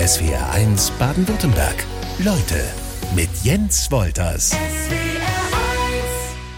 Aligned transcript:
SWR1 0.00 0.92
Baden-Württemberg. 0.98 1.84
Leute 2.20 2.64
mit 3.14 3.28
Jens 3.42 3.90
Wolters. 3.90 4.56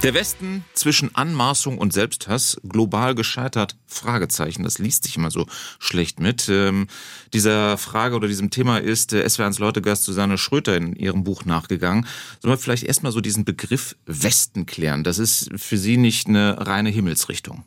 Der 0.04 0.14
Westen 0.14 0.64
zwischen 0.74 1.12
Anmaßung 1.16 1.76
und 1.76 1.92
Selbsthass 1.92 2.60
global 2.62 3.16
gescheitert? 3.16 3.76
Fragezeichen. 3.88 4.62
Das 4.62 4.78
liest 4.78 5.02
sich 5.02 5.16
immer 5.16 5.32
so 5.32 5.48
schlecht 5.80 6.20
mit. 6.20 6.48
Ähm, 6.48 6.86
dieser 7.32 7.78
Frage 7.78 8.14
oder 8.14 8.28
diesem 8.28 8.50
Thema 8.50 8.78
ist 8.78 9.12
äh, 9.12 9.24
SWR1 9.24 9.58
Leutegast 9.58 10.04
Susanne 10.04 10.38
Schröter 10.38 10.76
in 10.76 10.94
ihrem 10.94 11.24
Buch 11.24 11.44
nachgegangen. 11.44 12.06
Sollen 12.38 12.52
wir 12.52 12.58
vielleicht 12.58 12.84
erstmal 12.84 13.10
so 13.10 13.20
diesen 13.20 13.44
Begriff 13.44 13.96
Westen 14.06 14.66
klären? 14.66 15.02
Das 15.02 15.18
ist 15.18 15.50
für 15.56 15.78
Sie 15.78 15.96
nicht 15.96 16.28
eine 16.28 16.64
reine 16.64 16.90
Himmelsrichtung. 16.90 17.64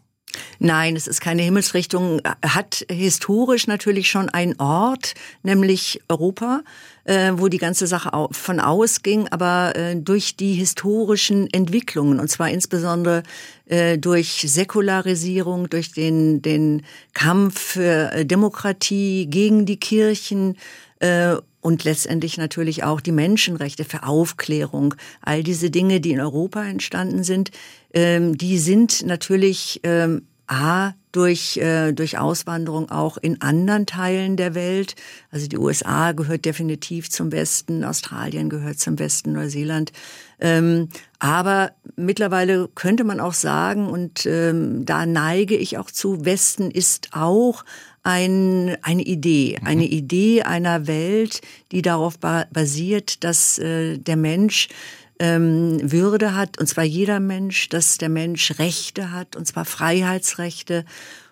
Nein, 0.59 0.96
es 0.96 1.07
ist 1.07 1.21
keine 1.21 1.41
Himmelsrichtung, 1.41 2.21
hat 2.41 2.86
historisch 2.89 3.68
natürlich 3.68 4.09
schon 4.09 4.30
einen 4.30 4.59
Ort, 4.59 5.14
nämlich 5.44 6.02
Europa, 6.09 6.62
äh, 7.03 7.34
wo 7.36 7.48
die 7.48 7.58
ganze 7.58 7.88
Sache 7.88 8.12
von 8.31 8.59
ausging, 8.59 9.27
aber 9.30 9.76
äh, 9.76 9.95
durch 9.95 10.36
die 10.36 10.53
historischen 10.53 11.52
Entwicklungen, 11.53 12.20
und 12.20 12.30
zwar 12.30 12.50
insbesondere 12.50 13.23
äh, 13.67 13.98
durch 13.98 14.45
Säkularisierung, 14.48 15.70
durch 15.70 15.91
den, 15.91 16.41
den 16.41 16.84
Kampf 17.14 17.59
für 17.59 18.25
Demokratie 18.25 19.27
gegen 19.30 19.66
die 19.66 19.77
Kirchen, 19.77 20.58
und 21.66 21.84
letztendlich 21.84 22.38
natürlich 22.38 22.84
auch 22.84 23.02
die 23.02 23.12
Menschenrechte 23.12 23.86
für 23.86 24.03
Aufklärung. 24.03 24.94
All 25.22 25.44
diese 25.44 25.72
Dinge, 25.72 26.00
die 26.00 26.12
in 26.12 26.22
Europa 26.22 26.64
entstanden 26.64 27.23
sind, 27.23 27.52
ähm, 27.94 28.38
die 28.38 28.59
sind 28.59 29.05
natürlich 29.05 29.81
ähm, 29.84 30.22
A, 30.48 30.94
durch, 31.12 31.58
äh, 31.58 31.94
durch 31.94 32.17
Auswanderung 32.17 32.91
auch 32.91 33.17
in 33.17 33.41
anderen 33.41 33.86
Teilen 33.86 34.36
der 34.36 34.53
Welt. 34.53 34.95
Also 35.31 35.48
die 35.48 35.58
USA 35.58 36.12
gehört 36.12 36.45
definitiv 36.45 37.09
zum 37.09 37.31
Westen, 37.31 37.84
Australien 37.84 38.50
gehört 38.50 38.80
zum 38.80 39.00
Westen, 39.00 39.31
Neuseeland. 39.31 39.94
Ähm, 40.39 40.89
aber 41.19 41.72
mittlerweile 41.95 42.67
könnte 42.75 43.06
man 43.06 43.22
auch 43.22 43.34
sagen, 43.34 43.88
und 43.88 44.25
ähm, 44.25 44.86
da 44.86 45.06
neige 45.06 45.56
ich 45.56 45.78
auch 45.78 45.89
zu, 45.89 46.25
Westen 46.25 46.69
ist 46.69 47.09
auch 47.14 47.64
ein, 48.03 48.78
eine 48.81 49.03
Idee, 49.03 49.58
mhm. 49.62 49.67
eine 49.67 49.86
Idee 49.86 50.44
einer 50.44 50.86
Welt, 50.86 51.41
die 51.72 51.81
darauf 51.81 52.19
basiert, 52.19 53.23
dass 53.23 53.58
äh, 53.58 53.97
der 53.97 54.17
Mensch 54.17 54.67
ähm, 55.19 55.91
Würde 55.91 56.35
hat, 56.35 56.59
und 56.59 56.67
zwar 56.67 56.83
jeder 56.83 57.19
Mensch, 57.19 57.69
dass 57.69 57.97
der 57.97 58.09
Mensch 58.09 58.59
Rechte 58.59 59.11
hat, 59.11 59.35
und 59.35 59.45
zwar 59.45 59.66
Freiheitsrechte 59.66 60.85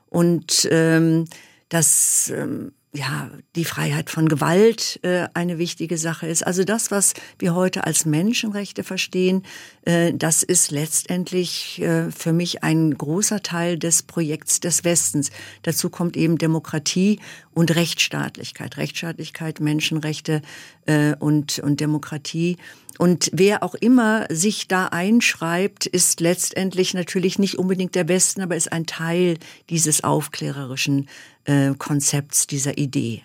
und 0.09 0.67
ähm, 0.71 1.25
dass 1.69 2.31
ähm, 2.33 2.71
ja, 2.95 3.31
die 3.55 3.65
Freiheit 3.65 4.11
von 4.11 4.29
Gewalt 4.29 4.99
äh, 5.01 5.27
eine 5.33 5.57
wichtige 5.57 5.97
Sache 5.97 6.27
ist. 6.27 6.45
Also 6.45 6.63
das, 6.63 6.91
was 6.91 7.15
wir 7.39 7.55
heute 7.55 7.85
als 7.85 8.05
Menschenrechte 8.05 8.83
verstehen, 8.83 9.41
äh, 9.85 10.13
das 10.13 10.43
ist 10.43 10.69
letztendlich 10.69 11.81
äh, 11.81 12.11
für 12.11 12.33
mich 12.33 12.63
ein 12.63 12.95
großer 12.95 13.41
Teil 13.41 13.79
des 13.79 14.03
Projekts 14.03 14.59
des 14.59 14.83
Westens. 14.83 15.31
Dazu 15.63 15.89
kommt 15.89 16.15
eben 16.15 16.37
Demokratie 16.37 17.19
und 17.51 17.75
Rechtsstaatlichkeit. 17.75 18.77
Rechtsstaatlichkeit, 18.77 19.59
Menschenrechte 19.59 20.43
äh, 20.85 21.15
und, 21.15 21.57
und 21.59 21.79
Demokratie. 21.79 22.57
Und 22.99 23.29
wer 23.33 23.63
auch 23.63 23.75
immer 23.75 24.27
sich 24.29 24.67
da 24.67 24.87
einschreibt, 24.87 25.85
ist 25.85 26.19
letztendlich 26.19 26.93
natürlich 26.93 27.39
nicht 27.39 27.57
unbedingt 27.57 27.95
der 27.95 28.07
Westen, 28.07 28.41
aber 28.41 28.55
ist 28.55 28.71
ein 28.71 28.85
Teil 28.85 29.37
dieses 29.69 30.03
aufklärerischen 30.03 31.09
äh, 31.45 31.73
Konzepts, 31.77 32.47
dieser 32.47 32.77
Idee. 32.77 33.23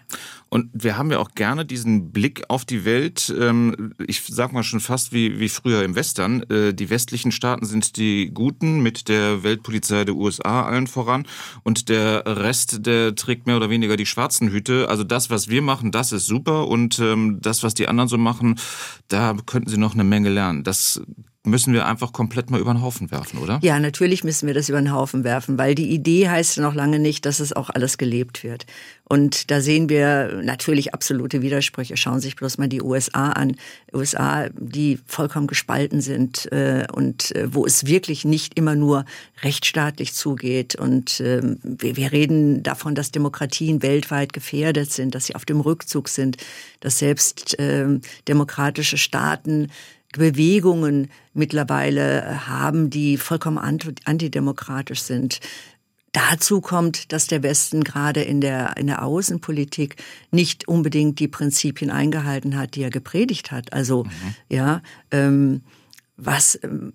Und 0.51 0.71
wir 0.73 0.97
haben 0.97 1.11
ja 1.11 1.19
auch 1.19 1.33
gerne 1.35 1.67
diesen 1.67 2.11
Blick 2.11 2.45
auf 2.49 2.65
die 2.65 2.85
Welt, 2.85 3.35
ähm, 3.39 3.93
ich 4.07 4.23
sag 4.27 4.53
mal 4.53 4.63
schon 4.63 4.81
fast 4.81 5.13
wie, 5.13 5.39
wie 5.39 5.49
früher 5.49 5.83
im 5.85 5.95
Western. 5.95 6.43
Äh, 6.45 6.73
die 6.73 6.89
westlichen 6.89 7.33
Staaten 7.33 7.67
sind 7.67 7.97
die 7.97 8.31
Guten 8.33 8.81
mit 8.81 9.09
der 9.09 9.43
Weltpolizei 9.43 10.05
der 10.05 10.15
USA 10.15 10.63
allen 10.63 10.87
voran 10.87 11.27
und 11.65 11.89
der 11.89 12.25
Rest, 12.27 12.87
der 12.87 13.15
trägt 13.15 13.47
mehr 13.47 13.57
oder 13.57 13.71
weniger 13.71 13.97
die 13.97 14.07
schwarzen 14.07 14.51
Hüte. 14.51 14.89
Also 14.89 15.05
das, 15.05 15.29
was 15.29 15.49
wir 15.49 15.61
machen, 15.61 15.93
das 15.93 16.13
ist 16.13 16.27
super 16.27 16.67
und 16.69 16.99
ähm, 16.99 17.39
das, 17.43 17.63
was 17.63 17.75
die 17.75 17.89
anderen 17.89 18.09
so 18.09 18.17
machen, 18.17 18.59
da 19.09 19.37
könnten 19.45 19.69
sie 19.69 19.79
noch 19.79 19.95
eine 19.95 20.05
Menge 20.05 20.31
lernen. 20.31 20.65
Das 20.65 21.03
müssen 21.49 21.73
wir 21.73 21.87
einfach 21.87 22.13
komplett 22.13 22.51
mal 22.51 22.61
über 22.61 22.73
den 22.73 22.83
Haufen 22.83 23.11
werfen, 23.11 23.39
oder? 23.39 23.59
Ja, 23.63 23.79
natürlich 23.81 24.25
müssen 24.25 24.47
wir 24.47 24.55
das 24.55 24.69
über 24.69 24.81
den 24.81 24.93
Haufen 24.93 25.25
werfen, 25.25 25.59
weil 25.59 25.75
die 25.75 25.91
Idee 25.91 26.29
heißt 26.29 26.59
noch 26.59 26.75
lange 26.75 26.99
nicht, 26.99 27.27
dass 27.27 27.41
es 27.41 27.53
auch 27.53 27.71
alles 27.71 27.99
gelebt 27.99 28.45
wird. 28.45 28.67
Und 29.05 29.51
da 29.51 29.63
sehen 29.63 29.89
wir 29.89 30.41
natürlich 30.43 30.93
absolute 30.93 31.41
Widersprüche. 31.41 31.97
Schauen 31.97 32.21
Sie 32.21 32.27
sich 32.27 32.37
bloß 32.37 32.59
mal 32.59 32.69
die 32.69 32.83
USA 32.83 33.31
an. 33.31 33.57
USA, 33.95 34.49
die 34.51 34.99
vollkommen 35.07 35.47
gespalten 35.47 36.03
sind 36.03 36.51
äh, 36.53 36.87
und 36.93 37.35
äh, 37.35 37.53
wo 37.53 37.65
es 37.65 37.87
wirklich 37.87 38.27
nicht 38.27 38.59
immer 38.59 38.75
nur 38.75 39.07
rechtsstaatlich 39.43 40.13
zugeht. 40.13 40.75
Und 40.75 41.21
äh, 41.21 41.41
wir, 41.63 41.97
wir 41.97 42.13
reden 42.13 42.63
davon, 42.63 42.95
dass 42.95 43.11
Demokratien 43.11 43.83
weltweit 43.83 44.35
gefährdet 44.35 44.93
sind, 44.93 45.15
dass 45.15 45.27
sie 45.27 45.35
auf 45.35 45.47
dem 45.47 45.61
Rückzug 45.61 46.11
sind, 46.11 46.37
dass 46.81 46.99
selbst 46.99 47.59
äh, 47.59 47.87
demokratische 48.29 48.99
Staaten 48.99 49.69
Bewegungen 50.13 51.11
mittlerweile 51.35 52.23
äh, 52.23 52.35
haben, 52.35 52.91
die 52.91 53.17
vollkommen 53.17 53.59
antidemokratisch 53.59 55.03
sind. 55.03 55.41
Dazu 56.13 56.61
kommt, 56.61 57.13
dass 57.13 57.27
der 57.27 57.43
Westen 57.43 57.85
gerade 57.85 58.23
in 58.23 58.41
der, 58.41 58.77
in 58.79 58.87
der 58.87 59.05
Außenpolitik 59.05 59.97
nicht 60.31 60.67
unbedingt 60.67 61.19
die 61.21 61.29
Prinzipien 61.29 61.91
eingehalten 61.91 62.57
hat, 62.57 62.75
die 62.75 62.83
er 62.83 62.91
gepredigt 62.91 63.51
hat. 63.53 63.73
Also, 63.75 64.05
mhm. 64.05 64.11
ja, 64.49 64.83
ähm, 65.11 65.63
was, 66.17 66.59
ähm, 66.63 66.95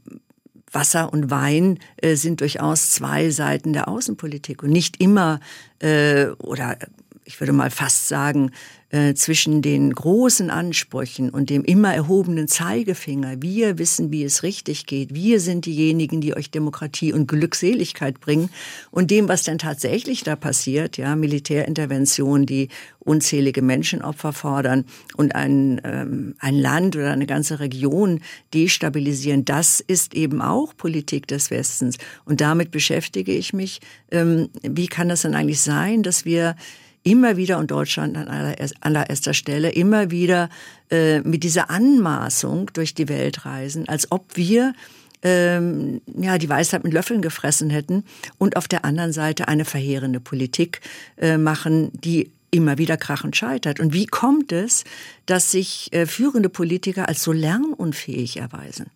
Wasser 0.71 1.13
und 1.13 1.29
Wein 1.29 1.77
äh, 1.97 2.15
sind 2.15 2.41
durchaus 2.41 2.91
zwei 2.91 3.29
Seiten 3.29 3.73
der 3.73 3.87
Außenpolitik 3.87 4.63
und 4.63 4.71
nicht 4.71 4.99
immer 4.99 5.39
äh, 5.79 6.27
oder 6.39 6.77
ich 7.25 7.39
würde 7.39 7.53
mal 7.53 7.69
fast 7.69 8.07
sagen, 8.07 8.51
äh, 8.93 9.15
zwischen 9.15 9.63
den 9.63 9.91
großen 9.91 10.51
Ansprüchen 10.51 11.31
und 11.31 11.49
dem 11.49 11.63
immer 11.63 11.95
erhobenen 11.95 12.47
Zeigefinger. 12.47 13.41
Wir 13.41 13.79
wissen, 13.79 14.11
wie 14.11 14.23
es 14.23 14.43
richtig 14.43 14.85
geht. 14.85 15.15
Wir 15.15 15.39
sind 15.39 15.65
diejenigen, 15.65 16.21
die 16.21 16.37
euch 16.37 16.51
Demokratie 16.51 17.11
und 17.11 17.25
Glückseligkeit 17.25 18.19
bringen. 18.19 18.49
Und 18.91 19.09
dem, 19.09 19.27
was 19.27 19.41
dann 19.41 19.57
tatsächlich 19.57 20.23
da 20.23 20.35
passiert, 20.35 20.97
ja, 20.97 21.15
Militärinterventionen, 21.15 22.45
die 22.45 22.67
unzählige 22.99 23.63
Menschenopfer 23.63 24.31
fordern 24.31 24.85
und 25.17 25.33
ein, 25.33 25.81
ähm, 25.83 26.35
ein 26.37 26.59
Land 26.59 26.95
oder 26.95 27.13
eine 27.13 27.25
ganze 27.25 27.59
Region 27.59 28.21
destabilisieren, 28.53 29.43
das 29.43 29.79
ist 29.79 30.13
eben 30.13 30.39
auch 30.39 30.77
Politik 30.77 31.25
des 31.25 31.49
Westens. 31.49 31.97
Und 32.25 32.41
damit 32.41 32.69
beschäftige 32.69 33.33
ich 33.33 33.53
mich. 33.53 33.81
Ähm, 34.11 34.49
wie 34.61 34.85
kann 34.85 35.09
das 35.09 35.23
denn 35.23 35.33
eigentlich 35.33 35.61
sein, 35.61 36.03
dass 36.03 36.25
wir 36.25 36.55
immer 37.03 37.37
wieder 37.37 37.57
und 37.57 37.71
Deutschland 37.71 38.17
an 38.17 38.55
allererster 38.81 39.33
Stelle 39.33 39.69
immer 39.69 40.09
wieder 40.11 40.49
äh, 40.89 41.19
mit 41.21 41.43
dieser 41.43 41.69
Anmaßung 41.69 42.71
durch 42.73 42.93
die 42.93 43.09
Welt 43.09 43.45
reisen, 43.45 43.87
als 43.87 44.11
ob 44.11 44.35
wir 44.35 44.73
ähm, 45.21 46.01
ja 46.17 46.37
die 46.37 46.49
Weisheit 46.49 46.83
mit 46.83 46.93
Löffeln 46.93 47.21
gefressen 47.21 47.69
hätten 47.69 48.03
und 48.37 48.57
auf 48.57 48.67
der 48.67 48.85
anderen 48.85 49.13
Seite 49.13 49.47
eine 49.47 49.65
verheerende 49.65 50.19
Politik 50.19 50.81
äh, 51.17 51.37
machen, 51.37 51.91
die 51.93 52.31
immer 52.51 52.77
wieder 52.77 52.97
krachend 52.97 53.35
scheitert. 53.35 53.79
Und 53.79 53.93
wie 53.93 54.05
kommt 54.05 54.51
es, 54.51 54.83
dass 55.25 55.51
sich 55.51 55.91
äh, 55.91 56.05
führende 56.05 56.49
Politiker 56.49 57.07
als 57.07 57.23
so 57.23 57.31
lernunfähig 57.31 58.37
erweisen? 58.37 58.87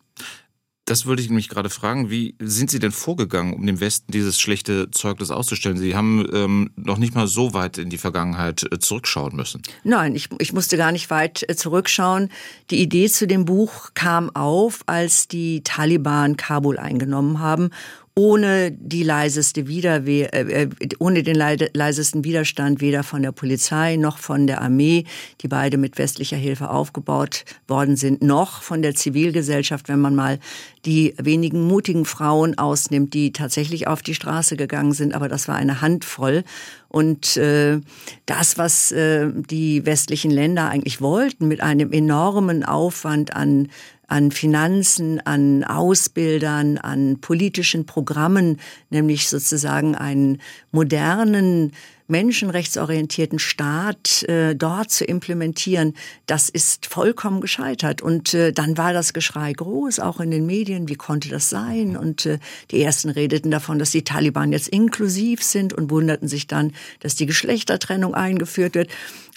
Das 0.88 1.06
wollte 1.06 1.22
ich 1.22 1.28
nämlich 1.28 1.50
gerade 1.50 1.70
fragen. 1.70 2.09
Wie 2.09 2.36
sind 2.40 2.72
Sie 2.72 2.80
denn 2.80 2.94
vorgegangen, 2.94 3.53
um 3.53 3.68
dem 3.68 3.81
Westen 3.81 4.09
dieses 4.09 4.40
schlechte 4.40 4.90
Zeugnis 4.90 5.31
auszustellen? 5.31 5.75
Sie 5.75 5.98
haben 5.98 6.25
ähm, 6.34 6.70
noch 6.78 6.98
nicht 6.98 7.14
mal 7.14 7.28
so 7.28 7.53
weit 7.53 7.78
in 7.78 7.90
die 7.90 7.98
Vergangenheit 7.98 8.66
äh, 8.72 8.80
zurückschauen 8.80 9.36
müssen. 9.36 9.62
Nein, 9.84 10.16
ich, 10.16 10.30
ich 10.39 10.54
musste 10.54 10.78
gar 10.78 10.94
nicht 10.94 11.10
weit 11.10 11.44
äh, 11.50 11.57
zurückschauen. 11.57 12.30
Die 12.69 12.81
Idee 12.81 13.10
zu 13.10 13.28
dem 13.28 13.44
Buch 13.44 13.89
kam 13.95 14.34
auf, 14.34 14.84
als 14.86 15.28
die 15.28 15.62
Taliban 15.62 16.38
Kabul 16.38 16.80
eingenommen 16.80 17.39
haben 17.39 17.72
ohne 18.18 18.72
die 18.72 19.04
leiseste 19.04 19.68
Widerwehr, 19.68 20.34
äh, 20.34 20.64
äh 20.64 20.69
ohne 20.98 21.22
den 21.22 21.36
leisesten 21.36 22.24
Widerstand 22.24 22.81
weder 22.81 23.04
von 23.04 23.22
der 23.22 23.31
Polizei 23.31 23.96
noch 23.96 24.18
von 24.18 24.48
der 24.48 24.62
Armee, 24.62 25.06
die 25.42 25.48
beide 25.48 25.78
mit 25.78 26.00
westlicher 26.00 26.36
Hilfe 26.36 26.72
aufgebaut 26.72 27.46
worden 27.68 27.96
sind, 27.96 28.24
noch 28.24 28.64
von 28.64 28.81
der 28.81 28.96
Zivilgesellschaft, 28.96 29.88
wenn 29.88 30.02
man 30.02 30.16
mal 30.16 30.40
die 30.84 31.14
wenigen 31.22 31.68
mutigen 31.68 32.06
Frauen 32.06 32.58
ausnimmt, 32.58 33.14
die 33.14 33.34
tatsächlich 33.34 33.88
auf 33.88 34.02
die 34.02 34.16
Straße 34.16 34.58
gegangen 34.58 34.94
sind, 34.94 35.13
aber 35.13 35.30
das 35.30 35.48
war 35.48 35.56
eine 35.56 35.81
Handvoll. 35.81 36.44
Und 36.90 37.38
äh, 37.38 37.81
das, 38.25 38.58
was 38.58 38.92
äh, 38.94 39.28
die 39.31 39.86
westlichen 39.86 40.31
Länder 40.31 40.70
eigentlich 40.70 41.02
wollten, 41.02 41.48
mit 41.48 41.62
einem 41.62 41.92
enormen 41.92 42.63
Aufwand 42.63 43.36
an 43.36 43.68
an 44.07 44.31
Finanzen, 44.31 45.19
an 45.19 45.63
Ausbildern, 45.63 46.77
an 46.77 47.19
politischen 47.19 47.86
Programmen, 47.86 48.59
nämlich 48.89 49.30
sozusagen 49.30 49.95
einen 49.95 50.42
modernen 50.71 51.74
menschenrechtsorientierten 52.07 53.38
Staat 53.38 54.24
äh, 54.24 54.56
dort 54.56 54.92
zu 54.92 55.06
implementieren, 55.06 55.94
das 56.25 56.50
ist 56.50 56.86
vollkommen 56.86 57.42
gescheitert. 57.42 58.01
Und 58.01 58.33
äh, 58.33 58.54
dann 58.54 58.77
war 58.77 58.94
das 58.94 59.13
Geschrei 59.13 59.51
groß, 59.54 60.00
auch 60.00 60.19
in 60.19 60.31
den 60.31 60.45
Medien, 60.45 60.88
wie 60.88 60.95
konnte 60.95 61.30
das 61.30 61.50
sein? 61.50 61.98
Und 61.98 62.25
äh, 62.25 62.39
die 62.71 62.81
ersten 62.81 63.10
redeten 63.10 63.51
davon, 63.51 63.77
dass 63.77 63.92
die 63.92 64.03
Taliban 64.03 64.51
jetzt 64.51 64.69
inklusiv 64.69 65.44
sind 65.44 65.74
und 65.74 65.92
wunderten 65.92 66.27
sich 66.27 66.48
dann, 66.48 66.74
dass 67.01 67.15
die 67.15 67.25
Geschlechtertrennung 67.25 68.15
eingeführt 68.15 68.75
wird. 68.75 68.89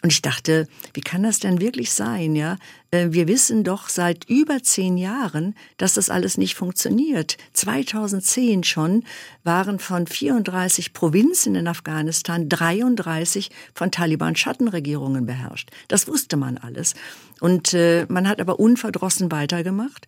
Und 0.03 0.13
ich 0.13 0.23
dachte, 0.23 0.67
wie 0.95 1.03
kann 1.03 1.23
das 1.23 1.41
denn 1.41 1.61
wirklich 1.61 1.93
sein, 1.93 2.35
ja? 2.35 2.57
Äh, 2.91 3.09
wir 3.11 3.29
wissen 3.29 3.65
doch 3.65 3.91
seit 3.91 4.25
über 4.31 4.63
zehn 4.63 4.97
Jahren, 4.97 5.55
dass 5.77 5.95
das 5.95 6.09
alles 6.09 6.39
nicht 6.39 6.55
funktioniert. 6.55 7.37
2010 7.53 8.65
schon 8.65 9.05
waren 9.45 9.79
von 9.79 10.07
34 10.07 10.95
Provinzen 10.95 11.55
in 11.55 11.69
Afghanistan 11.69 12.49
33 12.49 13.51
von 13.75 13.91
Taliban-Schattenregierungen 13.91 15.27
beherrscht. 15.27 15.71
Das 15.89 16.09
wusste 16.09 16.39
man 16.39 16.57
alles. 16.57 16.95
Und 17.41 17.75
äh, 17.75 18.07
man 18.09 18.27
hat 18.27 18.41
aber 18.41 18.59
unverdrossen 18.59 19.31
weitergemacht 19.31 20.07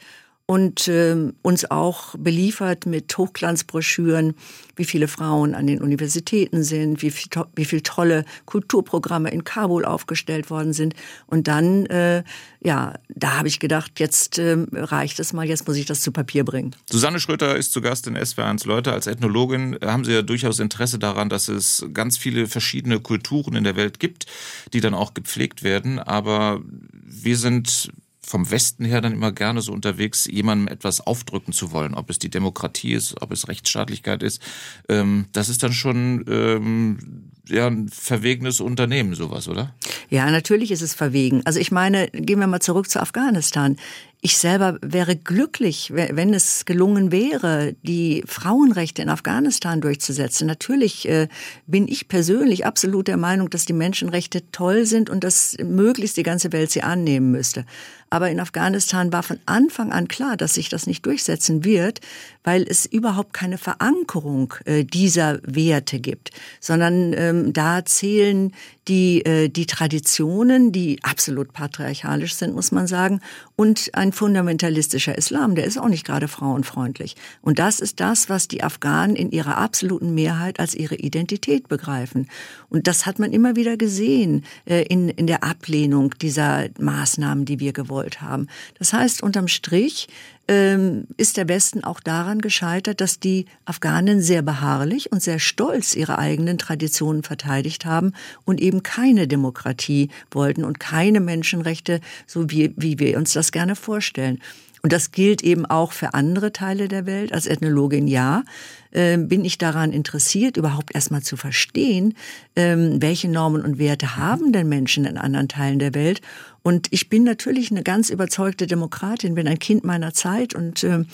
und 0.53 0.87
äh, 0.87 1.17
uns 1.41 1.71
auch 1.71 2.15
beliefert 2.19 2.85
mit 2.85 3.17
Hochglanzbroschüren, 3.17 4.35
wie 4.77 4.85
viele 4.85 5.09
Frauen 5.09 5.55
an 5.55 5.67
den 5.67 5.81
Universitäten 5.81 6.63
sind, 6.63 7.01
wie 7.01 7.11
viel, 7.11 7.31
wie 7.57 7.65
viel 7.65 7.81
tolle 7.81 8.27
Kulturprogramme 8.45 9.31
in 9.31 9.45
Kabul 9.45 9.87
aufgestellt 9.87 10.51
worden 10.51 10.75
sind. 10.75 10.95
Und 11.27 11.49
dann, 11.49 11.87
äh, 11.87 12.23
ja, 12.61 12.93
da 13.09 13.39
habe 13.39 13.49
ich 13.49 13.61
gedacht, 13.61 13.99
jetzt 13.99 14.37
äh, 14.37 14.59
reicht 14.75 15.21
es 15.21 15.33
mal, 15.33 15.47
jetzt 15.47 15.67
muss 15.67 15.79
ich 15.79 15.87
das 15.87 16.03
zu 16.03 16.13
Papier 16.13 16.45
bringen. 16.45 16.77
Susanne 16.91 17.19
Schröter 17.19 17.57
ist 17.57 17.73
zu 17.73 17.81
Gast 17.81 18.07
in 18.07 18.19
SW1 18.19 18.69
Leute. 18.69 18.93
Als 18.93 19.07
Ethnologin 19.07 19.79
haben 19.83 20.05
Sie 20.05 20.13
ja 20.13 20.21
durchaus 20.21 20.59
Interesse 20.59 20.99
daran, 20.99 21.31
dass 21.31 21.49
es 21.49 21.87
ganz 21.95 22.19
viele 22.19 22.47
verschiedene 22.47 23.01
Kulturen 23.01 23.57
in 23.57 23.65
der 23.65 23.77
Welt 23.77 24.01
gibt, 24.01 24.27
die 24.75 24.83
dann 24.83 24.93
auch 24.93 25.15
gepflegt 25.15 25.63
werden. 25.63 25.99
Aber 25.99 26.61
wir 27.05 27.39
sind 27.39 27.91
vom 28.25 28.51
Westen 28.51 28.85
her 28.85 29.01
dann 29.01 29.13
immer 29.13 29.33
gerne 29.33 29.63
so 29.63 29.73
unterwegs, 29.73 30.27
jemandem 30.27 30.69
etwas 30.69 31.01
aufdrücken 31.01 31.53
zu 31.53 31.73
wollen, 31.73 31.95
ob 31.95 32.09
es 32.09 32.19
die 32.19 32.31
Demokratie 32.31 32.95
ist, 32.95 33.21
ob 33.21 33.33
es 33.33 33.49
Rechtsstaatlichkeit 33.49 34.23
ist. 34.23 34.41
Ähm, 34.89 35.27
das 35.33 35.49
ist 35.49 35.63
dann 35.63 35.73
schon 35.73 36.25
ähm, 36.29 37.31
ja, 37.49 37.67
ein 37.67 37.89
verwegenes 37.89 38.61
Unternehmen, 38.61 39.15
sowas, 39.15 39.49
oder? 39.49 39.75
Ja, 40.09 40.31
natürlich 40.31 40.71
ist 40.71 40.83
es 40.83 40.95
verwegen. 40.95 41.43
Also 41.45 41.59
ich 41.59 41.73
meine, 41.73 42.09
gehen 42.11 42.39
wir 42.39 42.47
mal 42.47 42.61
zurück 42.61 42.89
zu 42.89 43.01
Afghanistan. 43.01 43.77
Ich 44.21 44.37
selber 44.37 44.79
wäre 44.83 45.17
glücklich, 45.17 45.91
wenn 45.93 46.33
es 46.33 46.65
gelungen 46.65 47.11
wäre, 47.11 47.75
die 47.83 48.23
Frauenrechte 48.27 49.03
in 49.03 49.09
Afghanistan 49.09 49.81
durchzusetzen. 49.81 50.47
Natürlich 50.47 51.09
äh, 51.09 51.27
bin 51.67 51.89
ich 51.89 52.07
persönlich 52.07 52.65
absolut 52.65 53.09
der 53.09 53.17
Meinung, 53.17 53.51
dass 53.51 53.65
die 53.65 53.73
Menschenrechte 53.73 54.49
toll 54.53 54.87
sind 54.87 55.11
und 55.11 55.25
dass 55.25 55.57
möglichst 55.61 56.17
die 56.17 56.23
ganze 56.23 56.53
Welt 56.53 56.71
sie 56.71 56.83
annehmen 56.83 57.33
müsste. 57.33 57.67
Aber 58.13 58.31
in 58.31 58.41
Afghanistan 58.41 59.11
war 59.11 59.23
von 59.23 59.41
Anfang 59.47 59.91
an 59.91 60.07
klar, 60.07 60.37
dass 60.37 60.53
sich 60.53 60.69
das 60.69 60.87
nicht 60.87 61.07
durchsetzen 61.07 61.65
wird, 61.65 62.03
weil 62.45 62.63
es 62.69 62.85
überhaupt 62.85 63.33
keine 63.33 63.57
Verankerung 63.57 64.53
äh, 64.67 64.85
dieser 64.85 65.41
Werte 65.45 65.99
gibt, 65.99 66.31
sondern 66.61 67.15
ähm, 67.15 67.55
da 67.55 67.87
zählen 67.87 68.53
die, 68.89 69.25
äh, 69.25 69.49
die 69.49 69.67
Traditionen, 69.67 70.73
die 70.73 70.99
absolut 71.03 71.53
patriarchalisch 71.53 72.35
sind, 72.35 72.55
muss 72.55 72.73
man 72.73 72.87
sagen, 72.87 73.21
und 73.55 73.91
ein 73.95 74.13
fundamentalistischer 74.13 75.17
Islam, 75.17 75.55
der 75.55 75.65
ist 75.65 75.79
auch 75.79 75.89
nicht 75.89 76.05
gerade 76.05 76.27
frauenfreundlich. 76.27 77.15
Und 77.43 77.59
das 77.59 77.79
ist 77.79 78.01
das, 78.01 78.29
was 78.29 78.49
die 78.49 78.65
Afghanen 78.65 79.15
in 79.15 79.31
ihrer 79.31 79.57
absoluten 79.59 80.15
Mehrheit 80.15 80.59
als 80.59 80.75
ihre 80.75 80.97
Identität 80.97 81.69
begreifen. 81.69 82.29
Und 82.69 82.87
das 82.89 83.07
hat 83.07 83.19
man 83.19 83.33
immer 83.33 83.55
wieder 83.55 83.77
gesehen 83.77 84.45
äh, 84.65 84.83
in, 84.83 85.09
in 85.09 85.27
der 85.27 85.45
Ablehnung 85.45 86.15
dieser 86.21 86.69
Maßnahmen, 86.79 87.45
die 87.45 87.61
wir 87.61 87.73
gewollt 87.73 88.21
haben. 88.21 88.49
Das 88.79 88.93
heißt, 88.93 89.23
unterm 89.23 89.49
Strich 89.49 90.09
ähm, 90.49 91.07
ist 91.17 91.37
der 91.37 91.49
Westen 91.49 91.85
auch 91.85 92.01
daran 92.01 92.41
gescheitert, 92.41 93.01
dass 93.01 93.21
die 93.21 93.47
Afghanen 93.65 94.21
sehr 94.21 94.43
beharrlich 94.43 95.13
und 95.13 95.23
sehr 95.23 95.39
stolz 95.39 95.95
ihre 95.95 96.19
eigenen 96.19 96.59
Traditionen 96.59 97.23
verteidigt 97.23 97.85
haben 97.85 98.13
und 98.45 98.61
eben 98.61 98.83
keine 98.83 99.29
Demokratie 99.29 100.11
wollten 100.31 100.65
und 100.65 100.81
keine 100.81 101.21
Menschenrechte, 101.21 102.01
so 102.27 102.51
wie, 102.51 102.75
wie 102.77 102.99
wir 102.99 103.17
uns 103.17 103.33
das 103.33 103.53
gerne 103.53 103.77
vorstellen. 103.77 104.41
Und 104.83 104.93
das 104.93 105.13
gilt 105.13 105.43
eben 105.43 105.65
auch 105.65 105.93
für 105.93 106.13
andere 106.13 106.53
Teile 106.53 106.89
der 106.89 107.07
Welt. 107.07 107.33
Als 107.33 107.47
Ethnologin 107.47 108.09
ja, 108.09 108.43
äh, 108.91 109.17
bin 109.17 109.45
ich 109.45 109.57
daran 109.57 109.93
interessiert, 109.93 110.57
überhaupt 110.57 110.93
erstmal 110.93 111.23
zu 111.23 111.37
verstehen, 111.37 112.15
ähm, 112.57 113.01
welche 113.01 113.29
Normen 113.29 113.63
und 113.63 113.79
Werte 113.79 114.17
haben 114.17 114.53
denn 114.53 114.69
Menschen 114.69 115.05
in 115.05 115.19
anderen 115.19 115.47
Teilen 115.47 115.79
der 115.79 115.95
Welt. 115.95 116.21
Und 116.63 116.89
ich 116.91 117.09
bin 117.09 117.25
natürlich 117.25 117.71
eine 117.71 117.83
ganz 117.83 118.11
überzeugte 118.11 118.67
Demokratin, 118.67 119.35
bin 119.35 119.49
ein 119.49 119.59
Kind 119.59 119.85
meiner 119.85 120.15
Zeit 120.15 120.55
und 120.55 120.85
äh, 120.85 121.05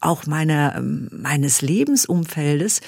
auch 0.00 0.26
meiner, 0.26 0.76
ähm, 0.76 1.08
meines 1.12 1.62
Lebensumfeldes. 1.62 2.80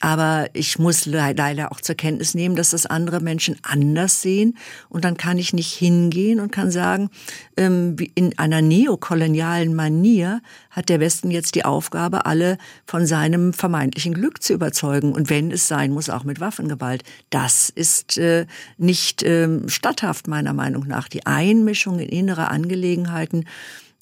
Aber 0.00 0.48
ich 0.52 0.78
muss 0.78 1.06
leider 1.06 1.72
auch 1.72 1.80
zur 1.80 1.94
Kenntnis 1.94 2.34
nehmen, 2.34 2.54
dass 2.56 2.70
das 2.70 2.86
andere 2.86 3.20
Menschen 3.20 3.56
anders 3.62 4.22
sehen. 4.22 4.56
Und 4.88 5.04
dann 5.04 5.16
kann 5.16 5.38
ich 5.38 5.52
nicht 5.52 5.72
hingehen 5.72 6.40
und 6.40 6.52
kann 6.52 6.70
sagen, 6.70 7.10
ähm, 7.56 7.96
in 8.14 8.38
einer 8.38 8.62
neokolonialen 8.62 9.74
Manier 9.74 10.40
hat 10.70 10.88
der 10.88 11.00
Westen 11.00 11.30
jetzt 11.30 11.54
die 11.56 11.64
Aufgabe, 11.64 12.26
alle 12.26 12.58
von 12.86 13.06
seinem 13.06 13.52
vermeintlichen 13.52 14.14
Glück 14.14 14.42
zu 14.42 14.52
überzeugen. 14.52 15.12
Und 15.12 15.30
wenn 15.30 15.50
es 15.50 15.66
sein 15.66 15.90
muss, 15.90 16.10
auch 16.10 16.24
mit 16.24 16.40
Waffengewalt. 16.40 17.02
Das 17.30 17.68
ist 17.68 18.18
äh, 18.18 18.46
nicht 18.76 19.22
ähm, 19.24 19.68
statthaft, 19.68 20.28
meiner 20.28 20.52
Meinung 20.52 20.86
nach. 20.86 21.08
Die 21.08 21.26
Einmischung 21.26 21.98
in 21.98 22.08
innere 22.08 22.48
Angelegenheiten 22.48 23.44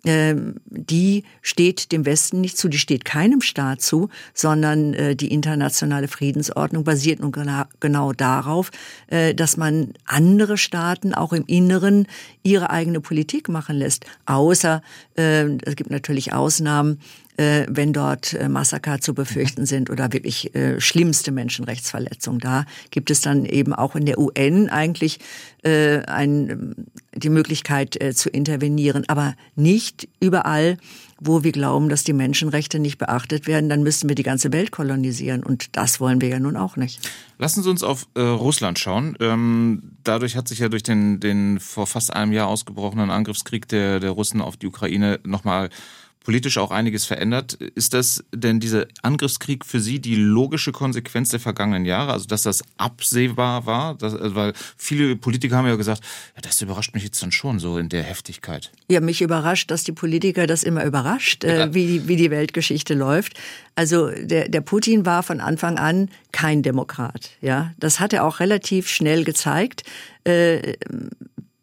die 0.06 1.24
steht 1.42 1.90
dem 1.90 2.06
Westen 2.06 2.40
nicht 2.40 2.56
zu, 2.56 2.68
die 2.68 2.78
steht 2.78 3.04
keinem 3.04 3.40
Staat 3.40 3.82
zu, 3.82 4.08
sondern 4.34 4.94
äh, 4.94 5.16
die 5.16 5.32
internationale 5.32 6.06
Friedensordnung 6.06 6.84
basiert 6.84 7.20
nun 7.20 7.32
genau 7.80 8.12
darauf, 8.12 8.70
äh, 9.08 9.34
dass 9.34 9.56
man 9.56 9.94
andere 10.04 10.58
Staaten 10.58 11.12
auch 11.12 11.32
im 11.32 11.44
Inneren 11.46 12.06
ihre 12.44 12.70
eigene 12.70 13.00
Politik 13.00 13.48
machen 13.48 13.76
lässt. 13.76 14.06
Außer, 14.26 14.80
äh, 15.16 15.56
es 15.64 15.74
gibt 15.74 15.90
natürlich 15.90 16.32
Ausnahmen, 16.32 17.00
äh, 17.36 17.66
wenn 17.68 17.92
dort 17.92 18.34
äh, 18.34 18.48
Massaker 18.48 19.00
zu 19.00 19.14
befürchten 19.14 19.62
mhm. 19.62 19.66
sind 19.66 19.90
oder 19.90 20.12
wirklich 20.12 20.54
äh, 20.54 20.80
schlimmste 20.80 21.32
Menschenrechtsverletzungen. 21.32 22.40
Da 22.40 22.64
gibt 22.90 23.10
es 23.10 23.20
dann 23.20 23.44
eben 23.44 23.72
auch 23.72 23.96
in 23.96 24.06
der 24.06 24.18
UN 24.18 24.68
eigentlich 24.68 25.20
äh, 25.62 25.98
ein, 26.06 26.74
die 27.14 27.30
Möglichkeit 27.30 28.00
äh, 28.00 28.14
zu 28.14 28.28
intervenieren, 28.30 29.04
aber 29.08 29.34
nicht 29.54 30.08
überall 30.20 30.78
wo 31.20 31.42
wir 31.42 31.52
glauben, 31.52 31.88
dass 31.88 32.04
die 32.04 32.12
Menschenrechte 32.12 32.78
nicht 32.78 32.98
beachtet 32.98 33.46
werden, 33.46 33.70
dann 33.70 33.82
müssten 33.82 34.08
wir 34.08 34.14
die 34.14 34.22
ganze 34.22 34.52
Welt 34.52 34.70
kolonisieren. 34.70 35.42
Und 35.42 35.76
das 35.76 36.00
wollen 36.00 36.20
wir 36.20 36.28
ja 36.28 36.38
nun 36.38 36.56
auch 36.56 36.76
nicht. 36.76 37.00
Lassen 37.38 37.62
Sie 37.62 37.70
uns 37.70 37.82
auf 37.82 38.06
äh, 38.14 38.20
Russland 38.20 38.78
schauen. 38.78 39.16
Ähm, 39.20 39.92
dadurch 40.04 40.36
hat 40.36 40.48
sich 40.48 40.58
ja 40.58 40.68
durch 40.68 40.82
den, 40.82 41.20
den 41.20 41.58
vor 41.58 41.86
fast 41.86 42.12
einem 42.12 42.32
Jahr 42.32 42.48
ausgebrochenen 42.48 43.10
Angriffskrieg 43.10 43.66
der, 43.68 44.00
der 44.00 44.10
Russen 44.10 44.42
auf 44.42 44.56
die 44.56 44.66
Ukraine 44.66 45.18
nochmal 45.24 45.70
politisch 46.26 46.58
auch 46.58 46.72
einiges 46.72 47.04
verändert. 47.04 47.52
Ist 47.52 47.94
das 47.94 48.24
denn 48.34 48.58
dieser 48.58 48.86
Angriffskrieg 49.02 49.64
für 49.64 49.78
Sie 49.78 50.00
die 50.00 50.16
logische 50.16 50.72
Konsequenz 50.72 51.28
der 51.28 51.38
vergangenen 51.38 51.84
Jahre? 51.84 52.12
Also, 52.12 52.26
dass 52.26 52.42
das 52.42 52.64
absehbar 52.78 53.64
war? 53.64 53.94
Dass, 53.94 54.12
äh, 54.12 54.34
weil 54.34 54.52
viele 54.76 55.14
Politiker 55.14 55.56
haben 55.56 55.68
ja 55.68 55.76
gesagt, 55.76 56.02
ja, 56.34 56.40
das 56.42 56.60
überrascht 56.60 56.94
mich 56.94 57.04
jetzt 57.04 57.22
dann 57.22 57.30
schon 57.30 57.60
so 57.60 57.78
in 57.78 57.88
der 57.88 58.02
Heftigkeit. 58.02 58.72
Ja, 58.88 58.98
mich 58.98 59.22
überrascht, 59.22 59.70
dass 59.70 59.84
die 59.84 59.92
Politiker 59.92 60.48
das 60.48 60.64
immer 60.64 60.84
überrascht, 60.84 61.44
äh, 61.44 61.72
wie, 61.72 62.08
wie 62.08 62.16
die 62.16 62.32
Weltgeschichte 62.32 62.94
läuft. 62.94 63.34
Also, 63.76 64.10
der, 64.10 64.48
der 64.48 64.62
Putin 64.62 65.06
war 65.06 65.22
von 65.22 65.40
Anfang 65.40 65.78
an 65.78 66.10
kein 66.32 66.64
Demokrat. 66.64 67.30
Ja, 67.40 67.72
das 67.78 68.00
hat 68.00 68.12
er 68.12 68.24
auch 68.24 68.40
relativ 68.40 68.88
schnell 68.88 69.22
gezeigt. 69.22 69.84
Äh, 70.24 70.74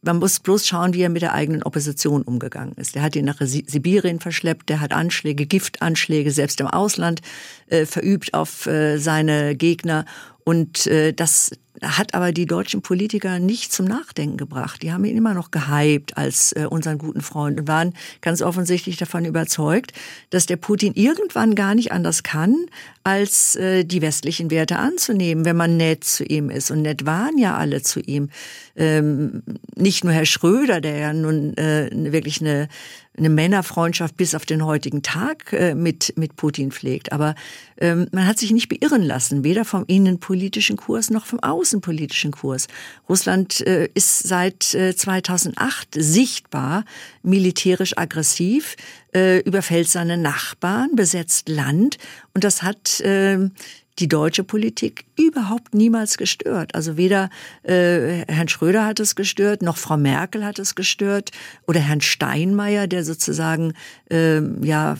man 0.03 0.19
muss 0.19 0.39
bloß 0.39 0.67
schauen, 0.67 0.93
wie 0.93 1.01
er 1.01 1.09
mit 1.09 1.21
der 1.21 1.33
eigenen 1.33 1.63
Opposition 1.63 2.21
umgegangen 2.21 2.73
ist. 2.75 2.95
Er 2.95 3.01
hat 3.01 3.15
ihn 3.15 3.25
nach 3.25 3.39
Sibirien 3.41 4.19
verschleppt, 4.19 4.69
der 4.69 4.81
hat 4.81 4.93
Anschläge, 4.93 5.45
Giftanschläge 5.45 6.31
selbst 6.31 6.59
im 6.59 6.67
Ausland 6.67 7.21
äh, 7.67 7.85
verübt 7.85 8.33
auf 8.33 8.67
äh, 8.67 8.97
seine 8.97 9.55
Gegner. 9.55 10.05
Und 10.43 10.87
äh, 10.87 11.13
das 11.13 11.51
hat 11.81 12.13
aber 12.13 12.31
die 12.31 12.45
deutschen 12.45 12.81
Politiker 12.81 13.39
nicht 13.39 13.73
zum 13.73 13.85
Nachdenken 13.85 14.37
gebracht. 14.37 14.83
Die 14.83 14.91
haben 14.91 15.05
ihn 15.05 15.17
immer 15.17 15.33
noch 15.33 15.51
gehypt 15.51 16.17
als 16.17 16.51
äh, 16.53 16.67
unseren 16.69 16.97
guten 16.97 17.21
Freund 17.21 17.59
und 17.59 17.67
waren 17.67 17.93
ganz 18.21 18.41
offensichtlich 18.41 18.97
davon 18.97 19.25
überzeugt, 19.25 19.91
dass 20.29 20.45
der 20.45 20.57
Putin 20.57 20.93
irgendwann 20.93 21.55
gar 21.55 21.73
nicht 21.73 21.91
anders 21.91 22.23
kann, 22.23 22.65
als 23.03 23.55
äh, 23.55 23.83
die 23.83 24.01
westlichen 24.01 24.51
Werte 24.51 24.77
anzunehmen, 24.77 25.45
wenn 25.45 25.57
man 25.57 25.77
nett 25.77 26.03
zu 26.03 26.23
ihm 26.23 26.49
ist. 26.49 26.69
Und 26.69 26.83
nett 26.83 27.05
waren 27.05 27.37
ja 27.37 27.57
alle 27.57 27.81
zu 27.81 27.99
ihm. 27.99 28.29
Ähm, 28.75 29.43
nicht 29.75 30.03
nur 30.03 30.13
Herr 30.13 30.25
Schröder, 30.25 30.79
der 30.79 30.97
ja 30.97 31.13
nun 31.13 31.57
äh, 31.57 31.89
wirklich 31.91 32.41
eine 32.41 32.67
eine 33.17 33.29
Männerfreundschaft 33.29 34.17
bis 34.17 34.33
auf 34.33 34.45
den 34.45 34.65
heutigen 34.65 35.03
Tag 35.03 35.53
äh, 35.53 35.75
mit, 35.75 36.13
mit 36.17 36.35
Putin 36.35 36.71
pflegt. 36.71 37.11
Aber 37.11 37.35
ähm, 37.77 38.07
man 38.11 38.25
hat 38.25 38.39
sich 38.39 38.51
nicht 38.51 38.69
beirren 38.69 39.03
lassen, 39.03 39.43
weder 39.43 39.65
vom 39.65 39.83
innenpolitischen 39.87 40.77
Kurs 40.77 41.11
noch 41.11 41.25
vom 41.25 41.39
außenpolitischen 41.63 42.31
Kurs. 42.31 42.67
Russland 43.07 43.65
äh, 43.65 43.87
ist 43.93 44.27
seit 44.27 44.73
äh, 44.73 44.93
2008 44.93 45.95
sichtbar 45.95 46.83
militärisch 47.21 47.97
aggressiv, 47.97 48.75
äh, 49.15 49.39
überfällt 49.39 49.87
seine 49.87 50.17
Nachbarn, 50.17 50.89
besetzt 50.95 51.47
Land 51.47 51.97
und 52.33 52.43
das 52.43 52.63
hat 52.63 52.99
äh, 52.99 53.49
die 53.99 54.07
deutsche 54.09 54.43
Politik 54.43 55.05
überhaupt 55.17 55.73
niemals 55.73 56.17
gestört. 56.17 56.75
Also 56.75 56.97
weder 56.97 57.29
äh, 57.61 58.25
Herrn 58.27 58.49
Schröder 58.49 58.85
hat 58.85 58.99
es 58.99 59.15
gestört, 59.15 59.61
noch 59.61 59.77
Frau 59.77 59.95
Merkel 59.95 60.43
hat 60.43 60.59
es 60.59 60.75
gestört 60.75 61.31
oder 61.65 61.79
Herrn 61.79 62.01
Steinmeier, 62.01 62.87
der 62.87 63.05
sozusagen 63.05 63.73
äh, 64.11 64.41
ja 64.65 64.97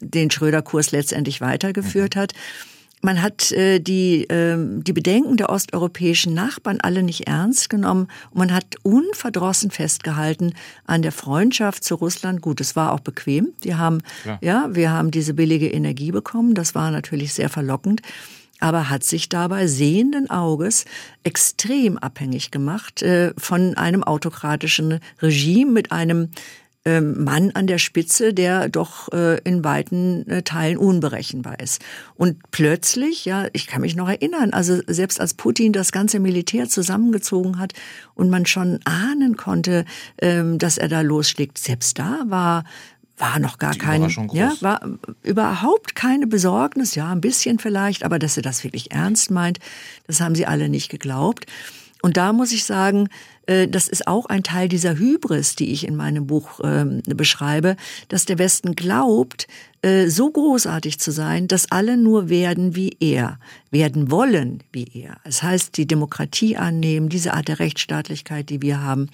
den 0.00 0.30
Schröder-Kurs 0.30 0.92
letztendlich 0.92 1.40
weitergeführt 1.40 2.14
mhm. 2.14 2.20
hat. 2.20 2.32
Man 3.02 3.22
hat 3.22 3.50
äh, 3.52 3.80
die, 3.80 4.24
äh, 4.24 4.56
die 4.58 4.92
Bedenken 4.92 5.36
der 5.36 5.50
osteuropäischen 5.50 6.34
Nachbarn 6.34 6.80
alle 6.80 7.02
nicht 7.02 7.26
ernst 7.26 7.70
genommen 7.70 8.08
und 8.30 8.38
man 8.38 8.52
hat 8.52 8.76
unverdrossen 8.82 9.70
festgehalten 9.70 10.54
an 10.86 11.02
der 11.02 11.12
Freundschaft 11.12 11.82
zu 11.82 11.94
Russland. 11.94 12.42
Gut, 12.42 12.60
es 12.60 12.76
war 12.76 12.92
auch 12.92 13.00
bequem. 13.00 13.48
Wir 13.62 13.78
haben, 13.78 14.02
ja. 14.24 14.38
ja, 14.42 14.68
wir 14.72 14.90
haben 14.90 15.10
diese 15.10 15.34
billige 15.34 15.68
Energie 15.68 16.12
bekommen. 16.12 16.54
Das 16.54 16.74
war 16.74 16.90
natürlich 16.90 17.32
sehr 17.32 17.48
verlockend 17.48 18.02
aber 18.60 18.90
hat 18.90 19.02
sich 19.02 19.28
dabei 19.28 19.66
sehenden 19.66 20.30
Auges 20.30 20.84
extrem 21.24 21.98
abhängig 21.98 22.50
gemacht 22.50 23.02
äh, 23.02 23.32
von 23.36 23.74
einem 23.76 24.04
autokratischen 24.04 25.00
Regime 25.20 25.72
mit 25.72 25.92
einem 25.92 26.28
Mann 27.00 27.50
an 27.52 27.66
der 27.66 27.78
Spitze, 27.78 28.32
der 28.32 28.68
doch 28.68 29.12
äh, 29.12 29.38
in 29.42 29.62
weiten 29.64 30.26
äh, 30.28 30.42
Teilen 30.42 30.78
unberechenbar 30.78 31.60
ist. 31.60 31.82
Und 32.14 32.38
plötzlich, 32.50 33.26
ja, 33.26 33.48
ich 33.52 33.66
kann 33.66 33.82
mich 33.82 33.96
noch 33.96 34.08
erinnern, 34.08 34.52
also 34.52 34.80
selbst 34.86 35.20
als 35.20 35.34
Putin 35.34 35.72
das 35.72 35.92
ganze 35.92 36.20
Militär 36.20 36.68
zusammengezogen 36.68 37.58
hat 37.58 37.74
und 38.14 38.30
man 38.30 38.46
schon 38.46 38.80
ahnen 38.84 39.36
konnte, 39.36 39.84
ähm, 40.22 40.58
dass 40.58 40.78
er 40.78 40.88
da 40.88 41.02
losschlägt, 41.02 41.58
selbst 41.58 41.98
da 41.98 42.24
war 42.26 42.64
war 43.18 43.38
noch 43.38 43.58
gar 43.58 43.74
kein, 43.74 44.08
ja, 44.32 44.54
war 44.62 44.80
überhaupt 45.22 45.94
keine 45.94 46.26
Besorgnis, 46.26 46.94
ja, 46.94 47.12
ein 47.12 47.20
bisschen 47.20 47.58
vielleicht, 47.58 48.02
aber 48.02 48.18
dass 48.18 48.38
er 48.38 48.42
das 48.42 48.64
wirklich 48.64 48.92
ernst 48.92 49.30
meint, 49.30 49.58
das 50.06 50.22
haben 50.22 50.34
sie 50.34 50.46
alle 50.46 50.70
nicht 50.70 50.90
geglaubt. 50.90 51.44
Und 52.02 52.16
da 52.16 52.32
muss 52.32 52.52
ich 52.52 52.64
sagen, 52.64 53.08
äh, 53.46 53.68
das 53.68 53.88
ist 53.88 54.06
auch 54.06 54.26
ein 54.26 54.42
Teil 54.42 54.68
dieser 54.68 54.96
Hybris, 54.96 55.56
die 55.56 55.72
ich 55.72 55.86
in 55.86 55.96
meinem 55.96 56.26
Buch 56.26 56.60
ähm, 56.62 57.02
beschreibe, 57.04 57.76
dass 58.08 58.24
der 58.24 58.38
Westen 58.38 58.76
glaubt, 58.76 59.46
äh, 59.82 60.08
so 60.08 60.30
großartig 60.30 60.98
zu 61.00 61.10
sein, 61.10 61.48
dass 61.48 61.70
alle 61.70 61.96
nur 61.96 62.28
werden 62.28 62.76
wie 62.76 62.96
er, 63.00 63.38
werden 63.70 64.10
wollen 64.10 64.62
wie 64.72 64.88
er. 64.94 65.16
Das 65.24 65.42
heißt, 65.42 65.76
die 65.76 65.86
Demokratie 65.86 66.56
annehmen, 66.56 67.08
diese 67.08 67.34
Art 67.34 67.48
der 67.48 67.58
Rechtsstaatlichkeit, 67.58 68.50
die 68.50 68.62
wir 68.62 68.80
haben 68.82 69.08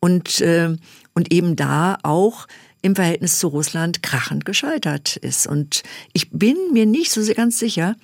und, 0.00 0.40
äh, 0.40 0.76
und 1.14 1.32
eben 1.32 1.56
da 1.56 1.98
auch 2.02 2.46
im 2.82 2.96
Verhältnis 2.96 3.38
zu 3.38 3.48
Russland 3.48 4.02
krachend 4.02 4.44
gescheitert 4.44 5.16
ist. 5.16 5.46
Und 5.46 5.82
ich 6.12 6.30
bin 6.30 6.56
mir 6.72 6.84
nicht 6.84 7.12
so 7.12 7.22
ganz 7.34 7.58
sicher, 7.58 7.96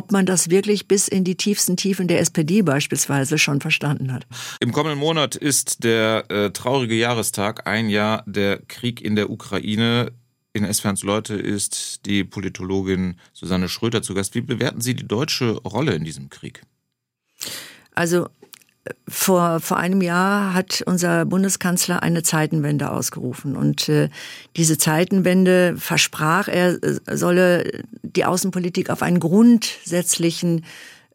ob 0.00 0.12
man 0.12 0.24
das 0.24 0.48
wirklich 0.48 0.88
bis 0.88 1.08
in 1.08 1.24
die 1.24 1.34
tiefsten 1.34 1.76
Tiefen 1.76 2.08
der 2.08 2.20
SPD 2.20 2.62
beispielsweise 2.62 3.36
schon 3.36 3.60
verstanden 3.60 4.14
hat. 4.14 4.26
Im 4.58 4.72
kommenden 4.72 4.98
Monat 4.98 5.36
ist 5.36 5.84
der 5.84 6.24
äh, 6.30 6.50
traurige 6.52 6.94
Jahrestag, 6.94 7.66
ein 7.66 7.90
Jahr 7.90 8.24
der 8.26 8.62
Krieg 8.66 9.02
in 9.02 9.14
der 9.14 9.28
Ukraine. 9.28 10.12
In 10.54 10.64
S-Ferns 10.64 11.02
Leute 11.02 11.34
ist 11.34 12.06
die 12.06 12.24
Politologin 12.24 13.16
Susanne 13.34 13.68
Schröter 13.68 14.00
zu 14.00 14.14
Gast. 14.14 14.34
Wie 14.34 14.40
bewerten 14.40 14.80
Sie 14.80 14.94
die 14.94 15.06
deutsche 15.06 15.58
Rolle 15.58 15.92
in 15.92 16.04
diesem 16.04 16.30
Krieg? 16.30 16.62
Also 17.94 18.30
vor, 19.08 19.60
vor 19.60 19.76
einem 19.76 20.00
Jahr 20.00 20.54
hat 20.54 20.82
unser 20.86 21.26
Bundeskanzler 21.26 22.02
eine 22.02 22.22
Zeitenwende 22.22 22.90
ausgerufen. 22.90 23.56
Und 23.56 23.88
äh, 23.88 24.08
diese 24.56 24.78
Zeitenwende 24.78 25.74
versprach, 25.76 26.48
er 26.48 26.82
äh, 26.82 27.16
solle 27.16 27.82
die 28.02 28.24
Außenpolitik 28.24 28.90
auf 28.90 29.02
einen 29.02 29.20
grundsätzlichen 29.20 30.64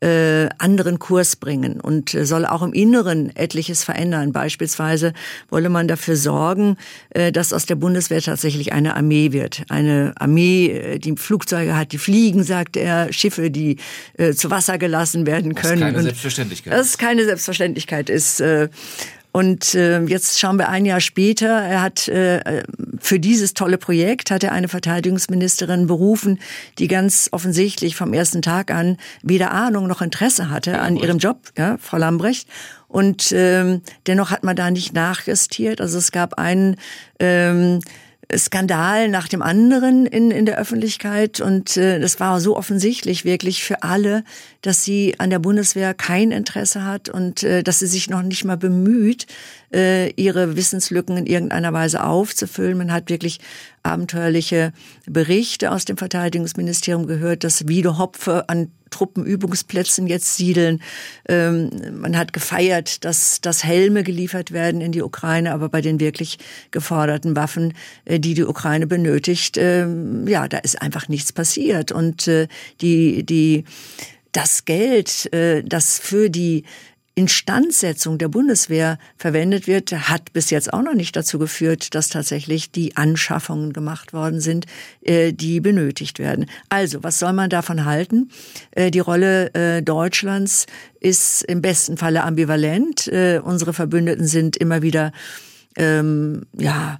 äh, 0.05 0.49
anderen 0.59 0.99
Kurs 0.99 1.35
bringen 1.35 1.81
und 1.81 2.13
äh, 2.13 2.25
soll 2.25 2.45
auch 2.45 2.61
im 2.61 2.73
Inneren 2.73 3.35
etliches 3.35 3.83
verändern. 3.83 4.33
Beispielsweise 4.33 5.13
wolle 5.49 5.69
man 5.69 5.87
dafür 5.87 6.15
sorgen, 6.15 6.77
äh, 7.09 7.31
dass 7.31 7.53
aus 7.53 7.65
der 7.65 7.75
Bundeswehr 7.75 8.21
tatsächlich 8.21 8.71
eine 8.71 8.95
Armee 8.95 9.31
wird. 9.31 9.63
Eine 9.69 10.13
Armee, 10.17 10.67
äh, 10.67 10.99
die 10.99 11.15
Flugzeuge 11.15 11.75
hat, 11.75 11.91
die 11.91 11.97
fliegen, 11.97 12.43
sagt 12.43 12.77
er, 12.77 13.11
Schiffe, 13.11 13.49
die 13.49 13.77
äh, 14.17 14.33
zu 14.33 14.51
Wasser 14.51 14.77
gelassen 14.77 15.25
werden 15.25 15.55
können. 15.55 15.79
Das 15.79 15.89
ist 15.89 15.93
keine 15.93 16.03
Selbstverständlichkeit. 16.03 16.73
Das 16.73 16.87
ist 16.87 16.97
keine 16.99 17.25
Selbstverständlichkeit 17.25 18.09
ist. 18.09 18.41
Äh, 18.41 18.69
und 19.35 19.75
äh, 19.75 19.99
jetzt 20.03 20.39
schauen 20.39 20.57
wir 20.57 20.69
ein 20.69 20.85
Jahr 20.85 21.01
später. 21.01 21.49
Er 21.49 21.81
hat 21.81 22.07
äh, 22.07 22.63
für 22.99 23.19
dieses 23.19 23.53
tolle 23.53 23.77
Projekt 23.77 24.31
hat 24.31 24.45
er 24.45 24.53
eine 24.53 24.69
Verteidigungsministerin 24.69 25.87
berufen, 25.87 26.39
die 26.79 26.87
ganz 26.87 27.27
offensichtlich 27.33 27.97
vom 27.97 28.13
ersten 28.13 28.41
Tag 28.41 28.71
an 28.71 28.95
weder 29.23 29.51
Ahnung 29.51 29.87
noch 29.87 30.01
Interesse 30.01 30.49
hatte 30.49 30.79
an 30.79 30.95
ihrem 30.95 31.17
Job, 31.17 31.51
ja, 31.57 31.77
Frau 31.81 31.97
Lambrecht. 31.97 32.47
Und 32.87 33.33
ähm, 33.33 33.81
dennoch 34.07 34.31
hat 34.31 34.45
man 34.45 34.55
da 34.55 34.71
nicht 34.71 34.93
nachjustiert. 34.93 35.81
Also 35.81 35.97
es 35.97 36.13
gab 36.13 36.35
einen 36.35 36.77
ähm, 37.19 37.81
Skandal 38.35 39.07
nach 39.09 39.27
dem 39.27 39.41
anderen 39.41 40.05
in, 40.05 40.31
in 40.31 40.45
der 40.45 40.57
Öffentlichkeit. 40.57 41.41
Und 41.41 41.77
äh, 41.77 41.99
das 41.99 42.19
war 42.19 42.39
so 42.39 42.55
offensichtlich 42.57 43.25
wirklich 43.25 43.63
für 43.63 43.83
alle, 43.83 44.23
dass 44.61 44.83
sie 44.83 45.15
an 45.19 45.29
der 45.29 45.39
Bundeswehr 45.39 45.93
kein 45.93 46.31
Interesse 46.31 46.83
hat 46.83 47.09
und 47.09 47.43
äh, 47.43 47.63
dass 47.63 47.79
sie 47.79 47.87
sich 47.87 48.09
noch 48.09 48.21
nicht 48.21 48.45
mal 48.45 48.57
bemüht, 48.57 49.27
äh, 49.75 50.09
ihre 50.11 50.55
Wissenslücken 50.55 51.17
in 51.17 51.25
irgendeiner 51.25 51.73
Weise 51.73 52.03
aufzufüllen. 52.03 52.77
Man 52.77 52.91
hat 52.91 53.09
wirklich 53.09 53.39
abenteuerliche 53.83 54.71
Berichte 55.05 55.71
aus 55.71 55.85
dem 55.85 55.97
Verteidigungsministerium 55.97 57.05
gehört, 57.05 57.43
dass 57.43 57.67
Wiede 57.67 57.97
Hopfe 57.97 58.47
an 58.47 58.71
Truppenübungsplätzen 58.89 60.07
jetzt 60.07 60.37
siedeln. 60.37 60.81
Ähm, 61.27 61.69
man 61.99 62.17
hat 62.17 62.31
gefeiert, 62.31 63.03
dass, 63.03 63.41
dass 63.41 63.63
Helme 63.63 64.03
geliefert 64.03 64.51
werden 64.51 64.79
in 64.79 64.93
die 64.93 65.01
Ukraine, 65.01 65.51
aber 65.51 65.67
bei 65.67 65.81
den 65.81 65.99
wirklich 65.99 66.39
geforderten 66.71 67.35
Waffen, 67.35 67.73
äh, 68.05 68.19
die 68.19 68.33
die 68.33 68.45
Ukraine 68.45 68.87
benötigt, 68.87 69.57
ähm, 69.57 70.27
ja, 70.27 70.47
da 70.47 70.59
ist 70.59 70.81
einfach 70.81 71.09
nichts 71.09 71.33
passiert. 71.33 71.91
Und 71.91 72.27
äh, 72.27 72.47
die, 72.79 73.25
die, 73.25 73.65
das 74.31 74.65
Geld, 74.65 75.31
äh, 75.33 75.63
das 75.63 75.99
für 75.99 76.29
die 76.29 76.63
Instandsetzung 77.15 78.17
der 78.17 78.27
Bundeswehr 78.27 78.99
verwendet 79.17 79.67
wird, 79.67 79.91
hat 79.91 80.33
bis 80.33 80.49
jetzt 80.49 80.73
auch 80.73 80.81
noch 80.81 80.93
nicht 80.93 81.15
dazu 81.15 81.39
geführt, 81.39 81.95
dass 81.95 82.09
tatsächlich 82.09 82.71
die 82.71 82.97
Anschaffungen 82.97 83.71
gemacht 83.71 84.11
worden 84.11 84.41
sind, 84.41 84.65
äh, 85.01 85.31
die 85.31 85.61
benötigt 85.61 86.19
werden. 86.19 86.45
Also, 86.67 87.03
was 87.03 87.17
soll 87.17 87.31
man 87.31 87.49
davon 87.49 87.85
halten? 87.85 88.29
Äh, 88.71 88.91
die 88.91 88.99
Rolle 88.99 89.53
äh, 89.53 89.81
Deutschlands 89.81 90.65
ist 90.99 91.43
im 91.43 91.61
besten 91.61 91.97
Falle 91.97 92.23
ambivalent. 92.23 93.07
Unsere 93.43 93.73
Verbündeten 93.73 94.25
sind 94.25 94.57
immer 94.57 94.81
wieder 94.81 95.11
ähm, 95.77 96.47
ja 96.57 96.99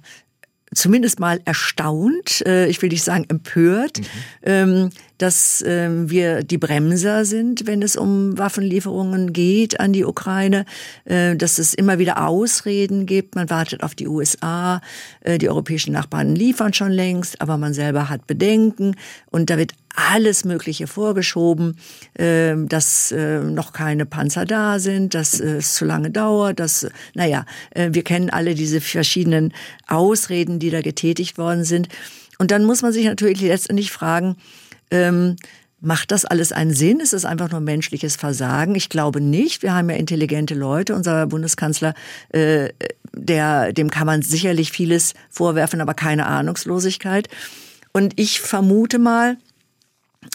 zumindest 0.76 1.18
mal 1.18 1.40
erstaunt, 1.44 2.44
äh, 2.46 2.66
ich 2.66 2.80
will 2.82 2.90
nicht 2.90 3.02
sagen 3.02 3.24
empört, 3.28 3.98
mhm. 3.98 4.04
ähm, 4.42 4.90
dass 5.18 5.64
ähm, 5.66 6.10
wir 6.10 6.42
die 6.42 6.58
Bremser 6.58 7.24
sind, 7.24 7.66
wenn 7.66 7.82
es 7.82 7.96
um 7.96 8.36
Waffenlieferungen 8.36 9.32
geht 9.32 9.80
an 9.80 9.92
die 9.92 10.04
Ukraine, 10.04 10.66
äh, 11.04 11.34
dass 11.36 11.58
es 11.58 11.74
immer 11.74 11.98
wieder 11.98 12.26
Ausreden 12.26 13.06
gibt. 13.06 13.34
Man 13.34 13.48
wartet 13.48 13.82
auf 13.82 13.94
die 13.94 14.06
USA, 14.06 14.80
äh, 15.20 15.38
die 15.38 15.48
europäischen 15.48 15.92
Nachbarn 15.92 16.36
liefern 16.36 16.74
schon 16.74 16.92
längst, 16.92 17.40
aber 17.40 17.56
man 17.56 17.72
selber 17.72 18.08
hat 18.08 18.26
Bedenken 18.26 18.96
und 19.30 19.50
da 19.50 19.56
wird 19.56 19.72
alles 19.96 20.44
Mögliche 20.44 20.86
vorgeschoben, 20.86 21.78
äh, 22.14 22.54
dass 22.56 23.10
äh, 23.12 23.40
noch 23.40 23.72
keine 23.72 24.06
Panzer 24.06 24.44
da 24.44 24.78
sind, 24.78 25.14
dass 25.14 25.40
äh, 25.40 25.56
es 25.56 25.74
zu 25.74 25.84
lange 25.84 26.10
dauert, 26.10 26.60
dass, 26.60 26.86
naja, 27.14 27.44
äh, 27.70 27.88
wir 27.92 28.04
kennen 28.04 28.30
alle 28.30 28.54
diese 28.54 28.80
verschiedenen 28.80 29.52
Ausreden, 29.88 30.58
die 30.58 30.70
da 30.70 30.82
getätigt 30.82 31.38
worden 31.38 31.64
sind. 31.64 31.88
Und 32.38 32.50
dann 32.50 32.64
muss 32.64 32.82
man 32.82 32.92
sich 32.92 33.06
natürlich 33.06 33.40
letztendlich 33.40 33.90
fragen, 33.90 34.36
ähm, 34.90 35.36
Macht 35.78 36.10
das 36.10 36.24
alles 36.24 36.52
einen 36.52 36.72
Sinn? 36.72 37.00
Ist 37.00 37.12
es 37.12 37.26
einfach 37.26 37.50
nur 37.50 37.60
menschliches 37.60 38.16
Versagen? 38.16 38.74
Ich 38.74 38.88
glaube 38.88 39.20
nicht. 39.20 39.62
Wir 39.62 39.74
haben 39.74 39.90
ja 39.90 39.96
intelligente 39.96 40.54
Leute. 40.54 40.94
Unser 40.94 41.26
Bundeskanzler, 41.26 41.92
äh, 42.30 42.70
der, 43.12 43.74
dem 43.74 43.90
kann 43.90 44.06
man 44.06 44.22
sicherlich 44.22 44.72
vieles 44.72 45.12
vorwerfen, 45.28 45.82
aber 45.82 45.92
keine 45.92 46.26
Ahnungslosigkeit. 46.26 47.28
Und 47.92 48.18
ich 48.18 48.40
vermute 48.40 48.98
mal, 48.98 49.36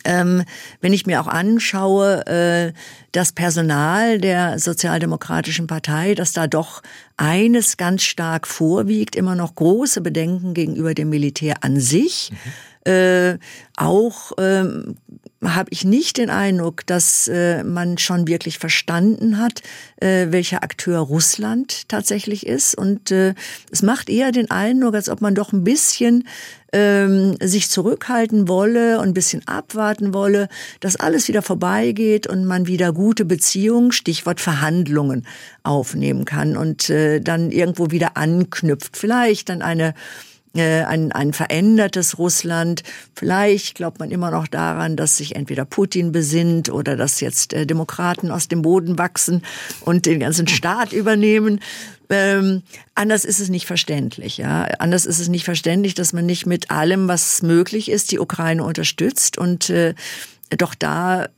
ähm, 0.05 0.43
wenn 0.81 0.93
ich 0.93 1.05
mir 1.05 1.21
auch 1.21 1.27
anschaue, 1.27 2.25
äh, 2.27 2.73
das 3.11 3.31
Personal 3.31 4.19
der 4.19 4.59
Sozialdemokratischen 4.59 5.67
Partei, 5.67 6.15
dass 6.15 6.33
da 6.33 6.47
doch 6.47 6.81
eines 7.17 7.77
ganz 7.77 8.03
stark 8.03 8.47
vorwiegt, 8.47 9.15
immer 9.15 9.35
noch 9.35 9.55
große 9.55 10.01
Bedenken 10.01 10.53
gegenüber 10.53 10.93
dem 10.93 11.09
Militär 11.09 11.63
an 11.63 11.79
sich. 11.79 12.31
Mhm 12.31 12.70
Äh, 12.85 13.37
auch 13.77 14.31
ähm, 14.37 14.95
habe 15.43 15.69
ich 15.71 15.83
nicht 15.83 16.17
den 16.17 16.29
Eindruck, 16.29 16.85
dass 16.85 17.27
äh, 17.27 17.63
man 17.63 17.97
schon 17.97 18.27
wirklich 18.27 18.59
verstanden 18.59 19.39
hat, 19.39 19.61
äh, 19.97 20.27
welcher 20.29 20.63
Akteur 20.63 20.99
Russland 20.99 21.89
tatsächlich 21.89 22.45
ist. 22.45 22.75
Und 22.75 23.11
äh, 23.11 23.33
es 23.71 23.81
macht 23.81 24.09
eher 24.09 24.31
den 24.31 24.51
Eindruck, 24.51 24.93
als 24.93 25.09
ob 25.09 25.21
man 25.21 25.33
doch 25.33 25.51
ein 25.51 25.63
bisschen 25.63 26.27
ähm, 26.73 27.35
sich 27.41 27.69
zurückhalten 27.69 28.47
wolle 28.47 28.99
und 28.99 29.09
ein 29.09 29.13
bisschen 29.13 29.47
abwarten 29.47 30.13
wolle, 30.13 30.47
dass 30.79 30.95
alles 30.95 31.27
wieder 31.27 31.41
vorbeigeht 31.41 32.27
und 32.27 32.45
man 32.45 32.67
wieder 32.67 32.93
gute 32.93 33.25
Beziehungen, 33.25 33.91
Stichwort 33.91 34.39
Verhandlungen, 34.39 35.25
aufnehmen 35.63 36.25
kann 36.25 36.55
und 36.55 36.89
äh, 36.89 37.19
dann 37.19 37.51
irgendwo 37.51 37.91
wieder 37.91 38.15
anknüpft. 38.15 38.95
Vielleicht 38.95 39.49
dann 39.49 39.61
eine 39.61 39.93
ein, 40.59 41.11
ein 41.11 41.33
verändertes 41.33 42.17
Russland. 42.17 42.83
Vielleicht 43.15 43.75
glaubt 43.75 43.99
man 43.99 44.11
immer 44.11 44.31
noch 44.31 44.47
daran, 44.47 44.97
dass 44.97 45.17
sich 45.17 45.35
entweder 45.35 45.63
Putin 45.63 46.11
besinnt 46.11 46.69
oder 46.69 46.97
dass 46.97 47.21
jetzt 47.21 47.53
äh, 47.53 47.65
Demokraten 47.65 48.31
aus 48.31 48.47
dem 48.47 48.61
Boden 48.61 48.97
wachsen 48.97 49.43
und 49.81 50.05
den 50.05 50.19
ganzen 50.19 50.47
Staat 50.47 50.91
übernehmen. 50.93 51.61
Ähm, 52.09 52.63
anders 52.95 53.23
ist 53.23 53.39
es 53.39 53.47
nicht 53.47 53.65
verständlich. 53.65 54.37
Ja, 54.37 54.63
anders 54.79 55.05
ist 55.05 55.19
es 55.19 55.29
nicht 55.29 55.45
verständlich, 55.45 55.93
dass 55.93 56.11
man 56.11 56.25
nicht 56.25 56.45
mit 56.45 56.69
allem, 56.69 57.07
was 57.07 57.41
möglich 57.41 57.89
ist, 57.89 58.11
die 58.11 58.19
Ukraine 58.19 58.63
unterstützt 58.63 59.37
und 59.37 59.69
äh, 59.69 59.93
doch 60.49 60.75
da 60.75 61.29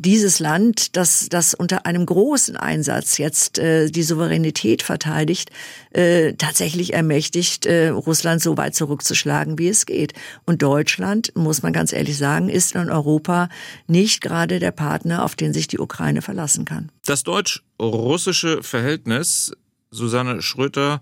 dieses 0.00 0.38
Land, 0.38 0.96
das, 0.96 1.28
das 1.28 1.54
unter 1.54 1.86
einem 1.86 2.06
großen 2.06 2.56
Einsatz 2.56 3.18
jetzt 3.18 3.58
äh, 3.58 3.90
die 3.90 4.02
Souveränität 4.02 4.82
verteidigt, 4.82 5.50
äh, 5.90 6.34
tatsächlich 6.34 6.92
ermächtigt, 6.92 7.66
äh, 7.66 7.88
Russland 7.88 8.42
so 8.42 8.56
weit 8.56 8.74
zurückzuschlagen, 8.74 9.58
wie 9.58 9.68
es 9.68 9.86
geht. 9.86 10.12
Und 10.44 10.62
Deutschland, 10.62 11.32
muss 11.34 11.62
man 11.62 11.72
ganz 11.72 11.92
ehrlich 11.92 12.18
sagen, 12.18 12.48
ist 12.48 12.74
in 12.74 12.90
Europa 12.90 13.48
nicht 13.86 14.20
gerade 14.20 14.58
der 14.58 14.72
Partner, 14.72 15.24
auf 15.24 15.34
den 15.34 15.52
sich 15.52 15.68
die 15.68 15.78
Ukraine 15.78 16.22
verlassen 16.22 16.64
kann. 16.64 16.90
Das 17.04 17.22
deutsch-russische 17.22 18.62
Verhältnis, 18.62 19.52
Susanne 19.90 20.42
Schröter, 20.42 21.00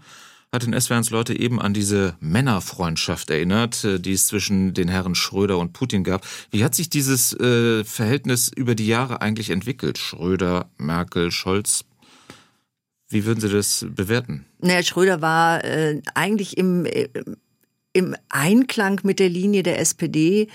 hat 0.55 0.63
den 0.63 0.81
SWRs 0.81 1.11
Leute 1.11 1.39
eben 1.39 1.61
an 1.61 1.75
diese 1.75 2.17
Männerfreundschaft 2.21 3.29
erinnert, 3.31 3.85
äh, 3.85 4.01
die 4.01 4.13
es 4.13 4.27
zwischen 4.27 4.73
den 4.73 4.89
Herren 4.89 5.15
Schröder 5.15 5.59
und 5.59 5.73
Putin 5.73 6.05
gab. 6.05 6.27
Wie 6.51 6.65
hat 6.65 6.75
sich 6.75 6.89
dieses 6.89 7.33
äh, 7.39 7.85
Verhältnis 7.85 8.51
über 8.55 8.75
die 8.75 8.87
Jahre 8.87 9.21
eigentlich 9.21 9.51
entwickelt? 9.51 9.99
Schröder, 9.99 10.71
Merkel, 10.79 11.31
Scholz? 11.31 11.85
Wie 13.09 13.27
würden 13.27 13.41
Sie 13.41 13.49
das 13.49 13.87
bewerten? 13.89 14.47
Naja, 14.61 14.83
Schröder 14.83 15.21
war 15.21 15.63
äh, 15.65 16.01
eigentlich 16.15 16.57
im, 16.57 16.87
äh, 16.87 17.09
im 17.93 18.17
Einklang 18.29 19.01
mit 19.03 19.19
der 19.19 19.29
Linie 19.29 19.63
der 19.63 19.79
SPD 19.81 20.49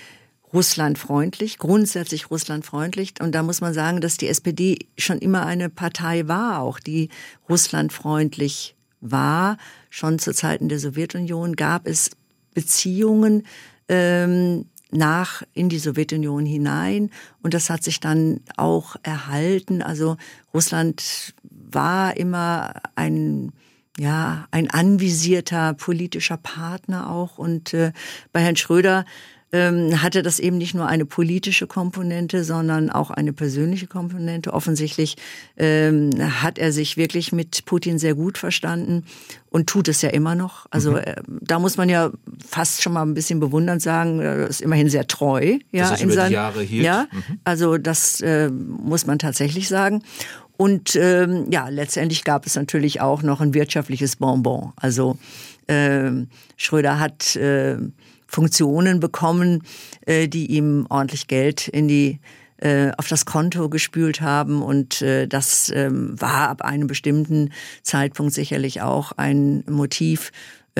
russlandfreundlich, 0.52 1.58
grundsätzlich 1.58 2.30
russlandfreundlich. 2.30 3.14
Und 3.20 3.34
da 3.34 3.42
muss 3.42 3.60
man 3.60 3.72
sagen, 3.72 4.00
dass 4.00 4.16
die 4.16 4.28
SPD 4.28 4.78
schon 4.98 5.18
immer 5.18 5.46
eine 5.46 5.68
Partei 5.68 6.26
war, 6.26 6.60
auch 6.60 6.80
die 6.80 7.08
russlandfreundlich 7.48 8.74
war, 9.00 9.56
schon 9.88 10.18
zu 10.18 10.32
Zeiten 10.32 10.68
der 10.68 10.78
Sowjetunion 10.78 11.56
gab 11.56 11.86
es 11.86 12.10
Beziehungen 12.54 13.44
ähm, 13.88 14.66
nach 14.90 15.42
in 15.54 15.68
die 15.68 15.78
Sowjetunion 15.78 16.44
hinein 16.46 17.10
und 17.42 17.54
das 17.54 17.70
hat 17.70 17.82
sich 17.82 18.00
dann 18.00 18.40
auch 18.56 18.96
erhalten. 19.02 19.82
Also 19.82 20.16
Russland 20.52 21.34
war 21.42 22.16
immer 22.16 22.74
ein 22.96 23.52
ja 23.98 24.46
ein 24.50 24.70
anvisierter 24.70 25.74
politischer 25.74 26.36
Partner 26.36 27.10
auch 27.10 27.38
und 27.38 27.74
äh, 27.74 27.92
bei 28.32 28.40
Herrn 28.40 28.56
Schröder 28.56 29.04
ähm, 29.52 30.00
hatte 30.02 30.22
das 30.22 30.38
eben 30.38 30.58
nicht 30.58 30.74
nur 30.74 30.86
eine 30.86 31.04
politische 31.04 31.66
Komponente, 31.66 32.44
sondern 32.44 32.90
auch 32.90 33.10
eine 33.10 33.32
persönliche 33.32 33.86
Komponente. 33.86 34.52
Offensichtlich 34.52 35.16
ähm, 35.56 36.10
hat 36.42 36.58
er 36.58 36.72
sich 36.72 36.96
wirklich 36.96 37.32
mit 37.32 37.64
Putin 37.64 37.98
sehr 37.98 38.14
gut 38.14 38.38
verstanden 38.38 39.04
und 39.48 39.66
tut 39.66 39.88
es 39.88 40.02
ja 40.02 40.10
immer 40.10 40.34
noch. 40.34 40.66
Also 40.70 40.92
mhm. 40.92 40.98
äh, 40.98 41.16
da 41.26 41.58
muss 41.58 41.76
man 41.76 41.88
ja 41.88 42.10
fast 42.46 42.82
schon 42.82 42.92
mal 42.92 43.02
ein 43.02 43.14
bisschen 43.14 43.40
bewundernd 43.40 43.82
sagen, 43.82 44.20
er 44.20 44.46
ist 44.46 44.60
immerhin 44.60 44.88
sehr 44.88 45.06
treu. 45.06 45.58
Ja, 45.72 45.90
das 45.90 46.00
in 46.00 46.10
seinen, 46.10 46.32
Jahre 46.32 46.62
hielt. 46.62 46.84
Ja, 46.84 47.08
mhm. 47.10 47.40
also 47.44 47.76
das 47.76 48.20
äh, 48.20 48.50
muss 48.50 49.06
man 49.06 49.18
tatsächlich 49.18 49.68
sagen. 49.68 50.02
Und 50.56 50.94
ähm, 50.94 51.46
ja, 51.50 51.68
letztendlich 51.68 52.22
gab 52.22 52.44
es 52.46 52.54
natürlich 52.54 53.00
auch 53.00 53.22
noch 53.22 53.40
ein 53.40 53.54
wirtschaftliches 53.54 54.16
Bonbon. 54.16 54.72
Also 54.76 55.16
äh, 55.66 56.10
Schröder 56.56 57.00
hat 57.00 57.34
äh, 57.36 57.78
Funktionen 58.30 59.00
bekommen, 59.00 59.64
äh, 60.06 60.28
die 60.28 60.46
ihm 60.46 60.86
ordentlich 60.88 61.26
Geld 61.26 61.66
in 61.68 61.88
die 61.88 62.20
äh, 62.58 62.92
auf 62.96 63.08
das 63.08 63.24
Konto 63.24 63.68
gespült 63.68 64.20
haben. 64.20 64.62
Und 64.62 65.02
äh, 65.02 65.26
das 65.26 65.72
ähm, 65.74 66.20
war 66.20 66.48
ab 66.48 66.62
einem 66.62 66.86
bestimmten 66.86 67.52
Zeitpunkt 67.82 68.32
sicherlich 68.32 68.82
auch 68.82 69.12
ein 69.12 69.64
Motiv 69.68 70.30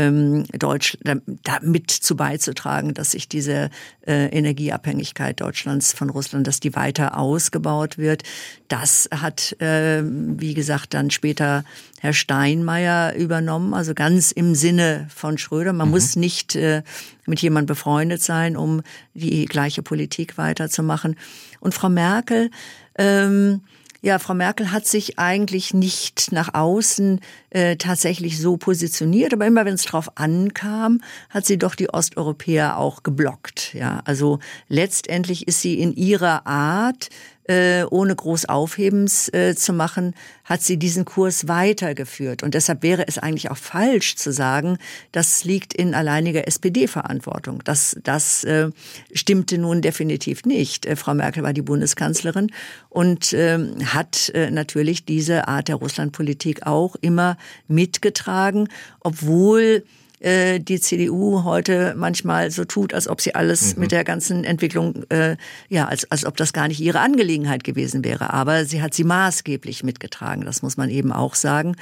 ähm, 0.01 0.45
Deutsch 0.59 0.97
damit 1.43 1.91
zu 1.91 2.17
beizutragen, 2.17 2.95
dass 2.95 3.13
sich 3.13 3.29
diese 3.29 3.71
äh, 4.07 4.27
Energieabhängigkeit 4.27 5.41
Deutschlands 5.41 5.93
von 5.93 6.11
Russland, 6.11 6.47
dass 6.47 6.61
die 6.61 6.75
weiter 6.75 7.19
ausgebaut 7.19 7.99
wird. 7.99 8.23
Das 8.69 9.09
hat, 9.13 9.61
äh, 9.61 10.03
wie 10.05 10.55
gesagt, 10.55 10.95
dann 10.95 11.11
später 11.11 11.65
Herr 12.01 12.15
Steinmeier 12.15 13.15
übernommen, 13.15 13.75
also 13.75 13.95
ganz 13.95 14.33
im 14.33 14.55
Sinne 14.55 15.07
von 15.15 15.37
Schröder. 15.37 15.73
Man 15.73 15.89
mhm. 15.89 15.93
muss 15.93 16.17
nicht 16.17 16.57
äh, 16.57 16.83
mit 17.27 17.41
jemand 17.43 17.67
befreundet 17.67 18.23
sein, 18.23 18.57
um 18.57 18.83
die 19.15 19.45
gleiche 19.45 19.83
Politik 19.83 20.39
weiterzumachen. 20.39 21.17
Und 21.61 21.75
Frau 21.75 21.91
Merkel, 21.91 22.51
ähm, 22.97 23.61
ja, 24.03 24.19
Frau 24.19 24.35
Merkel 24.35 24.73
hat 24.73 24.87
sich 24.87 25.19
eigentlich 25.19 25.75
nicht 25.75 26.33
nach 26.33 26.55
außen 26.55 27.21
äh, 27.51 27.77
tatsächlich 27.77 28.39
so 28.39 28.57
positioniert, 28.57 29.35
aber 29.35 29.47
immer 29.47 29.65
wenn 29.65 29.75
es 29.75 29.85
drauf 29.85 30.11
ankam, 30.15 31.03
hat 31.29 31.45
sie 31.45 31.59
doch 31.59 31.75
die 31.75 31.91
Osteuropäer 31.91 32.79
auch 32.79 33.03
geblockt. 33.03 33.75
Ja, 33.75 34.01
also 34.05 34.39
letztendlich 34.69 35.49
ist 35.49 35.61
sie 35.61 35.81
in 35.81 35.95
ihrer 35.95 36.47
Art 36.47 37.11
äh, 37.51 37.85
ohne 37.91 38.15
groß 38.15 38.45
Aufhebens 38.45 39.29
äh, 39.35 39.57
zu 39.57 39.73
machen, 39.73 40.15
hat 40.45 40.63
sie 40.63 40.77
diesen 40.77 41.05
Kurs 41.05 41.49
weitergeführt. 41.49 42.45
Und 42.45 42.55
deshalb 42.55 42.85
wäre 42.85 43.09
es 43.09 43.19
eigentlich 43.19 43.51
auch 43.51 43.57
falsch 43.57 44.15
zu 44.15 44.33
sagen, 44.33 44.79
das 45.11 45.43
liegt 45.43 45.75
in 45.75 45.93
alleiniger 45.93 46.47
SPD-Verantwortung. 46.47 47.63
Das, 47.65 47.97
das 48.05 48.45
äh, 48.45 48.71
stimmte 49.13 49.59
nun 49.59 49.83
definitiv 49.83 50.45
nicht. 50.45 50.87
Äh, 50.87 50.95
Frau 50.95 51.13
Merkel 51.13 51.43
war 51.43 51.53
die 51.53 51.63
Bundeskanzlerin 51.63 52.53
und 52.89 53.33
äh, 53.33 53.59
hat 53.85 54.29
äh, 54.29 54.53
natürlich 54.53 55.05
diese 55.05 55.49
Art 55.49 55.67
der 55.67 55.77
Russlandpolitik 55.77 56.69
auch 56.69 56.95
immer 57.01 57.37
mitgetragen, 57.67 58.69
obwohl 59.01 59.83
äh, 60.21 60.61
die 60.61 60.81
CDU 60.81 61.45
heute 61.45 61.95
manchmal 61.97 62.51
so 62.51 62.65
tut, 62.65 62.95
als 62.95 63.09
ob 63.09 63.21
sie 63.21 63.35
alles 63.35 63.75
mhm. 63.75 63.83
mit 63.83 63.93
der 63.93 64.05
ganzen 64.05 64.45
Entwicklung, 64.45 65.05
äh, 65.11 65.37
ja, 65.69 65.87
als, 65.87 66.11
als 66.11 66.25
ob 66.25 66.37
das 66.37 66.53
gar 66.53 66.69
nicht 66.69 66.81
ihre 66.81 67.01
Angelegenheit 67.01 67.65
gewesen 67.65 68.05
wäre. 68.05 68.33
Aber 68.33 68.65
sie 68.65 68.83
hat 68.83 68.95
sie 68.95 69.05
maßgeblich 69.05 69.83
mitgetragen, 69.83 70.45
das 70.45 70.63
muss 70.63 70.77
man 70.77 70.91
eben 70.91 71.13
auch 71.13 71.35
sagen. 71.35 71.77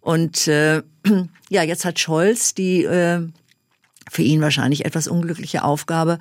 Und 0.00 0.48
äh, 0.48 0.82
ja, 1.50 1.62
jetzt 1.62 1.84
hat 1.84 1.98
Scholz 1.98 2.54
die 2.54 2.84
äh, 2.84 3.20
für 4.10 4.22
ihn 4.22 4.40
wahrscheinlich 4.40 4.84
etwas 4.84 5.06
unglückliche 5.06 5.62
Aufgabe, 5.62 6.18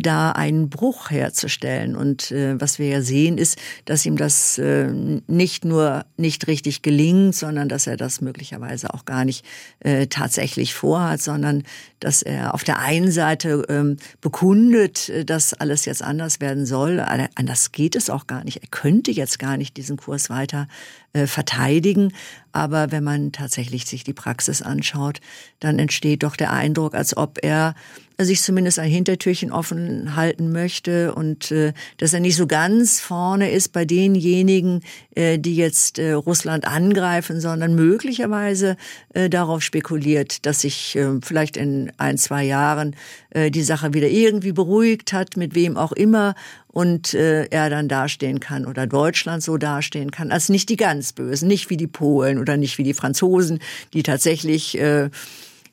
da 0.00 0.32
einen 0.32 0.68
Bruch 0.68 1.10
herzustellen. 1.10 1.96
Und 1.96 2.30
äh, 2.30 2.60
was 2.60 2.78
wir 2.78 2.88
ja 2.88 3.02
sehen, 3.02 3.38
ist, 3.38 3.58
dass 3.84 4.04
ihm 4.06 4.16
das 4.16 4.58
äh, 4.58 4.88
nicht 5.26 5.64
nur 5.64 6.04
nicht 6.16 6.46
richtig 6.46 6.82
gelingt, 6.82 7.34
sondern 7.34 7.68
dass 7.68 7.86
er 7.86 7.96
das 7.96 8.20
möglicherweise 8.20 8.92
auch 8.94 9.04
gar 9.04 9.24
nicht 9.24 9.44
äh, 9.80 10.06
tatsächlich 10.06 10.74
vorhat, 10.74 11.20
sondern 11.20 11.64
dass 12.00 12.22
er 12.22 12.54
auf 12.54 12.64
der 12.64 12.78
einen 12.78 13.10
Seite 13.10 13.64
ähm, 13.68 13.96
bekundet, 14.20 15.08
äh, 15.08 15.24
dass 15.24 15.54
alles 15.54 15.84
jetzt 15.84 16.02
anders 16.02 16.40
werden 16.40 16.66
soll. 16.66 17.00
Anders 17.34 17.72
geht 17.72 17.96
es 17.96 18.10
auch 18.10 18.26
gar 18.26 18.44
nicht. 18.44 18.62
Er 18.62 18.68
könnte 18.70 19.10
jetzt 19.10 19.38
gar 19.38 19.56
nicht 19.56 19.76
diesen 19.76 19.96
Kurs 19.96 20.30
weiter 20.30 20.68
äh, 21.12 21.26
verteidigen. 21.26 22.12
Aber 22.52 22.90
wenn 22.90 23.04
man 23.04 23.32
tatsächlich 23.32 23.86
sich 23.86 24.04
die 24.04 24.14
Praxis 24.14 24.62
anschaut, 24.62 25.20
dann 25.60 25.78
entsteht 25.78 26.22
doch 26.22 26.36
der 26.36 26.52
Eindruck, 26.52 26.94
als 26.94 27.16
ob 27.16 27.38
er 27.42 27.74
sich 28.20 28.42
zumindest 28.42 28.80
ein 28.80 28.90
Hintertürchen 28.90 29.52
offen 29.52 30.16
halten 30.16 30.50
möchte 30.50 31.14
und 31.14 31.52
äh, 31.52 31.72
dass 31.98 32.12
er 32.12 32.20
nicht 32.20 32.34
so 32.34 32.48
ganz 32.48 33.00
vorne 33.00 33.50
ist 33.50 33.72
bei 33.72 33.84
denjenigen, 33.84 34.80
äh, 35.14 35.38
die 35.38 35.54
jetzt 35.54 36.00
äh, 36.00 36.12
Russland 36.12 36.66
angreifen, 36.66 37.40
sondern 37.40 37.76
möglicherweise 37.76 38.76
äh, 39.14 39.30
darauf 39.30 39.62
spekuliert, 39.62 40.46
dass 40.46 40.62
sich 40.62 40.96
äh, 40.96 41.20
vielleicht 41.22 41.56
in 41.56 41.92
ein, 41.96 42.18
zwei 42.18 42.42
Jahren 42.42 42.96
äh, 43.30 43.50
die 43.50 43.62
Sache 43.62 43.94
wieder 43.94 44.08
irgendwie 44.08 44.52
beruhigt 44.52 45.12
hat, 45.12 45.36
mit 45.36 45.54
wem 45.54 45.76
auch 45.76 45.92
immer 45.92 46.34
und 46.68 47.14
äh, 47.14 47.44
er 47.46 47.70
dann 47.70 47.88
dastehen 47.88 48.40
kann 48.40 48.66
oder 48.66 48.86
Deutschland 48.86 49.42
so 49.42 49.56
dastehen 49.56 50.10
kann, 50.10 50.30
als 50.32 50.48
nicht 50.48 50.68
die 50.68 50.76
ganz 50.76 51.12
Bösen, 51.12 51.48
nicht 51.48 51.70
wie 51.70 51.76
die 51.76 51.86
Polen 51.86 52.38
oder 52.38 52.56
nicht 52.56 52.78
wie 52.78 52.84
die 52.84 52.94
Franzosen, 52.94 53.60
die 53.92 54.02
tatsächlich 54.02 54.78
äh, 54.78 55.10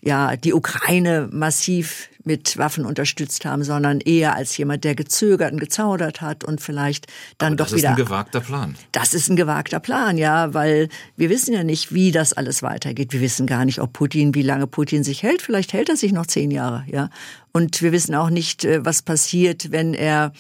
ja 0.06 0.36
die 0.38 0.54
Ukraine 0.54 1.28
massiv 1.32 2.10
mit 2.26 2.58
Waffen 2.58 2.86
unterstützt 2.86 3.46
haben, 3.46 3.64
sondern 3.64 4.00
eher 4.00 4.36
als 4.36 4.58
jemand, 4.58 4.84
der 4.84 4.96
gezögert 4.96 5.54
und 5.54 5.60
gezaudert 5.60 6.22
hat 6.22 6.44
und 6.44 6.60
vielleicht 6.60 7.08
dann 7.38 7.54
Aber 7.54 7.58
doch 7.58 7.68
wieder. 7.68 7.76
Das 7.76 7.84
ist 7.84 8.00
ein 8.00 8.06
gewagter 8.06 8.42
Plan. 8.42 8.76
Das 8.92 9.14
ist 9.14 9.30
ein 9.30 9.36
gewagter 9.36 9.80
Plan, 9.80 10.18
ja, 10.18 10.54
weil 10.54 10.90
wir 11.18 11.30
wissen 11.30 11.54
ja 11.54 11.64
nicht, 11.64 11.94
wie 11.94 12.12
das 12.12 12.34
alles 12.34 12.64
weitergeht. 12.64 13.14
Wir 13.14 13.22
wissen 13.22 13.46
gar 13.46 13.66
nicht, 13.66 13.80
ob 13.80 13.94
Putin, 13.94 14.34
wie 14.34 14.42
lange 14.42 14.66
Putin 14.66 15.04
sich 15.04 15.22
hält. 15.22 15.42
Vielleicht 15.42 15.74
hält 15.74 15.90
er 15.90 15.98
sich 15.98 16.14
noch 16.14 16.26
zehn 16.26 16.52
Jahre, 16.52 16.84
ja. 16.88 17.10
Und 17.52 17.82
wir 17.82 17.92
wissen 17.92 18.16
auch 18.16 18.30
nicht, 18.30 18.66
äh, 18.66 18.84
was 18.84 19.02
passiert, 19.02 19.72
wenn 19.72 19.94
er 19.94 20.34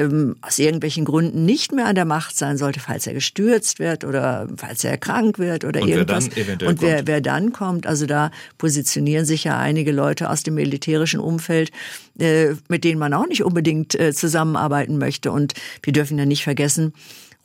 ähm, 0.00 0.36
aus 0.40 0.58
irgendwelchen 0.58 1.04
Gründen 1.04 1.44
nicht 1.44 1.72
mehr 1.72 1.86
an 1.86 1.94
der 1.94 2.04
Macht 2.04 2.36
sein 2.36 2.56
sollte, 2.56 2.80
falls 2.80 3.06
er 3.06 3.14
gestürzt 3.14 3.78
wird 3.78 4.04
oder 4.04 4.48
falls 4.56 4.82
er 4.84 4.96
krank 4.96 5.38
wird 5.38 5.64
oder 5.64 5.82
und 5.82 5.88
irgendwas. 5.88 6.28
Wer 6.34 6.56
dann 6.56 6.68
und 6.68 6.82
wer, 6.82 6.96
kommt. 6.96 7.08
wer 7.08 7.20
dann 7.20 7.52
kommt, 7.52 7.86
also 7.86 8.06
da 8.06 8.30
positionieren 8.58 9.24
sich 9.26 9.44
ja 9.44 9.58
einige 9.58 9.92
Leute 9.92 10.30
aus 10.30 10.42
dem 10.42 10.54
militärischen 10.54 11.20
Umfeld, 11.20 11.70
äh, 12.18 12.54
mit 12.68 12.84
denen 12.84 12.98
man 12.98 13.14
auch 13.14 13.26
nicht 13.26 13.44
unbedingt 13.44 13.94
äh, 13.94 14.12
zusammenarbeiten 14.12 14.98
möchte. 14.98 15.32
Und 15.32 15.54
wir 15.82 15.92
dürfen 15.92 16.18
ja 16.18 16.26
nicht 16.26 16.44
vergessen, 16.44 16.92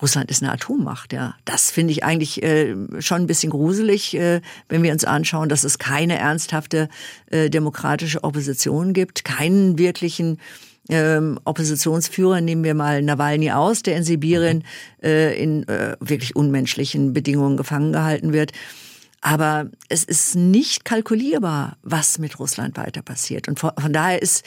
Russland 0.01 0.29
ist 0.29 0.43
eine 0.43 0.51
Atommacht, 0.51 1.13
ja. 1.13 1.35
Das 1.45 1.71
finde 1.71 1.93
ich 1.93 2.03
eigentlich 2.03 2.43
äh, 2.43 2.75
schon 2.99 3.21
ein 3.21 3.27
bisschen 3.27 3.49
gruselig, 3.49 4.13
äh, 4.15 4.41
wenn 4.67 4.83
wir 4.83 4.91
uns 4.91 5.05
anschauen, 5.05 5.47
dass 5.47 5.63
es 5.63 5.77
keine 5.77 6.17
ernsthafte 6.17 6.89
äh, 7.31 7.49
demokratische 7.49 8.23
Opposition 8.23 8.91
gibt, 8.91 9.23
keinen 9.23 9.77
wirklichen 9.77 10.39
ähm, 10.89 11.39
Oppositionsführer, 11.45 12.41
nehmen 12.41 12.63
wir 12.63 12.73
mal 12.73 13.01
Nawalny 13.01 13.51
aus, 13.51 13.83
der 13.83 13.97
in 13.97 14.03
Sibirien 14.03 14.63
äh, 15.01 15.41
in 15.41 15.67
äh, 15.67 15.95
wirklich 15.99 16.35
unmenschlichen 16.35 17.13
Bedingungen 17.13 17.57
gefangen 17.57 17.93
gehalten 17.93 18.33
wird. 18.33 18.51
Aber 19.21 19.71
es 19.89 20.03
ist 20.03 20.35
nicht 20.35 20.85
kalkulierbar, 20.85 21.77
was 21.81 22.19
mit 22.19 22.37
Russland 22.37 22.77
weiter 22.77 23.01
passiert. 23.01 23.47
Und 23.47 23.59
von, 23.59 23.71
von 23.77 23.91
daher 23.91 24.21
ist 24.21 24.45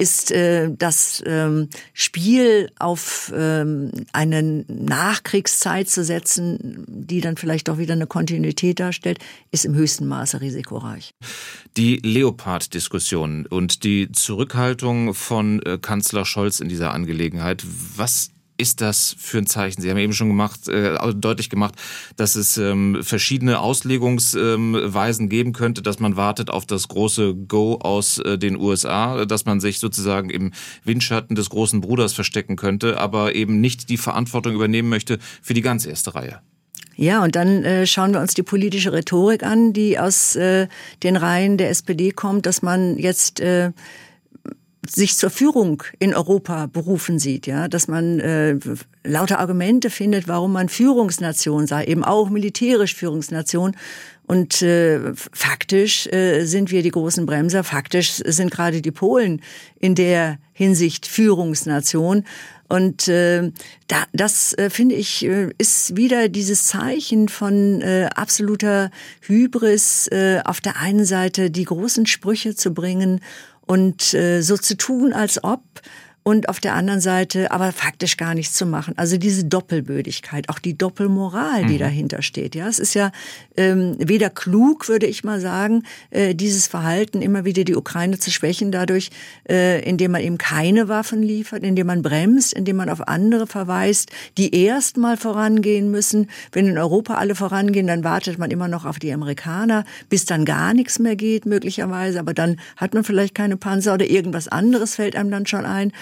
ist 0.00 0.32
äh, 0.32 0.70
das 0.76 1.22
ähm, 1.26 1.68
Spiel 1.92 2.70
auf 2.78 3.30
ähm, 3.36 3.92
eine 4.12 4.64
Nachkriegszeit 4.66 5.90
zu 5.90 6.02
setzen, 6.02 6.86
die 6.88 7.20
dann 7.20 7.36
vielleicht 7.36 7.68
doch 7.68 7.76
wieder 7.76 7.92
eine 7.92 8.06
Kontinuität 8.06 8.80
darstellt, 8.80 9.18
ist 9.50 9.66
im 9.66 9.74
höchsten 9.74 10.08
Maße 10.08 10.40
risikoreich. 10.40 11.12
Die 11.76 11.96
Leopard-Diskussion 11.96 13.46
und 13.46 13.84
die 13.84 14.10
Zurückhaltung 14.10 15.12
von 15.12 15.60
äh, 15.62 15.76
Kanzler 15.76 16.24
Scholz 16.24 16.60
in 16.60 16.70
dieser 16.70 16.94
Angelegenheit, 16.94 17.62
was 17.96 18.30
ist 18.60 18.80
das 18.80 19.16
für 19.18 19.38
ein 19.38 19.46
Zeichen? 19.46 19.80
Sie 19.80 19.90
haben 19.90 19.96
eben 19.96 20.12
schon 20.12 20.28
gemacht, 20.28 20.68
äh, 20.68 20.96
deutlich 21.14 21.50
gemacht, 21.50 21.74
dass 22.16 22.36
es 22.36 22.58
ähm, 22.58 22.98
verschiedene 23.02 23.58
Auslegungsweisen 23.58 25.24
ähm, 25.24 25.28
geben 25.28 25.52
könnte, 25.52 25.82
dass 25.82 25.98
man 25.98 26.16
wartet 26.16 26.50
auf 26.50 26.66
das 26.66 26.88
große 26.88 27.34
Go 27.34 27.76
aus 27.76 28.18
äh, 28.18 28.38
den 28.38 28.56
USA, 28.56 29.24
dass 29.24 29.46
man 29.46 29.60
sich 29.60 29.78
sozusagen 29.78 30.30
im 30.30 30.52
Windschatten 30.84 31.34
des 31.34 31.50
großen 31.50 31.80
Bruders 31.80 32.12
verstecken 32.12 32.56
könnte, 32.56 33.00
aber 33.00 33.34
eben 33.34 33.60
nicht 33.60 33.88
die 33.88 33.96
Verantwortung 33.96 34.54
übernehmen 34.54 34.88
möchte 34.88 35.18
für 35.42 35.54
die 35.54 35.62
ganz 35.62 35.86
erste 35.86 36.14
Reihe. 36.14 36.40
Ja, 36.96 37.24
und 37.24 37.34
dann 37.34 37.64
äh, 37.64 37.86
schauen 37.86 38.12
wir 38.12 38.20
uns 38.20 38.34
die 38.34 38.42
politische 38.42 38.92
Rhetorik 38.92 39.42
an, 39.42 39.72
die 39.72 39.98
aus 39.98 40.36
äh, 40.36 40.68
den 41.02 41.16
Reihen 41.16 41.56
der 41.56 41.70
SPD 41.70 42.10
kommt, 42.10 42.44
dass 42.44 42.60
man 42.60 42.98
jetzt 42.98 43.40
äh, 43.40 43.72
sich 44.90 45.16
zur 45.16 45.30
Führung 45.30 45.82
in 45.98 46.14
Europa 46.14 46.66
berufen 46.66 47.18
sieht, 47.18 47.46
ja, 47.46 47.68
dass 47.68 47.88
man 47.88 48.20
äh, 48.20 48.56
lauter 49.04 49.38
Argumente 49.38 49.90
findet, 49.90 50.28
warum 50.28 50.52
man 50.52 50.68
Führungsnation 50.68 51.66
sei, 51.66 51.84
eben 51.84 52.04
auch 52.04 52.30
militärisch 52.30 52.94
Führungsnation. 52.94 53.76
Und 54.26 54.62
äh, 54.62 55.12
faktisch 55.14 56.06
äh, 56.06 56.44
sind 56.44 56.70
wir 56.70 56.82
die 56.82 56.92
großen 56.92 57.26
Bremser. 57.26 57.64
Faktisch 57.64 58.20
sind 58.24 58.52
gerade 58.52 58.80
die 58.80 58.92
Polen 58.92 59.42
in 59.80 59.96
der 59.96 60.38
Hinsicht 60.52 61.06
Führungsnation. 61.06 62.24
Und 62.68 63.08
äh, 63.08 63.50
da, 63.88 64.04
das 64.12 64.52
äh, 64.52 64.70
finde 64.70 64.94
ich 64.94 65.24
äh, 65.24 65.50
ist 65.58 65.96
wieder 65.96 66.28
dieses 66.28 66.66
Zeichen 66.66 67.28
von 67.28 67.80
äh, 67.80 68.08
absoluter 68.14 68.92
Hybris, 69.22 70.06
äh, 70.12 70.40
auf 70.44 70.60
der 70.60 70.76
einen 70.76 71.04
Seite 71.04 71.50
die 71.50 71.64
großen 71.64 72.06
Sprüche 72.06 72.54
zu 72.54 72.72
bringen 72.72 73.20
und 73.70 74.14
äh, 74.14 74.42
so 74.42 74.56
zu 74.56 74.76
tun, 74.76 75.12
als 75.12 75.44
ob 75.44 75.62
und 76.22 76.48
auf 76.48 76.60
der 76.60 76.74
anderen 76.74 77.00
Seite 77.00 77.50
aber 77.50 77.72
faktisch 77.72 78.16
gar 78.16 78.34
nichts 78.34 78.54
zu 78.54 78.66
machen. 78.66 78.94
Also 78.96 79.16
diese 79.16 79.44
Doppelbödigkeit, 79.44 80.48
auch 80.48 80.58
die 80.58 80.76
Doppelmoral, 80.76 81.64
die 81.64 81.74
mhm. 81.74 81.78
dahinter 81.78 82.22
steht. 82.22 82.54
Ja, 82.54 82.68
es 82.68 82.78
ist 82.78 82.94
ja 82.94 83.10
ähm, 83.56 83.96
weder 83.98 84.30
klug, 84.30 84.88
würde 84.88 85.06
ich 85.06 85.24
mal 85.24 85.40
sagen, 85.40 85.84
äh, 86.10 86.34
dieses 86.34 86.66
Verhalten 86.66 87.22
immer 87.22 87.44
wieder 87.44 87.64
die 87.64 87.74
Ukraine 87.74 88.18
zu 88.18 88.30
schwächen, 88.30 88.70
dadurch, 88.70 89.10
äh, 89.48 89.82
indem 89.88 90.12
man 90.12 90.22
eben 90.22 90.38
keine 90.38 90.88
Waffen 90.88 91.22
liefert, 91.22 91.62
indem 91.62 91.86
man 91.86 92.02
bremst, 92.02 92.52
indem 92.52 92.76
man 92.76 92.90
auf 92.90 93.08
andere 93.08 93.46
verweist, 93.46 94.10
die 94.36 94.54
erst 94.54 94.98
mal 94.98 95.16
vorangehen 95.16 95.90
müssen. 95.90 96.30
Wenn 96.52 96.66
in 96.66 96.78
Europa 96.78 97.14
alle 97.14 97.34
vorangehen, 97.34 97.86
dann 97.86 98.04
wartet 98.04 98.38
man 98.38 98.50
immer 98.50 98.68
noch 98.68 98.84
auf 98.84 98.98
die 98.98 99.12
Amerikaner, 99.12 99.84
bis 100.10 100.26
dann 100.26 100.44
gar 100.44 100.74
nichts 100.74 100.98
mehr 100.98 101.16
geht, 101.16 101.46
möglicherweise. 101.46 102.20
Aber 102.20 102.34
dann 102.34 102.60
hat 102.76 102.92
man 102.94 103.04
vielleicht 103.04 103.34
keine 103.34 103.56
Panzer 103.56 103.94
oder 103.94 104.06
irgendwas 104.06 104.48
anderes 104.48 104.94
fällt 104.94 105.16
einem 105.16 105.30
dann 105.30 105.46
schon 105.46 105.64
ein. 105.64 105.92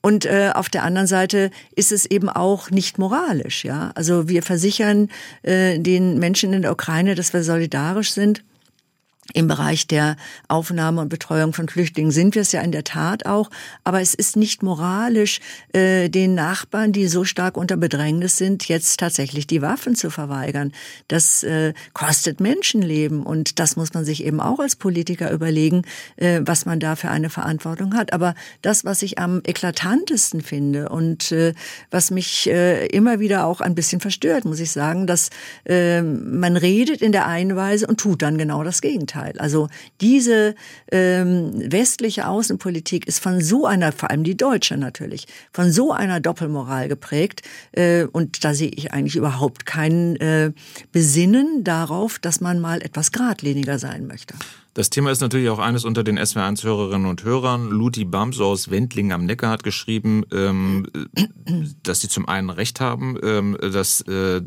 Und 0.00 0.26
äh, 0.26 0.52
auf 0.54 0.68
der 0.68 0.84
anderen 0.84 1.06
Seite 1.08 1.50
ist 1.74 1.92
es 1.92 2.06
eben 2.06 2.28
auch 2.28 2.70
nicht 2.70 2.98
moralisch. 2.98 3.64
Ja, 3.64 3.90
also 3.94 4.28
wir 4.28 4.42
versichern 4.42 5.08
äh, 5.42 5.78
den 5.78 6.18
Menschen 6.18 6.52
in 6.52 6.62
der 6.62 6.72
Ukraine, 6.72 7.14
dass 7.14 7.32
wir 7.32 7.42
solidarisch 7.42 8.12
sind. 8.12 8.44
Im 9.34 9.46
Bereich 9.46 9.86
der 9.86 10.16
Aufnahme 10.48 11.02
und 11.02 11.10
Betreuung 11.10 11.52
von 11.52 11.68
Flüchtlingen 11.68 12.12
sind 12.12 12.34
wir 12.34 12.40
es 12.40 12.52
ja 12.52 12.62
in 12.62 12.72
der 12.72 12.84
Tat 12.84 13.26
auch, 13.26 13.50
aber 13.84 14.00
es 14.00 14.14
ist 14.14 14.36
nicht 14.36 14.62
moralisch, 14.62 15.40
äh, 15.74 16.08
den 16.08 16.34
Nachbarn, 16.34 16.92
die 16.92 17.06
so 17.08 17.24
stark 17.24 17.58
unter 17.58 17.76
Bedrängnis 17.76 18.38
sind, 18.38 18.68
jetzt 18.68 18.98
tatsächlich 18.98 19.46
die 19.46 19.60
Waffen 19.60 19.94
zu 19.96 20.08
verweigern. 20.08 20.72
Das 21.08 21.42
äh, 21.42 21.74
kostet 21.92 22.40
Menschenleben 22.40 23.22
und 23.22 23.58
das 23.58 23.76
muss 23.76 23.92
man 23.92 24.06
sich 24.06 24.24
eben 24.24 24.40
auch 24.40 24.60
als 24.60 24.76
Politiker 24.76 25.30
überlegen, 25.30 25.82
äh, 26.16 26.40
was 26.42 26.64
man 26.64 26.80
da 26.80 26.96
für 26.96 27.10
eine 27.10 27.28
Verantwortung 27.28 27.94
hat. 27.94 28.14
Aber 28.14 28.34
das, 28.62 28.86
was 28.86 29.02
ich 29.02 29.18
am 29.18 29.42
eklatantesten 29.44 30.40
finde 30.40 30.88
und 30.88 31.32
äh, 31.32 31.52
was 31.90 32.10
mich 32.10 32.48
äh, 32.48 32.86
immer 32.86 33.20
wieder 33.20 33.44
auch 33.44 33.60
ein 33.60 33.74
bisschen 33.74 34.00
verstört, 34.00 34.46
muss 34.46 34.58
ich 34.58 34.70
sagen, 34.70 35.06
dass 35.06 35.28
äh, 35.66 36.00
man 36.00 36.56
redet 36.56 37.02
in 37.02 37.12
der 37.12 37.26
einen 37.26 37.56
Weise 37.56 37.86
und 37.86 38.00
tut 38.00 38.22
dann 38.22 38.38
genau 38.38 38.64
das 38.64 38.80
Gegenteil. 38.80 39.17
Gegenteil. 39.18 39.40
Also 39.40 39.68
diese 40.00 40.54
ähm, 40.90 41.52
westliche 41.70 42.26
Außenpolitik 42.26 43.06
ist 43.06 43.20
von 43.20 43.40
so 43.40 43.66
einer, 43.66 43.92
vor 43.92 44.10
allem 44.10 44.24
die 44.24 44.36
deutsche 44.36 44.76
natürlich, 44.76 45.26
von 45.52 45.72
so 45.72 45.92
einer 45.92 46.20
Doppelmoral 46.20 46.88
geprägt. 46.88 47.42
Äh, 47.72 48.04
und 48.04 48.44
da 48.44 48.54
sehe 48.54 48.68
ich 48.68 48.92
eigentlich 48.92 49.16
überhaupt 49.16 49.66
keinen 49.66 50.16
äh, 50.16 50.52
Besinnen 50.92 51.64
darauf, 51.64 52.18
dass 52.18 52.40
man 52.40 52.60
mal 52.60 52.82
etwas 52.82 53.12
geradliniger 53.12 53.78
sein 53.78 54.06
möchte. 54.06 54.34
Das 54.78 54.90
Thema 54.90 55.10
ist 55.10 55.20
natürlich 55.20 55.48
auch 55.48 55.58
eines 55.58 55.84
unter 55.84 56.04
den 56.04 56.20
SWR1-Hörerinnen 56.20 57.08
und 57.08 57.24
Hörern. 57.24 57.68
Luti 57.68 58.04
Bams 58.04 58.38
aus 58.38 58.70
Wendling 58.70 59.10
am 59.10 59.26
Neckar 59.26 59.50
hat 59.50 59.64
geschrieben, 59.64 60.22
ähm, 60.32 60.86
dass 61.82 61.98
sie 61.98 62.08
zum 62.08 62.28
einen 62.28 62.48
recht 62.48 62.78
haben, 62.78 63.18
ähm, 63.24 63.58
dass 63.60 64.02
äh, 64.02 64.40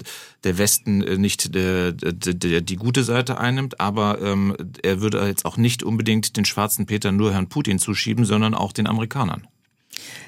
der 0.45 0.57
Westen 0.57 0.99
nicht 1.19 1.53
der, 1.53 1.91
der, 1.91 2.13
der, 2.13 2.61
die 2.61 2.77
gute 2.77 3.03
Seite 3.03 3.39
einnimmt, 3.39 3.81
aber 3.81 4.21
ähm, 4.21 4.55
er 4.81 5.01
würde 5.01 5.21
jetzt 5.27 5.43
auch 5.43 5.57
nicht 5.57 5.83
unbedingt 5.83 6.37
den 6.37 6.45
schwarzen 6.45 6.85
Peter 6.85 7.11
nur 7.11 7.33
Herrn 7.33 7.49
Putin 7.49 7.77
zuschieben, 7.77 8.23
sondern 8.23 8.53
auch 8.53 8.71
den 8.71 8.87
Amerikanern. 8.87 9.47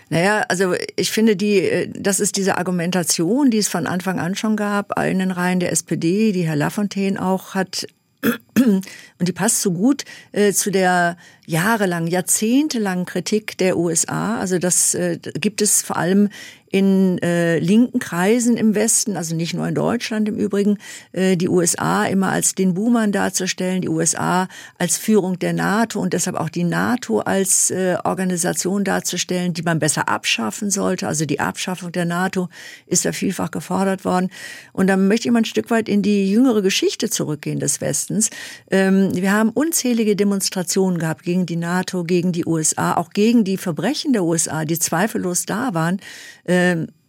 Naja, 0.09 0.43
also 0.49 0.75
ich 0.97 1.11
finde, 1.11 1.37
die, 1.37 1.89
das 1.97 2.19
ist 2.19 2.35
diese 2.35 2.57
Argumentation, 2.57 3.51
die 3.51 3.59
es 3.59 3.69
von 3.69 3.87
Anfang 3.87 4.19
an 4.19 4.35
schon 4.35 4.57
gab, 4.57 4.99
in 4.99 5.19
den 5.19 5.31
Reihen 5.31 5.61
der 5.61 5.71
SPD, 5.71 6.33
die 6.33 6.43
Herr 6.43 6.57
Lafontaine 6.57 7.25
auch 7.25 7.55
hat 7.55 7.87
und 9.19 9.27
die 9.27 9.33
passt 9.33 9.62
so 9.62 9.71
gut 9.71 10.05
äh, 10.31 10.53
zu 10.53 10.71
der 10.71 11.17
jahrelang, 11.45 12.07
jahrzehntelangen 12.07 13.05
Kritik 13.05 13.57
der 13.57 13.77
USA. 13.77 14.39
Also 14.39 14.59
das 14.59 14.93
äh, 14.95 15.19
gibt 15.21 15.62
es 15.62 15.81
vor 15.81 15.97
allem 15.97 16.29
in 16.73 17.19
äh, 17.19 17.59
linken 17.59 17.99
Kreisen 17.99 18.57
im 18.57 18.73
Westen, 18.73 19.15
also 19.15 19.36
nicht 19.36 19.53
nur 19.53 19.67
in 19.67 19.75
Deutschland 19.75 20.27
im 20.27 20.38
Übrigen, 20.38 20.79
äh, 21.12 21.38
die 21.38 21.47
USA 21.47 22.05
immer 22.05 22.31
als 22.31 22.55
den 22.55 22.73
Boomern 22.73 23.12
darzustellen, 23.12 23.83
die 23.83 23.89
USA 23.89 24.47
als 24.79 24.97
Führung 24.97 25.38
der 25.38 25.53
NATO 25.53 25.99
und 25.99 26.13
deshalb 26.13 26.36
auch 26.36 26.49
die 26.49 26.63
NATO 26.63 27.19
als 27.19 27.69
äh, 27.69 27.97
Organisation 28.03 28.83
darzustellen, 28.83 29.53
die 29.53 29.62
man 29.62 29.77
besser 29.77 30.09
abschaffen 30.09 30.71
sollte. 30.71 31.07
Also 31.07 31.25
die 31.25 31.39
Abschaffung 31.39 31.91
der 31.91 32.05
NATO 32.05 32.49
ist 32.88 33.05
ja 33.05 33.12
vielfach 33.12 33.51
gefordert 33.51 34.03
worden. 34.03 34.31
Und 34.71 34.88
dann 34.88 35.07
möchte 35.07 35.27
ich 35.27 35.31
mal 35.31 35.41
ein 35.41 35.45
Stück 35.45 35.69
weit 35.69 35.88
in 35.88 36.01
die 36.01 36.31
jüngere 36.31 36.63
Geschichte 36.63 37.07
zurückgehen 37.07 37.59
des 37.59 37.81
Westens. 37.81 38.31
Ähm, 38.71 39.13
wir 39.13 39.31
haben 39.31 39.51
unzählige 39.51 40.15
Demonstrationen 40.15 40.97
gehabt 40.97 41.21
gegen 41.21 41.45
die 41.45 41.55
NATO, 41.55 42.03
gegen 42.03 42.31
die 42.31 42.47
USA, 42.47 42.95
auch 42.95 43.12
gegen 43.12 43.43
die 43.43 43.57
Verbrechen 43.57 44.12
der 44.12 44.23
USA, 44.23 44.65
die 44.65 44.79
zweifellos 44.79 45.45
da 45.45 45.75
waren. 45.75 45.99
Äh, 46.45 46.62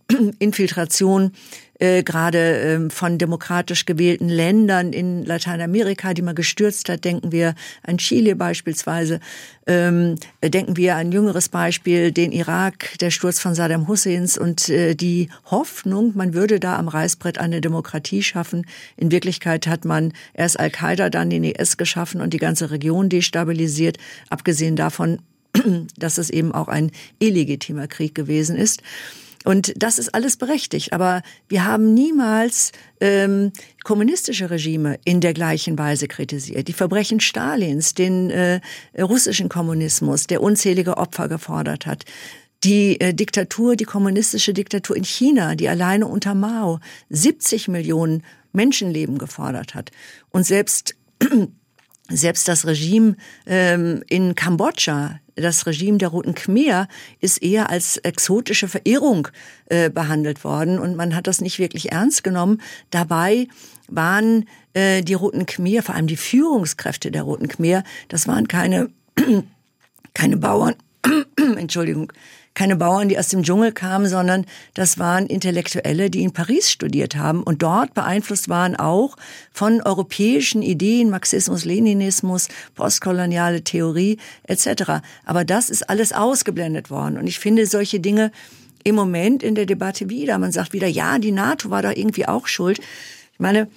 Infiltration 0.39 1.33
äh, 1.81 2.03
gerade 2.03 2.39
ähm, 2.39 2.91
von 2.91 3.19
demokratisch 3.19 3.85
gewählten 3.85 4.29
Ländern 4.29 4.93
in 4.93 5.25
Lateinamerika, 5.25 6.15
die 6.15 6.23
man 6.23 6.35
gestürzt 6.35 6.89
hat. 6.89 7.05
Denken 7.05 7.33
wir 7.33 7.55
an 7.83 7.99
Chile 7.99 8.37
beispielsweise. 8.37 9.19
Ähm, 9.67 10.17
denken 10.43 10.77
wir 10.77 10.97
an 10.97 11.11
jüngeres 11.11 11.49
Beispiel, 11.49 12.13
den 12.13 12.33
Irak, 12.33 12.97
der 13.01 13.11
Sturz 13.11 13.41
von 13.41 13.55
Saddam 13.55 13.89
Husseins 13.89 14.39
und 14.39 14.69
äh, 14.69 14.95
die 14.95 15.29
Hoffnung, 15.51 16.13
man 16.15 16.33
würde 16.33 16.61
da 16.61 16.77
am 16.79 16.89
Reißbrett 16.89 17.39
eine 17.39 17.61
Demokratie 17.61 18.23
schaffen. 18.23 18.67
In 18.97 19.11
Wirklichkeit 19.11 19.67
hat 19.67 19.85
man 19.85 20.13
erst 20.33 20.61
Al-Qaida, 20.61 21.11
dann 21.11 21.31
den 21.31 21.45
IS 21.45 21.77
geschaffen 21.77 22.21
und 22.21 22.33
die 22.33 22.39
ganze 22.39 22.71
Region 22.71 23.09
destabilisiert. 23.09 23.99
Abgesehen 24.31 24.77
davon, 24.77 25.19
dass 25.99 26.19
es 26.19 26.31
eben 26.31 26.53
auch 26.53 26.69
ein 26.69 26.93
illegitimer 27.19 27.89
Krieg 27.89 28.15
gewesen 28.15 28.57
ist. 28.57 28.83
Und 29.45 29.75
das 29.77 29.99
ist 29.99 30.15
alles 30.15 30.37
berechtigt. 30.37 30.93
Aber 30.93 31.23
wir 31.49 31.65
haben 31.65 31.95
niemals 31.95 32.73
ähm, 33.01 33.53
kommunistische 33.85 34.51
Regime 34.51 34.99
in 35.05 35.21
der 35.21 35.35
gleichen 35.35 35.79
Weise 35.79 36.09
kritisiert. 36.09 36.67
Die 36.67 36.73
Verbrechen 36.73 37.21
Stalins, 37.21 37.95
den 37.95 38.31
äh, 38.31 38.61
russischen 38.99 39.49
Kommunismus, 39.49 40.27
der 40.27 40.43
unzählige 40.43 40.97
Opfer 40.97 41.29
gefordert 41.29 41.87
hat. 41.87 42.05
Die 42.65 42.99
äh, 43.01 43.13
Diktatur, 43.13 43.77
die 43.77 43.85
kommunistische 43.85 44.55
Diktatur 44.55 44.97
in 44.97 45.05
China, 45.05 45.55
die 45.55 45.69
alleine 45.69 46.07
unter 46.07 46.35
Mao 46.35 46.81
70 47.11 47.69
Millionen 47.69 48.23
Menschenleben 48.53 49.19
gefordert 49.19 49.75
hat. 49.75 49.91
Und 50.31 50.47
selbst 50.47 50.97
selbst 52.09 52.49
das 52.49 52.67
Regime 52.67 53.17
ähm, 53.47 54.03
in 54.09 54.35
Kambodscha, 54.35 55.21
das 55.37 55.67
Regime 55.67 55.99
der 55.99 56.09
Roten 56.09 56.35
Khmer, 56.35 56.87
ist 57.21 57.43
eher 57.43 57.71
als 57.71 57.97
exotische 57.99 58.69
Verirrung 58.69 59.29
äh, 59.67 59.91
behandelt 59.91 60.45
worden 60.45 60.79
und 60.79 60.97
man 60.97 61.15
hat 61.15 61.27
das 61.27 61.41
nicht 61.41 61.59
wirklich 61.59 61.93
ernst 61.93 62.23
genommen. 62.23 62.61
Dabei 62.91 63.49
waren 63.89 64.47
äh, 64.75 65.03
die 65.03 65.15
Roten 65.15 65.47
Khmer, 65.47 65.83
vor 65.83 65.95
allem 65.95 66.07
die 66.07 66.17
Führungskräfte 66.17 67.11
der 67.11 67.23
Roten 67.23 67.49
Khmer, 67.49 67.85
das 68.09 68.29
waren 68.29 68.49
keine 68.49 68.91
keine 70.15 70.37
Bauern, 70.37 70.75
Entschuldigung, 71.57 72.13
keine 72.55 72.77
Bauern, 72.77 73.09
die 73.09 73.19
aus 73.19 73.29
dem 73.29 73.43
Dschungel 73.43 73.73
kamen, 73.73 74.09
sondern 74.09 74.47
das 74.75 74.99
waren 74.99 75.27
Intellektuelle, 75.27 76.09
die 76.09 76.23
in 76.23 76.33
Paris 76.33 76.71
studiert 76.71 77.17
haben 77.17 77.43
und 77.43 77.63
dort 77.63 77.95
beeinflusst 77.95 78.49
waren 78.49 78.77
auch 78.77 79.17
von 79.53 79.83
europäischen 79.83 80.63
Ideen, 80.63 81.11
Marxismus, 81.11 81.65
Leninismus, 81.65 82.49
postkoloniale 82.75 83.63
Theorie 83.65 84.19
etc. 84.45 85.03
Aber 85.25 85.45
das 85.45 85.69
ist 85.69 85.91
alles 85.91 86.13
ausgeblendet 86.13 86.91
worden 86.91 87.19
und 87.19 87.27
ich 87.27 87.41
finde 87.41 87.67
solche 87.67 87.99
Dinge 87.99 88.31
im 88.85 88.95
Moment 88.95 89.43
in 89.43 89.55
der 89.55 89.67
Debatte 89.67 90.09
wieder. 90.09 90.39
Man 90.39 90.53
sagt 90.53 90.73
wieder, 90.73 90.87
ja, 90.87 91.19
die 91.19 91.33
NATO 91.33 91.71
war 91.71 91.83
da 91.83 91.91
irgendwie 91.91 92.29
auch 92.29 92.47
schuld. 92.47 92.79
Ich 93.33 93.41
meine, 93.41 93.69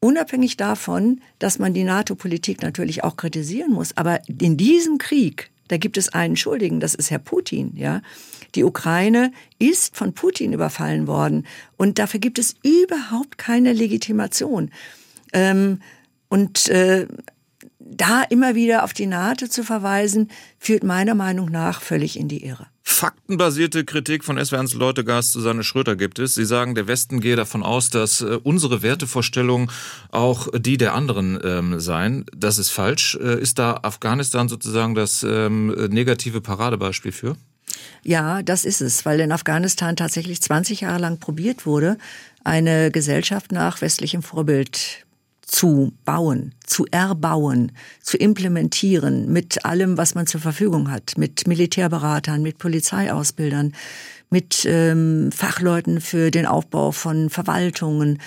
unabhängig 0.00 0.56
davon, 0.56 1.20
dass 1.38 1.58
man 1.58 1.74
die 1.74 1.84
NATO-Politik 1.84 2.62
natürlich 2.62 3.04
auch 3.04 3.16
kritisieren 3.16 3.72
muss, 3.72 3.96
aber 3.96 4.20
in 4.26 4.56
diesem 4.56 4.98
Krieg 4.98 5.51
da 5.72 5.78
gibt 5.78 5.96
es 5.96 6.10
einen 6.10 6.36
Schuldigen, 6.36 6.80
das 6.80 6.94
ist 6.94 7.10
Herr 7.10 7.18
Putin, 7.18 7.72
ja. 7.76 8.02
Die 8.54 8.62
Ukraine 8.62 9.32
ist 9.58 9.96
von 9.96 10.12
Putin 10.12 10.52
überfallen 10.52 11.06
worden 11.06 11.46
und 11.78 11.98
dafür 11.98 12.20
gibt 12.20 12.38
es 12.38 12.56
überhaupt 12.62 13.38
keine 13.38 13.72
Legitimation. 13.72 14.70
Ähm, 15.32 15.80
und 16.28 16.68
äh, 16.68 17.06
da 17.78 18.22
immer 18.22 18.54
wieder 18.54 18.84
auf 18.84 18.92
die 18.92 19.06
NATO 19.06 19.46
zu 19.46 19.64
verweisen, 19.64 20.30
führt 20.58 20.84
meiner 20.84 21.14
Meinung 21.14 21.50
nach 21.50 21.80
völlig 21.80 22.18
in 22.18 22.28
die 22.28 22.44
Irre. 22.44 22.66
Faktenbasierte 22.84 23.84
Kritik 23.84 24.24
von 24.24 24.44
SWRs 24.44 24.74
Leutegast 24.74 25.32
Susanne 25.32 25.62
Schröter 25.62 25.94
gibt 25.94 26.18
es. 26.18 26.34
Sie 26.34 26.44
sagen, 26.44 26.74
der 26.74 26.88
Westen 26.88 27.20
gehe 27.20 27.36
davon 27.36 27.62
aus, 27.62 27.90
dass 27.90 28.20
äh, 28.22 28.38
unsere 28.42 28.82
Wertevorstellungen 28.82 29.70
auch 30.10 30.48
die 30.54 30.78
der 30.78 30.94
anderen 30.94 31.38
ähm, 31.44 31.78
seien. 31.80 32.26
Das 32.36 32.58
ist 32.58 32.70
falsch. 32.70 33.16
Äh, 33.22 33.40
ist 33.40 33.58
da 33.58 33.80
Afghanistan 33.82 34.48
sozusagen 34.48 34.94
das 34.94 35.22
ähm, 35.22 35.68
negative 35.90 36.40
Paradebeispiel 36.40 37.12
für? 37.12 37.36
Ja, 38.02 38.42
das 38.42 38.64
ist 38.64 38.80
es, 38.80 39.06
weil 39.06 39.20
in 39.20 39.32
Afghanistan 39.32 39.94
tatsächlich 39.94 40.42
20 40.42 40.82
Jahre 40.82 40.98
lang 40.98 41.18
probiert 41.18 41.66
wurde, 41.66 41.98
eine 42.42 42.90
Gesellschaft 42.90 43.52
nach 43.52 43.80
westlichem 43.80 44.22
Vorbild 44.22 45.06
zu 45.52 45.92
bauen, 46.06 46.54
zu 46.66 46.86
erbauen, 46.90 47.72
zu 48.00 48.16
implementieren 48.16 49.30
mit 49.30 49.64
allem, 49.66 49.98
was 49.98 50.14
man 50.14 50.26
zur 50.26 50.40
Verfügung 50.40 50.90
hat, 50.90 51.18
mit 51.18 51.46
Militärberatern, 51.46 52.42
mit 52.42 52.58
Polizeiausbildern, 52.58 53.74
mit 54.30 54.64
ähm, 54.66 55.30
Fachleuten 55.30 56.00
für 56.00 56.30
den 56.30 56.46
Aufbau 56.46 56.90
von 56.90 57.28
Verwaltungen, 57.28 58.18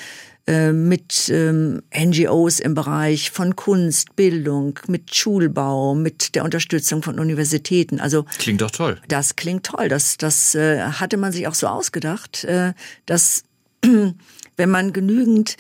äh, 0.46 0.72
mit 0.72 1.28
ähm, 1.30 1.82
NGOs 1.98 2.60
im 2.60 2.76
Bereich 2.76 3.32
von 3.32 3.56
Kunst, 3.56 4.16
Bildung, 4.16 4.80
mit 4.88 5.16
Schulbau, 5.16 5.96
mit 5.96 6.36
der 6.36 6.44
Unterstützung 6.44 7.02
von 7.02 7.18
Universitäten. 7.18 8.00
Also 8.00 8.26
klingt 8.38 8.62
doch 8.62 8.70
toll. 8.70 9.02
Das 9.08 9.36
klingt 9.36 9.66
toll. 9.66 9.90
Das, 9.90 10.18
das 10.18 10.54
äh, 10.54 10.80
hatte 10.84 11.18
man 11.18 11.32
sich 11.32 11.48
auch 11.48 11.56
so 11.56 11.66
ausgedacht, 11.66 12.44
äh, 12.44 12.74
dass 13.08 13.46
wenn 13.82 14.70
man 14.70 14.94
genügend 14.94 15.58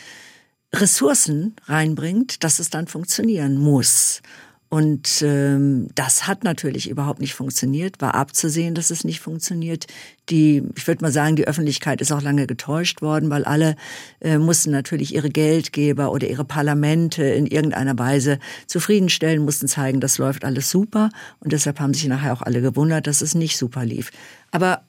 Ressourcen 0.81 1.55
reinbringt, 1.65 2.43
dass 2.43 2.59
es 2.59 2.69
dann 2.69 2.87
funktionieren 2.87 3.57
muss. 3.57 4.21
Und 4.67 5.21
ähm, 5.21 5.87
das 5.93 6.27
hat 6.27 6.43
natürlich 6.43 6.89
überhaupt 6.89 7.21
nicht 7.21 7.35
funktioniert, 7.35 8.01
war 8.01 8.15
abzusehen, 8.15 8.73
dass 8.73 8.89
es 8.89 9.03
nicht 9.03 9.19
funktioniert. 9.19 9.85
Die, 10.29 10.63
ich 10.75 10.87
würde 10.87 11.03
mal 11.03 11.11
sagen, 11.11 11.35
die 11.35 11.47
Öffentlichkeit 11.47 12.01
ist 12.01 12.11
auch 12.11 12.21
lange 12.21 12.47
getäuscht 12.47 13.01
worden, 13.01 13.29
weil 13.29 13.45
alle 13.45 13.75
äh, 14.21 14.39
mussten 14.39 14.71
natürlich 14.71 15.13
ihre 15.13 15.29
Geldgeber 15.29 16.11
oder 16.11 16.27
ihre 16.27 16.45
Parlamente 16.45 17.23
in 17.23 17.45
irgendeiner 17.45 17.97
Weise 17.97 18.39
zufriedenstellen, 18.65 19.45
mussten 19.45 19.67
zeigen, 19.67 20.01
das 20.01 20.17
läuft 20.17 20.43
alles 20.43 20.71
super. 20.71 21.09
Und 21.39 21.53
deshalb 21.53 21.79
haben 21.79 21.93
sich 21.93 22.07
nachher 22.07 22.33
auch 22.33 22.41
alle 22.41 22.61
gewundert, 22.61 23.07
dass 23.07 23.21
es 23.21 23.35
nicht 23.35 23.57
super 23.57 23.85
lief. 23.85 24.11
Aber 24.51 24.81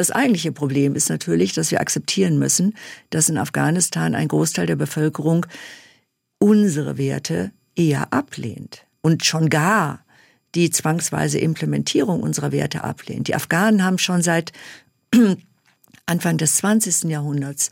das 0.00 0.10
eigentliche 0.10 0.50
Problem 0.50 0.94
ist 0.94 1.10
natürlich, 1.10 1.52
dass 1.52 1.70
wir 1.70 1.82
akzeptieren 1.82 2.38
müssen, 2.38 2.72
dass 3.10 3.28
in 3.28 3.36
Afghanistan 3.36 4.14
ein 4.14 4.28
Großteil 4.28 4.64
der 4.64 4.76
Bevölkerung 4.76 5.44
unsere 6.38 6.96
Werte 6.96 7.50
eher 7.76 8.10
ablehnt 8.10 8.86
und 9.02 9.26
schon 9.26 9.50
gar 9.50 10.02
die 10.54 10.70
zwangsweise 10.70 11.38
Implementierung 11.38 12.22
unserer 12.22 12.50
Werte 12.50 12.82
ablehnt. 12.82 13.28
Die 13.28 13.34
Afghanen 13.34 13.84
haben 13.84 13.98
schon 13.98 14.22
seit 14.22 14.52
Anfang 16.06 16.38
des 16.38 16.56
20. 16.56 17.10
Jahrhunderts, 17.10 17.70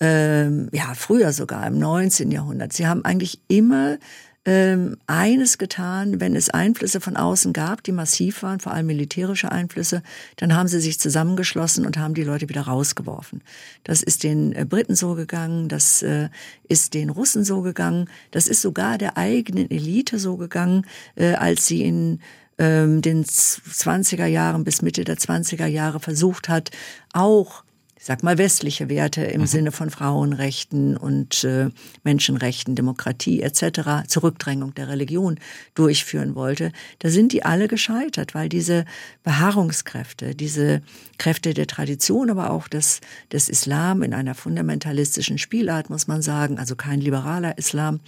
ähm, 0.00 0.70
ja 0.72 0.94
früher 0.94 1.34
sogar 1.34 1.66
im 1.66 1.78
19. 1.78 2.30
Jahrhundert, 2.30 2.72
sie 2.72 2.86
haben 2.86 3.04
eigentlich 3.04 3.38
immer 3.48 3.98
ähm, 4.46 4.96
eines 5.08 5.58
getan, 5.58 6.20
wenn 6.20 6.36
es 6.36 6.48
Einflüsse 6.48 7.00
von 7.00 7.16
außen 7.16 7.52
gab, 7.52 7.82
die 7.82 7.92
massiv 7.92 8.44
waren, 8.44 8.60
vor 8.60 8.72
allem 8.72 8.86
militärische 8.86 9.50
Einflüsse, 9.50 10.02
dann 10.36 10.54
haben 10.54 10.68
sie 10.68 10.80
sich 10.80 11.00
zusammengeschlossen 11.00 11.84
und 11.84 11.98
haben 11.98 12.14
die 12.14 12.22
Leute 12.22 12.48
wieder 12.48 12.62
rausgeworfen. 12.62 13.42
Das 13.82 14.02
ist 14.02 14.22
den 14.22 14.52
äh, 14.52 14.64
Briten 14.64 14.94
so 14.94 15.14
gegangen, 15.14 15.68
das 15.68 16.00
äh, 16.02 16.28
ist 16.68 16.94
den 16.94 17.10
Russen 17.10 17.44
so 17.44 17.60
gegangen, 17.60 18.08
das 18.30 18.46
ist 18.46 18.62
sogar 18.62 18.98
der 18.98 19.18
eigenen 19.18 19.68
Elite 19.68 20.20
so 20.20 20.36
gegangen, 20.36 20.86
äh, 21.16 21.34
als 21.34 21.66
sie 21.66 21.82
in 21.82 22.20
ähm, 22.58 23.02
den 23.02 23.24
20er 23.24 24.26
Jahren 24.26 24.62
bis 24.62 24.80
Mitte 24.80 25.02
der 25.02 25.18
20er 25.18 25.66
Jahre 25.66 25.98
versucht 25.98 26.48
hat, 26.48 26.70
auch 27.12 27.64
sag 28.06 28.22
mal, 28.22 28.38
westliche 28.38 28.88
Werte 28.88 29.24
im 29.24 29.40
mhm. 29.40 29.46
Sinne 29.46 29.72
von 29.72 29.90
Frauenrechten 29.90 30.96
und 30.96 31.42
äh, 31.42 31.70
Menschenrechten, 32.04 32.76
Demokratie 32.76 33.42
etc., 33.42 34.06
Zurückdrängung 34.06 34.76
der 34.76 34.88
Religion 34.88 35.40
durchführen 35.74 36.36
wollte, 36.36 36.70
da 37.00 37.10
sind 37.10 37.32
die 37.32 37.42
alle 37.42 37.66
gescheitert, 37.66 38.32
weil 38.32 38.48
diese 38.48 38.84
Beharrungskräfte, 39.24 40.36
diese 40.36 40.82
Kräfte 41.18 41.52
der 41.52 41.66
Tradition, 41.66 42.30
aber 42.30 42.50
auch 42.50 42.68
des, 42.68 43.00
des 43.32 43.48
Islam 43.48 44.04
in 44.04 44.14
einer 44.14 44.36
fundamentalistischen 44.36 45.36
Spielart, 45.36 45.90
muss 45.90 46.06
man 46.06 46.22
sagen, 46.22 46.60
also 46.60 46.76
kein 46.76 47.00
liberaler 47.00 47.58
Islam, 47.58 47.98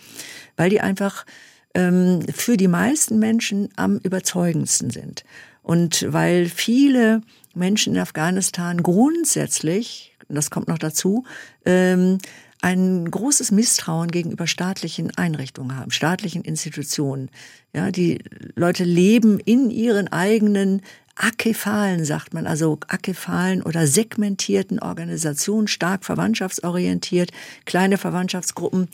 weil 0.56 0.70
die 0.70 0.80
einfach 0.80 1.26
ähm, 1.74 2.20
für 2.32 2.56
die 2.56 2.68
meisten 2.68 3.18
Menschen 3.18 3.70
am 3.74 3.96
überzeugendsten 3.96 4.90
sind. 4.90 5.24
Und 5.68 6.06
weil 6.08 6.46
viele 6.46 7.20
Menschen 7.54 7.94
in 7.94 8.00
Afghanistan 8.00 8.82
grundsätzlich, 8.82 10.16
und 10.28 10.34
das 10.34 10.50
kommt 10.50 10.68
noch 10.68 10.78
dazu, 10.78 11.24
ähm, 11.64 12.18
ein 12.60 13.08
großes 13.10 13.52
Misstrauen 13.52 14.10
gegenüber 14.10 14.46
staatlichen 14.46 15.16
Einrichtungen 15.16 15.76
haben, 15.76 15.90
staatlichen 15.90 16.42
Institutionen. 16.42 17.30
Ja, 17.72 17.90
die 17.90 18.18
Leute 18.56 18.84
leben 18.84 19.38
in 19.38 19.70
ihren 19.70 20.08
eigenen 20.08 20.82
akephalen, 21.14 22.04
sagt 22.04 22.34
man, 22.34 22.46
also 22.46 22.78
akephalen 22.88 23.62
oder 23.62 23.86
segmentierten 23.86 24.78
Organisationen, 24.78 25.68
stark 25.68 26.04
verwandtschaftsorientiert, 26.04 27.30
kleine 27.64 27.98
Verwandtschaftsgruppen 27.98 28.88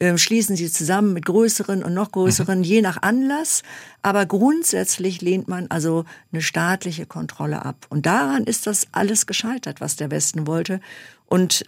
äh, 0.00 0.16
schließen 0.16 0.54
sie 0.54 0.70
zusammen 0.70 1.12
mit 1.12 1.26
größeren 1.26 1.82
und 1.82 1.92
noch 1.94 2.12
größeren, 2.12 2.58
mhm. 2.58 2.64
je 2.64 2.82
nach 2.82 3.02
Anlass. 3.02 3.62
Aber 4.02 4.26
grundsätzlich 4.26 5.20
lehnt 5.20 5.48
man 5.48 5.66
also 5.70 6.04
eine 6.32 6.42
staatliche 6.42 7.06
Kontrolle 7.06 7.64
ab. 7.64 7.86
Und 7.88 8.06
daran 8.06 8.44
ist 8.44 8.66
das 8.66 8.86
alles 8.92 9.26
gescheitert, 9.26 9.80
was 9.80 9.96
der 9.96 10.10
Westen 10.10 10.46
wollte. 10.46 10.80
Und 11.26 11.64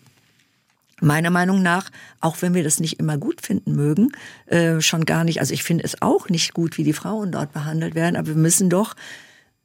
meiner 1.01 1.31
Meinung 1.31 1.63
nach, 1.63 1.91
auch 2.21 2.41
wenn 2.41 2.55
wir 2.55 2.63
das 2.63 2.79
nicht 2.79 3.01
immer 3.01 3.19
gut 3.19 3.41
finden 3.41 3.75
mögen, 3.75 4.13
äh, 4.47 4.81
schon 4.81 5.05
gar 5.05 5.25
nicht, 5.25 5.41
also 5.41 5.53
ich 5.53 5.63
finde 5.63 5.85
es 5.85 6.01
auch 6.03 6.29
nicht 6.29 6.55
gut, 6.55 6.79
wie 6.79 6.85
die 6.85 6.93
Frauen 6.93 7.33
dort 7.33 7.53
behandelt 7.53 7.95
werden, 7.95 8.17
aber 8.17 8.29
wir 8.29 8.35
müssen 8.35 8.71
doch 8.71 8.95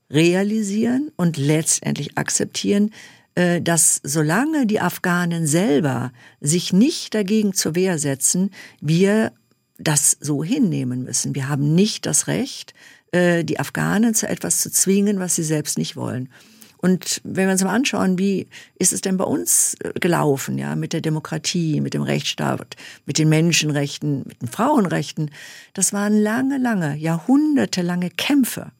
realisieren 0.09 1.11
und 1.15 1.37
letztendlich 1.37 2.17
akzeptieren, 2.17 2.91
dass 3.35 3.99
solange 4.01 4.65
die 4.65 4.79
Afghanen 4.79 5.45
selber 5.45 6.13
sich 6.39 6.71
nicht 6.71 7.13
dagegen 7.13 7.51
zur 7.53 7.75
Wehr 7.75 7.99
setzen, 7.99 8.51
wir 8.79 9.33
das 9.77 10.17
so 10.19 10.43
hinnehmen 10.43 11.03
müssen. 11.03 11.35
Wir 11.35 11.49
haben 11.49 11.75
nicht 11.75 12.05
das 12.05 12.27
Recht, 12.27 12.73
äh, 13.11 13.43
die 13.43 13.59
Afghanen 13.59 14.13
zu 14.13 14.27
etwas 14.27 14.61
zu 14.61 14.71
zwingen, 14.71 15.19
was 15.19 15.35
sie 15.35 15.43
selbst 15.43 15.77
nicht 15.77 15.95
wollen. 15.95 16.29
Und 16.77 17.21
wenn 17.23 17.47
wir 17.47 17.53
uns 17.53 17.63
mal 17.63 17.73
anschauen, 17.73 18.19
wie 18.19 18.47
ist 18.77 18.93
es 18.93 19.01
denn 19.01 19.17
bei 19.17 19.25
uns 19.25 19.75
äh, 19.83 19.91
gelaufen, 19.99 20.57
ja, 20.57 20.75
mit 20.75 20.93
der 20.93 21.01
Demokratie, 21.01 21.81
mit 21.81 21.93
dem 21.93 22.03
Rechtsstaat, 22.03 22.75
mit 23.05 23.17
den 23.17 23.29
Menschenrechten, 23.29 24.23
mit 24.25 24.41
den 24.41 24.47
Frauenrechten, 24.47 25.31
das 25.73 25.93
waren 25.93 26.21
lange, 26.21 26.57
lange, 26.57 26.95
jahrhundertelange 26.95 28.11
Kämpfe. 28.11 28.71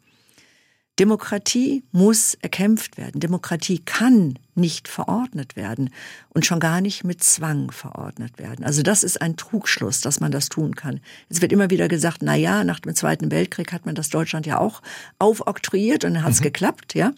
Demokratie 0.99 1.83
muss 1.91 2.35
erkämpft 2.35 2.97
werden. 2.97 3.19
Demokratie 3.19 3.79
kann 3.79 4.39
nicht 4.55 4.87
verordnet 4.87 5.57
werden 5.57 5.89
und 6.29 6.45
schon 6.45 6.61
gar 6.61 6.79
nicht 6.79 7.03
mit 7.03 7.21
Zwang 7.21 7.71
verordnet 7.71 8.39
werden. 8.39 8.63
Also 8.63 8.81
das 8.81 9.03
ist 9.03 9.21
ein 9.21 9.35
Trugschluss, 9.35 9.99
dass 9.99 10.21
man 10.21 10.31
das 10.31 10.47
tun 10.47 10.75
kann. 10.75 11.01
Es 11.27 11.41
wird 11.41 11.51
immer 11.51 11.69
wieder 11.69 11.89
gesagt, 11.89 12.19
na 12.21 12.35
ja, 12.35 12.63
nach 12.63 12.79
dem 12.79 12.95
Zweiten 12.95 13.29
Weltkrieg 13.29 13.73
hat 13.73 13.85
man 13.85 13.95
das 13.95 14.09
Deutschland 14.09 14.45
ja 14.45 14.59
auch 14.59 14.81
aufoktroyiert 15.19 16.05
und 16.05 16.13
dann 16.13 16.23
hat 16.23 16.31
es 16.31 16.39
mhm. 16.39 16.45
geklappt, 16.45 16.95
ja. 16.95 17.11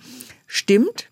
Stimmt, 0.47 1.09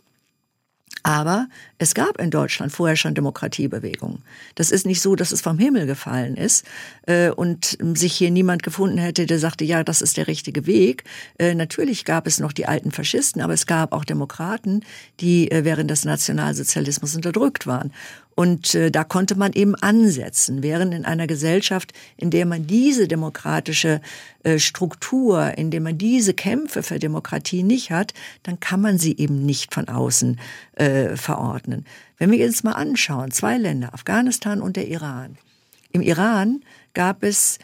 aber 1.06 1.48
es 1.78 1.94
gab 1.94 2.20
in 2.20 2.32
Deutschland 2.32 2.72
vorher 2.72 2.96
schon 2.96 3.14
Demokratiebewegungen. 3.14 4.24
Das 4.56 4.72
ist 4.72 4.88
nicht 4.88 5.02
so, 5.02 5.16
dass 5.16 5.32
es 5.32 5.40
vom 5.40 5.60
Himmel 5.60 5.86
gefallen 5.86 6.36
ist 6.36 6.66
äh, 7.06 7.30
und 7.30 7.78
sich 7.94 8.14
hier 8.14 8.32
niemand 8.32 8.64
gefunden 8.64 8.98
hätte, 8.98 9.28
der 9.28 9.38
sagte, 9.38 9.66
ja, 9.66 9.84
das 9.84 10.02
ist 10.02 10.18
der 10.18 10.26
richtige 10.26 10.66
Weg. 10.66 11.04
Äh, 11.38 11.54
natürlich 11.54 12.06
gab 12.06 12.26
es 12.26 12.40
noch 12.40 12.54
die 12.54 12.66
alten 12.66 12.90
Faschisten, 12.90 13.44
aber 13.44 13.54
es 13.54 13.68
gab 13.68 13.94
auch 13.94 14.04
Demokraten, 14.04 14.84
die 15.20 15.52
äh, 15.52 15.64
während 15.64 15.92
des 15.92 16.06
Nationalsozialismus 16.06 17.16
unterdrückt 17.16 17.68
waren. 17.68 17.94
Und 18.36 18.76
äh, 18.76 18.92
da 18.92 19.06
konnte 19.06 19.36
man 19.36 19.54
eben 19.54 19.76
ansetzen, 19.76 20.62
während 20.62 20.94
in 20.94 21.06
einer 21.06 21.26
Gesellschaft, 21.26 21.94
in 22.18 22.32
der 22.32 22.46
man 22.46 22.68
diese 22.68 23.08
demokratische 23.08 24.02
äh, 24.44 24.60
Struktur, 24.60 25.58
in 25.58 25.72
der 25.72 25.80
man 25.80 25.98
diese 25.98 26.34
Kämpfe 26.34 26.84
für 26.84 27.00
Demokratie 27.00 27.64
nicht 27.64 27.92
hat, 27.92 28.14
dann 28.44 28.60
kann 28.60 28.82
man 28.82 28.98
sie 28.98 29.18
eben 29.18 29.46
nicht 29.46 29.74
von 29.74 29.88
außen 29.88 30.40
äh, 30.74 31.16
verordnen. 31.16 31.86
Wenn 32.18 32.32
wir 32.32 32.46
uns 32.46 32.64
mal 32.64 32.74
anschauen, 32.74 33.32
zwei 33.32 33.58
Länder, 33.58 33.94
Afghanistan 33.94 34.62
und 34.62 34.76
der 34.76 34.90
Iran. 34.90 35.38
Im 35.94 36.02
Iran 36.02 36.62
gab 36.94 37.24
es 37.24 37.58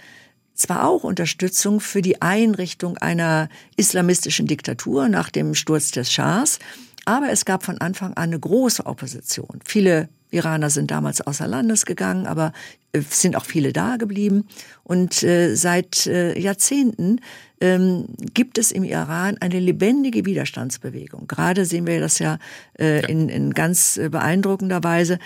zwar 0.53 0.87
auch 0.87 1.03
Unterstützung 1.03 1.81
für 1.81 2.01
die 2.01 2.21
Einrichtung 2.21 2.97
einer 2.97 3.49
islamistischen 3.75 4.47
Diktatur 4.47 5.09
nach 5.09 5.29
dem 5.29 5.53
Sturz 5.53 5.91
des 5.91 6.11
Schahs, 6.13 6.59
aber 7.03 7.29
es 7.29 7.43
gab 7.43 7.63
von 7.63 7.79
Anfang 7.79 8.13
an 8.13 8.29
eine 8.29 8.39
große 8.39 8.85
Opposition. 8.85 9.59
Viele 9.65 10.07
Iraner 10.31 10.69
sind 10.69 10.91
damals 10.91 11.21
außer 11.21 11.47
Landes 11.47 11.85
gegangen, 11.85 12.25
aber 12.25 12.53
äh, 12.93 13.01
sind 13.01 13.35
auch 13.35 13.45
viele 13.45 13.73
da 13.73 13.97
geblieben. 13.97 14.47
Und 14.83 15.23
äh, 15.23 15.55
seit 15.55 16.07
äh, 16.07 16.37
Jahrzehnten 16.39 17.21
ähm, 17.59 18.05
gibt 18.33 18.57
es 18.57 18.71
im 18.71 18.83
Iran 18.83 19.37
eine 19.39 19.59
lebendige 19.59 20.25
Widerstandsbewegung. 20.25 21.27
Gerade 21.27 21.65
sehen 21.65 21.85
wir 21.85 21.99
das 21.99 22.19
ja, 22.19 22.39
äh, 22.79 23.01
ja. 23.01 23.07
In, 23.07 23.29
in 23.29 23.53
ganz 23.53 23.97
äh, 23.97 24.09
beeindruckender 24.09 24.83
Weise. 24.83 25.19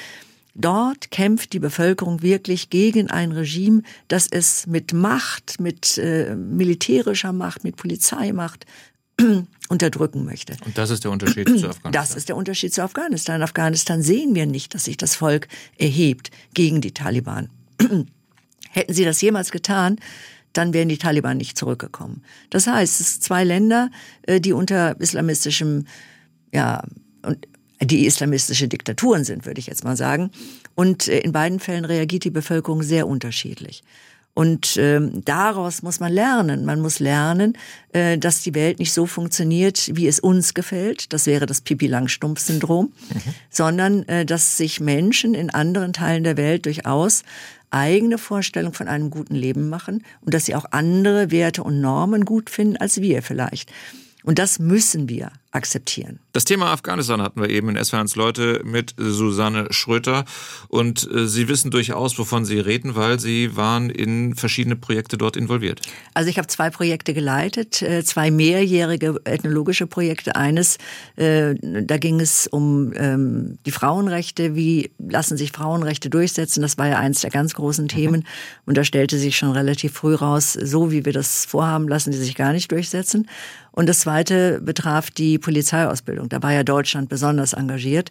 Dort 0.58 1.12
kämpft 1.12 1.52
die 1.52 1.60
Bevölkerung 1.60 2.22
wirklich 2.22 2.70
gegen 2.70 3.10
ein 3.10 3.34
Regime, 3.34 3.82
das 4.08 4.28
es 4.32 4.68
mit 4.68 4.94
Macht, 4.94 5.60
mit 5.60 5.98
äh, 5.98 6.34
militärischer 6.36 7.34
Macht, 7.34 7.66
mit 7.66 7.76
Polizeimacht 7.76 8.66
unterdrücken 9.70 10.26
möchte. 10.26 10.56
Und 10.66 10.78
das 10.78 10.90
ist 10.90 11.04
der 11.04 11.12
Unterschied 11.12 11.48
zu 11.48 11.54
Afghanistan. 11.70 11.92
Das 11.92 12.16
ist 12.16 12.30
der 12.30 12.36
Unterschied 12.36 12.74
zu 12.74 12.84
Afghanistan. 12.84 13.38
In 13.38 13.44
Afghanistan 13.44 14.02
sehen 14.02 14.36
wir 14.36 14.46
nicht, 14.46 14.74
dass 14.74 14.86
sich 14.86 14.98
das 14.98 15.16
Volk 15.16 15.48
erhebt 15.78 16.32
gegen 16.54 16.82
die 16.82 16.94
Taliban. 16.94 17.50
Hätten 18.72 18.94
sie 18.94 19.06
das 19.06 19.22
jemals 19.22 19.52
getan, 19.52 19.98
dann 20.54 20.74
wären 20.74 20.90
die 20.90 20.98
Taliban 20.98 21.38
nicht 21.38 21.58
zurückgekommen. 21.58 22.24
Das 22.50 22.68
heißt, 22.68 23.02
es 23.02 23.14
sind 23.14 23.24
zwei 23.24 23.44
Länder, 23.44 23.90
äh, 24.24 24.40
die 24.40 24.54
unter 24.54 25.00
islamistischem, 25.00 25.86
ja, 26.54 26.84
und 27.22 27.48
die 27.82 28.06
islamistische 28.06 28.68
Diktaturen 28.68 29.24
sind, 29.24 29.46
würde 29.46 29.60
ich 29.60 29.68
jetzt 29.68 29.84
mal 29.84 29.98
sagen. 29.98 30.32
Und 30.76 31.08
äh, 31.08 31.20
in 31.20 31.32
beiden 31.32 31.60
Fällen 31.60 31.86
reagiert 31.86 32.24
die 32.24 32.30
Bevölkerung 32.30 32.84
sehr 32.84 33.08
unterschiedlich. 33.08 33.84
Und 34.36 34.76
ähm, 34.78 35.24
daraus 35.24 35.82
muss 35.82 36.02
man 36.02 36.12
lernen. 36.12 36.66
Man 36.66 36.82
muss 36.82 37.00
lernen, 37.00 37.58
äh, 37.94 38.18
dass 38.18 38.42
die 38.42 38.54
Welt 38.54 38.80
nicht 38.80 38.92
so 38.92 39.06
funktioniert, 39.06 39.92
wie 39.94 40.08
es 40.08 40.20
uns 40.20 40.54
gefällt. 40.54 41.14
Das 41.14 41.26
wäre 41.26 41.46
das 41.46 41.62
Pipi-Langstumpf-Syndrom. 41.62 42.88
Mhm. 42.88 43.22
Sondern, 43.50 44.04
äh, 44.10 44.26
dass 44.26 44.58
sich 44.58 44.82
Menschen 44.82 45.36
in 45.36 45.52
anderen 45.52 45.94
Teilen 45.94 46.26
der 46.26 46.36
Welt 46.36 46.66
durchaus 46.66 47.24
eigene 47.72 48.18
Vorstellung 48.18 48.74
von 48.74 48.90
einem 48.90 49.10
guten 49.10 49.36
Leben 49.36 49.70
machen 49.70 50.04
und 50.22 50.34
dass 50.34 50.46
sie 50.46 50.56
auch 50.56 50.66
andere 50.72 51.32
Werte 51.32 51.64
und 51.64 51.80
Normen 51.80 52.26
gut 52.26 52.50
finden 52.50 52.76
als 52.76 53.00
wir 53.00 53.24
vielleicht. 53.24 53.72
Und 54.24 54.38
das 54.38 54.60
müssen 54.60 55.08
wir 55.08 55.32
akzeptieren. 55.56 56.20
Das 56.34 56.44
Thema 56.44 56.72
Afghanistan 56.72 57.22
hatten 57.22 57.42
wir 57.42 57.50
eben 57.50 57.70
in 57.70 57.84
SWRs 57.84 58.16
Leute 58.16 58.62
mit 58.66 58.94
Susanne 58.98 59.68
Schröter. 59.72 60.26
Und 60.68 61.10
äh, 61.10 61.28
Sie 61.28 61.48
wissen 61.48 61.72
durchaus, 61.72 62.20
wovon 62.20 62.46
Sie 62.46 62.60
reden, 62.60 62.96
weil 62.96 63.20
Sie 63.20 63.56
waren 63.56 63.90
in 63.90 64.36
verschiedene 64.36 64.76
Projekte 64.76 65.18
dort 65.18 65.38
involviert. 65.38 65.82
Also 66.14 66.30
ich 66.30 66.38
habe 66.38 66.48
zwei 66.48 66.70
Projekte 66.70 67.14
geleitet, 67.14 67.82
äh, 67.82 68.04
zwei 68.04 68.32
mehrjährige 68.32 69.16
ethnologische 69.24 69.88
Projekte. 69.88 70.36
Eines, 70.36 70.78
äh, 71.16 71.56
da 71.62 71.98
ging 71.98 72.20
es 72.20 72.48
um 72.48 72.92
ähm, 72.96 73.58
die 73.66 73.72
Frauenrechte. 73.72 74.56
Wie 74.56 74.92
lassen 75.00 75.38
sich 75.38 75.54
Frauenrechte 75.54 76.10
durchsetzen? 76.10 76.62
Das 76.62 76.78
war 76.78 76.88
ja 76.88 77.00
eins 77.00 77.22
der 77.22 77.30
ganz 77.30 77.54
großen 77.54 77.88
Themen. 77.88 78.22
Mhm. 78.22 78.26
Und 78.66 78.78
da 78.78 78.84
stellte 78.84 79.18
sich 79.18 79.38
schon 79.38 79.52
relativ 79.52 79.94
früh 79.94 80.16
raus, 80.16 80.54
so 80.54 80.92
wie 80.92 81.06
wir 81.06 81.14
das 81.14 81.46
vorhaben, 81.46 81.88
lassen 81.88 82.12
die 82.12 82.18
sich 82.18 82.36
gar 82.36 82.52
nicht 82.52 82.72
durchsetzen. 82.72 83.28
Und 83.76 83.90
das 83.90 84.00
zweite 84.00 84.62
betraf 84.62 85.12
die 85.12 85.38
Polizeiausbildung. 85.46 86.28
Da 86.28 86.42
war 86.42 86.52
ja 86.52 86.64
Deutschland 86.64 87.08
besonders 87.08 87.54
engagiert. 87.54 88.10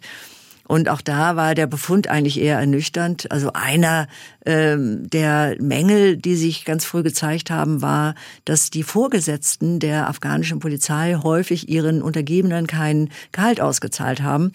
Und 0.67 0.89
auch 0.89 1.01
da 1.01 1.35
war 1.35 1.53
der 1.53 1.67
Befund 1.67 2.07
eigentlich 2.07 2.39
eher 2.39 2.57
ernüchternd. 2.57 3.31
Also 3.31 3.51
einer 3.53 4.07
ähm, 4.45 5.07
der 5.09 5.57
Mängel, 5.61 6.17
die 6.17 6.35
sich 6.35 6.65
ganz 6.65 6.85
früh 6.85 7.03
gezeigt 7.03 7.51
haben, 7.51 7.83
war, 7.83 8.15
dass 8.45 8.71
die 8.71 8.81
Vorgesetzten 8.81 9.79
der 9.79 10.09
afghanischen 10.09 10.59
Polizei 10.59 11.17
häufig 11.21 11.69
ihren 11.69 12.01
Untergebenen 12.01 12.65
kein 12.65 13.09
Gehalt 13.31 13.61
ausgezahlt 13.61 14.23
haben 14.23 14.53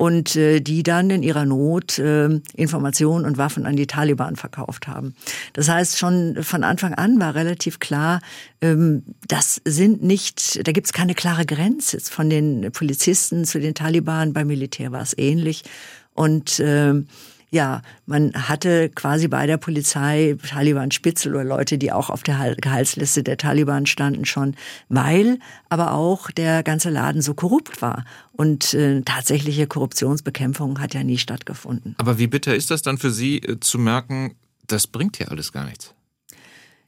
und 0.00 0.34
äh, 0.34 0.60
die 0.60 0.82
dann 0.82 1.10
in 1.10 1.22
ihrer 1.22 1.44
Not 1.44 1.98
äh, 1.98 2.40
Informationen 2.54 3.26
und 3.26 3.36
Waffen 3.36 3.66
an 3.66 3.76
die 3.76 3.86
Taliban 3.86 4.34
verkauft 4.34 4.88
haben. 4.88 5.14
Das 5.52 5.68
heißt, 5.68 5.98
schon 5.98 6.42
von 6.42 6.64
Anfang 6.64 6.94
an 6.94 7.20
war 7.20 7.34
relativ 7.34 7.80
klar, 7.80 8.22
ähm, 8.62 9.02
das 9.28 9.60
sind 9.66 10.02
nicht, 10.02 10.66
da 10.66 10.72
gibt 10.72 10.86
es 10.86 10.94
keine 10.94 11.14
klare 11.14 11.44
Grenze 11.44 12.00
von 12.00 12.30
den 12.30 12.72
Polizisten 12.72 13.44
zu 13.44 13.60
den 13.60 13.74
Taliban. 13.74 14.32
Beim 14.32 14.46
Militär 14.46 14.90
war 14.90 15.02
es 15.02 15.16
ähnlich. 15.18 15.64
Und 16.14 16.58
äh, 16.60 16.94
ja, 17.50 17.82
man 18.06 18.32
hatte 18.34 18.90
quasi 18.90 19.28
bei 19.28 19.46
der 19.46 19.56
Polizei 19.56 20.36
Taliban-Spitzel 20.46 21.34
oder 21.34 21.44
Leute, 21.44 21.78
die 21.78 21.92
auch 21.92 22.08
auf 22.08 22.22
der 22.22 22.54
Gehaltsliste 22.56 23.22
der 23.22 23.36
Taliban 23.36 23.86
standen 23.86 24.24
schon, 24.24 24.54
weil 24.88 25.38
aber 25.68 25.92
auch 25.92 26.30
der 26.30 26.62
ganze 26.62 26.90
Laden 26.90 27.22
so 27.22 27.34
korrupt 27.34 27.82
war. 27.82 28.04
Und 28.32 28.72
äh, 28.74 29.02
tatsächliche 29.02 29.66
Korruptionsbekämpfung 29.66 30.80
hat 30.80 30.94
ja 30.94 31.02
nie 31.02 31.18
stattgefunden. 31.18 31.94
Aber 31.98 32.18
wie 32.18 32.28
bitter 32.28 32.54
ist 32.54 32.70
das 32.70 32.82
dann 32.82 32.98
für 32.98 33.10
Sie 33.10 33.38
äh, 33.38 33.58
zu 33.60 33.78
merken, 33.78 34.36
das 34.66 34.86
bringt 34.86 35.18
ja 35.18 35.28
alles 35.28 35.52
gar 35.52 35.66
nichts? 35.66 35.94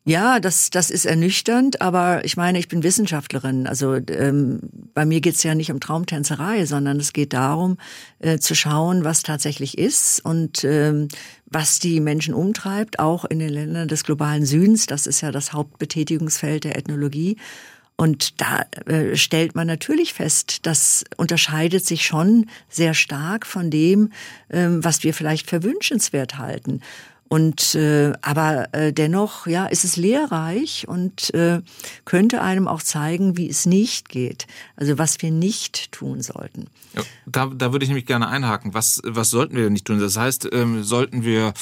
Ja, 0.04 0.40
das, 0.40 0.70
das 0.70 0.90
ist 0.90 1.04
ernüchternd, 1.04 1.80
aber 1.80 2.24
ich 2.24 2.36
meine, 2.36 2.58
ich 2.58 2.66
bin 2.66 2.82
Wissenschaftlerin. 2.82 3.68
Also 3.68 3.94
ähm, 3.94 4.58
bei 4.94 5.04
mir 5.04 5.20
geht's 5.20 5.44
ja 5.44 5.54
nicht 5.54 5.70
um 5.70 5.78
Traumtänzerei, 5.78 6.66
sondern 6.66 6.98
es 6.98 7.12
geht 7.12 7.32
darum, 7.32 7.78
äh, 8.18 8.38
zu 8.38 8.56
schauen, 8.56 9.04
was 9.04 9.22
tatsächlich 9.22 9.78
ist 9.78 10.18
und 10.24 10.64
ähm, 10.64 11.06
was 11.46 11.78
die 11.78 12.00
Menschen 12.00 12.34
umtreibt, 12.34 12.98
auch 12.98 13.24
in 13.24 13.38
den 13.38 13.50
Ländern 13.50 13.86
des 13.86 14.02
globalen 14.02 14.44
Südens. 14.44 14.86
Das 14.86 15.06
ist 15.06 15.20
ja 15.20 15.30
das 15.30 15.52
Hauptbetätigungsfeld 15.52 16.64
der 16.64 16.76
Ethnologie. 16.76 17.36
Und 17.94 18.40
da 18.40 18.66
äh, 18.86 19.14
stellt 19.14 19.54
man 19.54 19.68
natürlich 19.68 20.14
fest, 20.14 20.66
das 20.66 21.04
unterscheidet 21.16 21.86
sich 21.86 22.04
schon 22.04 22.46
sehr 22.68 22.94
stark 22.94 23.46
von 23.46 23.70
dem, 23.70 24.10
ähm, 24.50 24.82
was 24.82 25.04
wir 25.04 25.14
vielleicht 25.14 25.48
für 25.48 25.62
wünschenswert 25.62 26.38
halten. 26.38 26.80
Und 27.32 27.74
äh, 27.76 28.12
aber 28.20 28.74
äh, 28.74 28.92
dennoch, 28.92 29.46
ja, 29.46 29.64
ist 29.64 29.84
es 29.84 29.96
lehrreich 29.96 30.86
und 30.86 31.32
äh, 31.32 31.62
könnte 32.04 32.42
einem 32.42 32.68
auch 32.68 32.82
zeigen, 32.82 33.38
wie 33.38 33.48
es 33.48 33.64
nicht 33.64 34.10
geht. 34.10 34.46
Also 34.76 34.98
was 34.98 35.22
wir 35.22 35.30
nicht 35.30 35.92
tun 35.92 36.20
sollten. 36.20 36.66
Ja, 36.94 37.02
da, 37.24 37.46
da 37.46 37.72
würde 37.72 37.84
ich 37.84 37.88
nämlich 37.88 38.04
gerne 38.04 38.28
einhaken. 38.28 38.74
Was, 38.74 39.00
was 39.06 39.30
sollten 39.30 39.56
wir 39.56 39.70
nicht 39.70 39.86
tun? 39.86 39.98
Das 39.98 40.18
heißt, 40.18 40.50
ähm, 40.52 40.84
sollten 40.84 41.24
wir 41.24 41.54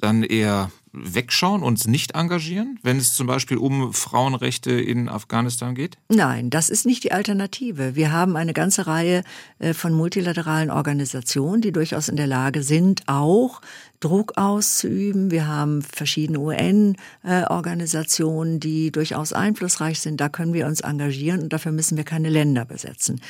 dann 0.00 0.24
eher 0.24 0.72
wegschauen, 0.94 1.62
uns 1.62 1.86
nicht 1.86 2.14
engagieren, 2.14 2.78
wenn 2.82 2.98
es 2.98 3.14
zum 3.14 3.26
Beispiel 3.26 3.56
um 3.56 3.92
Frauenrechte 3.92 4.72
in 4.72 5.08
Afghanistan 5.08 5.74
geht? 5.74 5.98
Nein, 6.08 6.50
das 6.50 6.70
ist 6.70 6.86
nicht 6.86 7.04
die 7.04 7.12
Alternative. 7.12 7.96
Wir 7.96 8.12
haben 8.12 8.36
eine 8.36 8.52
ganze 8.52 8.86
Reihe 8.86 9.24
äh, 9.58 9.74
von 9.74 9.92
multilateralen 9.92 10.70
Organisationen, 10.70 11.62
die 11.62 11.72
durchaus 11.72 12.08
in 12.08 12.16
der 12.16 12.28
Lage 12.28 12.62
sind, 12.62 13.02
auch 13.06 13.60
Druck 14.00 14.36
auszuüben. 14.36 15.30
Wir 15.30 15.46
haben 15.46 15.82
verschiedene 15.82 16.38
UN-Organisationen, 16.38 18.60
die 18.60 18.92
durchaus 18.92 19.32
einflussreich 19.32 20.00
sind. 20.00 20.20
Da 20.20 20.28
können 20.28 20.52
wir 20.52 20.66
uns 20.66 20.80
engagieren 20.80 21.42
und 21.42 21.52
dafür 21.52 21.72
müssen 21.72 21.96
wir 21.96 22.04
keine 22.04 22.28
Länder 22.28 22.64
besetzen. 22.64 23.20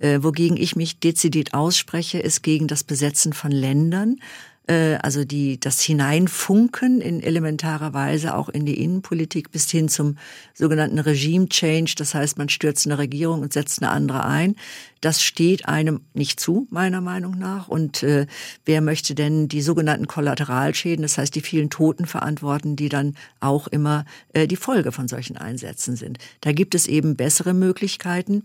Mhm. 0.00 0.24
Wogegen 0.24 0.56
ich 0.56 0.76
mich 0.76 1.00
dezidiert 1.00 1.54
ausspreche, 1.54 2.18
ist 2.18 2.42
gegen 2.42 2.68
das 2.68 2.84
Besetzen 2.84 3.32
von 3.32 3.50
Ländern 3.50 4.16
äh, 4.16 4.51
also 4.68 5.24
die, 5.24 5.58
das 5.58 5.80
Hineinfunken 5.80 7.00
in 7.00 7.22
elementarer 7.22 7.92
Weise 7.94 8.36
auch 8.36 8.48
in 8.48 8.64
die 8.64 8.80
Innenpolitik 8.82 9.50
bis 9.50 9.70
hin 9.70 9.88
zum 9.88 10.16
sogenannten 10.54 10.98
Regime 10.98 11.48
Change. 11.48 11.94
Das 11.96 12.14
heißt, 12.14 12.38
man 12.38 12.48
stürzt 12.48 12.86
eine 12.86 12.98
Regierung 12.98 13.42
und 13.42 13.52
setzt 13.52 13.82
eine 13.82 13.90
andere 13.90 14.24
ein. 14.24 14.56
Das 15.00 15.20
steht 15.20 15.66
einem 15.66 16.02
nicht 16.14 16.38
zu, 16.38 16.68
meiner 16.70 17.00
Meinung 17.00 17.36
nach. 17.36 17.66
Und 17.66 18.04
äh, 18.04 18.26
wer 18.64 18.80
möchte 18.80 19.16
denn 19.16 19.48
die 19.48 19.62
sogenannten 19.62 20.06
Kollateralschäden, 20.06 21.02
das 21.02 21.18
heißt 21.18 21.34
die 21.34 21.40
vielen 21.40 21.70
Toten 21.70 22.06
verantworten, 22.06 22.76
die 22.76 22.88
dann 22.88 23.16
auch 23.40 23.66
immer 23.66 24.04
äh, 24.32 24.46
die 24.46 24.56
Folge 24.56 24.92
von 24.92 25.08
solchen 25.08 25.36
Einsätzen 25.36 25.96
sind? 25.96 26.18
Da 26.40 26.52
gibt 26.52 26.76
es 26.76 26.86
eben 26.86 27.16
bessere 27.16 27.52
Möglichkeiten. 27.52 28.44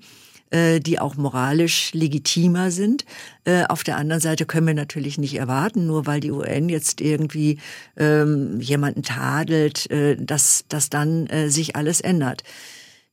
Äh, 0.50 0.80
die 0.80 0.98
auch 0.98 1.18
moralisch 1.18 1.92
legitimer 1.94 2.72
sind. 2.72 3.04
Äh, 3.44 3.66
auf 3.66 3.84
der 3.84 3.98
anderen 3.98 4.22
Seite 4.22 4.46
können 4.46 4.66
wir 4.66 4.74
natürlich 4.74 5.18
nicht 5.18 5.36
erwarten, 5.36 5.88
nur 5.88 6.06
weil 6.06 6.22
die 6.22 6.32
UN 6.32 6.70
jetzt 6.70 7.02
irgendwie 7.02 7.60
ähm, 7.98 8.58
jemanden 8.62 9.04
tadelt, 9.04 9.92
äh, 9.92 10.16
dass, 10.16 10.64
dass 10.70 10.90
dann 10.90 11.28
sich 11.48 11.76
alles 11.76 12.00
ändert. 12.00 12.44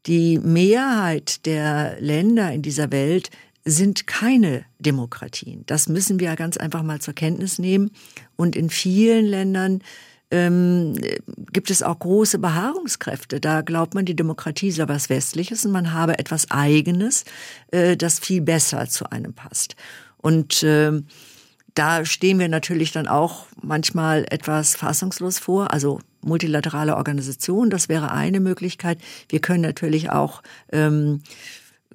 Die 0.06 0.38
Mehrheit 0.38 1.44
der 1.46 1.96
Länder 1.98 2.52
in 2.52 2.62
dieser 2.62 2.92
Welt 2.92 3.30
sind 3.64 4.06
keine 4.06 4.64
Demokratien. 4.78 5.64
Das 5.66 5.88
müssen 5.88 6.20
wir 6.20 6.36
ganz 6.36 6.56
einfach 6.56 6.84
mal 6.84 7.00
zur 7.00 7.14
Kenntnis 7.14 7.58
nehmen. 7.58 7.90
Und 8.36 8.54
in 8.54 8.70
vielen 8.70 9.24
Ländern 9.24 9.80
ähm, 10.34 10.94
gibt 11.52 11.70
es 11.70 11.84
auch 11.84 11.96
große 11.96 12.40
Beharrungskräfte. 12.40 13.38
Da 13.38 13.60
glaubt 13.60 13.94
man, 13.94 14.04
die 14.04 14.16
Demokratie 14.16 14.72
sei 14.72 14.88
was 14.88 15.08
Westliches 15.08 15.64
und 15.64 15.70
man 15.70 15.92
habe 15.92 16.18
etwas 16.18 16.50
Eigenes, 16.50 17.24
äh, 17.70 17.96
das 17.96 18.18
viel 18.18 18.40
besser 18.40 18.88
zu 18.88 19.10
einem 19.12 19.32
passt. 19.32 19.76
Und 20.16 20.64
äh, 20.64 20.90
da 21.74 22.04
stehen 22.04 22.40
wir 22.40 22.48
natürlich 22.48 22.90
dann 22.90 23.06
auch 23.06 23.46
manchmal 23.62 24.26
etwas 24.28 24.74
fassungslos 24.74 25.38
vor. 25.38 25.72
Also 25.72 26.00
multilaterale 26.20 26.96
Organisation, 26.96 27.70
das 27.70 27.88
wäre 27.88 28.10
eine 28.10 28.40
Möglichkeit. 28.40 28.98
Wir 29.28 29.40
können 29.40 29.62
natürlich 29.62 30.10
auch 30.10 30.42
ähm, 30.72 31.22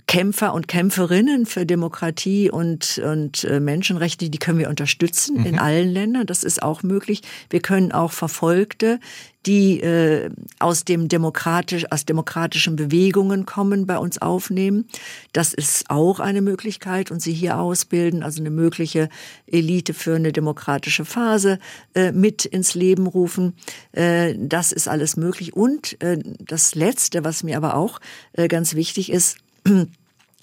Kämpfer 0.10 0.56
und 0.56 0.68
Kämpferinnen 0.68 1.46
für 1.46 1.68
Demokratie 1.68 2.50
und, 2.50 2.98
und 2.98 3.44
äh, 3.44 3.60
Menschenrechte, 3.60 4.32
die 4.32 4.40
können 4.40 4.58
wir 4.58 4.68
unterstützen 4.68 5.42
mhm. 5.42 5.46
in 5.46 5.60
allen 5.60 5.88
Ländern. 5.88 6.26
Das 6.26 6.44
ist 6.44 6.64
auch 6.64 6.82
möglich. 6.82 7.22
Wir 7.52 7.60
können 7.60 7.92
auch 7.92 8.12
Verfolgte, 8.12 9.00
die 9.46 9.82
äh, 9.82 10.32
aus 10.58 10.84
dem 10.84 11.10
demokratisch, 11.10 11.92
aus 11.92 12.06
demokratischen 12.06 12.76
Bewegungen 12.76 13.46
kommen, 13.46 13.86
bei 13.86 14.00
uns 14.00 14.20
aufnehmen. 14.20 14.88
Das 15.32 15.54
ist 15.54 15.92
auch 15.92 16.20
eine 16.20 16.42
Möglichkeit 16.42 17.12
und 17.12 17.22
sie 17.22 17.34
hier 17.34 17.60
ausbilden, 17.60 18.24
also 18.24 18.42
eine 18.42 18.50
mögliche 18.50 19.10
Elite 19.46 19.94
für 19.94 20.16
eine 20.16 20.34
demokratische 20.34 21.06
Phase 21.06 21.60
äh, 21.94 22.12
mit 22.14 22.46
ins 22.46 22.74
Leben 22.74 23.06
rufen. 23.06 23.54
Äh, 23.92 24.34
das 24.40 24.72
ist 24.72 24.88
alles 24.88 25.18
möglich. 25.18 25.56
Und 25.56 26.02
äh, 26.02 26.18
das 26.40 26.74
Letzte, 26.74 27.24
was 27.24 27.44
mir 27.44 27.58
aber 27.58 27.76
auch 27.76 28.00
äh, 28.34 28.48
ganz 28.48 28.74
wichtig 28.74 29.12
ist, 29.12 29.38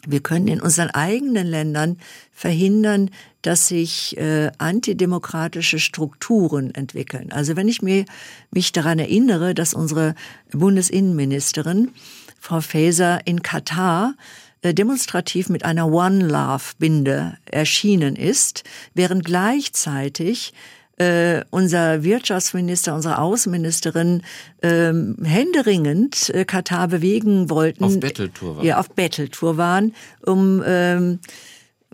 wir 0.07 0.21
können 0.21 0.49
in 0.49 0.61
unseren 0.61 0.91
eigenen 0.91 1.47
Ländern 1.47 1.99
verhindern, 2.33 3.11
dass 3.43 3.69
sich 3.69 4.17
äh, 4.17 4.51
antidemokratische 4.59 5.79
Strukturen 5.79 6.75
entwickeln. 6.75 7.33
Also 7.33 7.57
wenn 7.57 7.69
ich 7.69 7.83
mir, 7.83 8.05
mich 8.51 8.73
daran 8.73 8.99
erinnere, 8.99 9.55
dass 9.55 9.75
unsere 9.75 10.15
Bundesinnenministerin, 10.53 11.91
Frau 12.41 12.61
Faeser, 12.61 13.27
in 13.27 13.43
Katar 13.43 14.15
äh, 14.63 14.75
demonstrativ 14.75 15.49
mit 15.49 15.65
einer 15.65 15.87
One 15.89 16.27
Love 16.27 16.75
Binde 16.79 17.39
erschienen 17.45 18.17
ist, 18.17 18.65
während 18.95 19.25
gleichzeitig 19.25 20.53
äh, 20.97 21.43
unser 21.51 22.03
Wirtschaftsminister, 22.03 22.95
unsere 22.95 23.19
Außenministerin 23.19 24.23
ähm, 24.63 25.17
händeringend 25.23 26.31
äh, 26.31 26.45
Katar 26.45 26.89
bewegen 26.89 27.51
wollten. 27.51 27.85
Auf 27.85 28.01
Betteltour 28.01 28.57
waren. 28.57 28.65
Ja, 28.65 28.79
auf 28.79 28.91
Betteltour 28.91 29.57
waren, 29.57 29.95
um 30.25 30.63
ähm, 30.67 31.21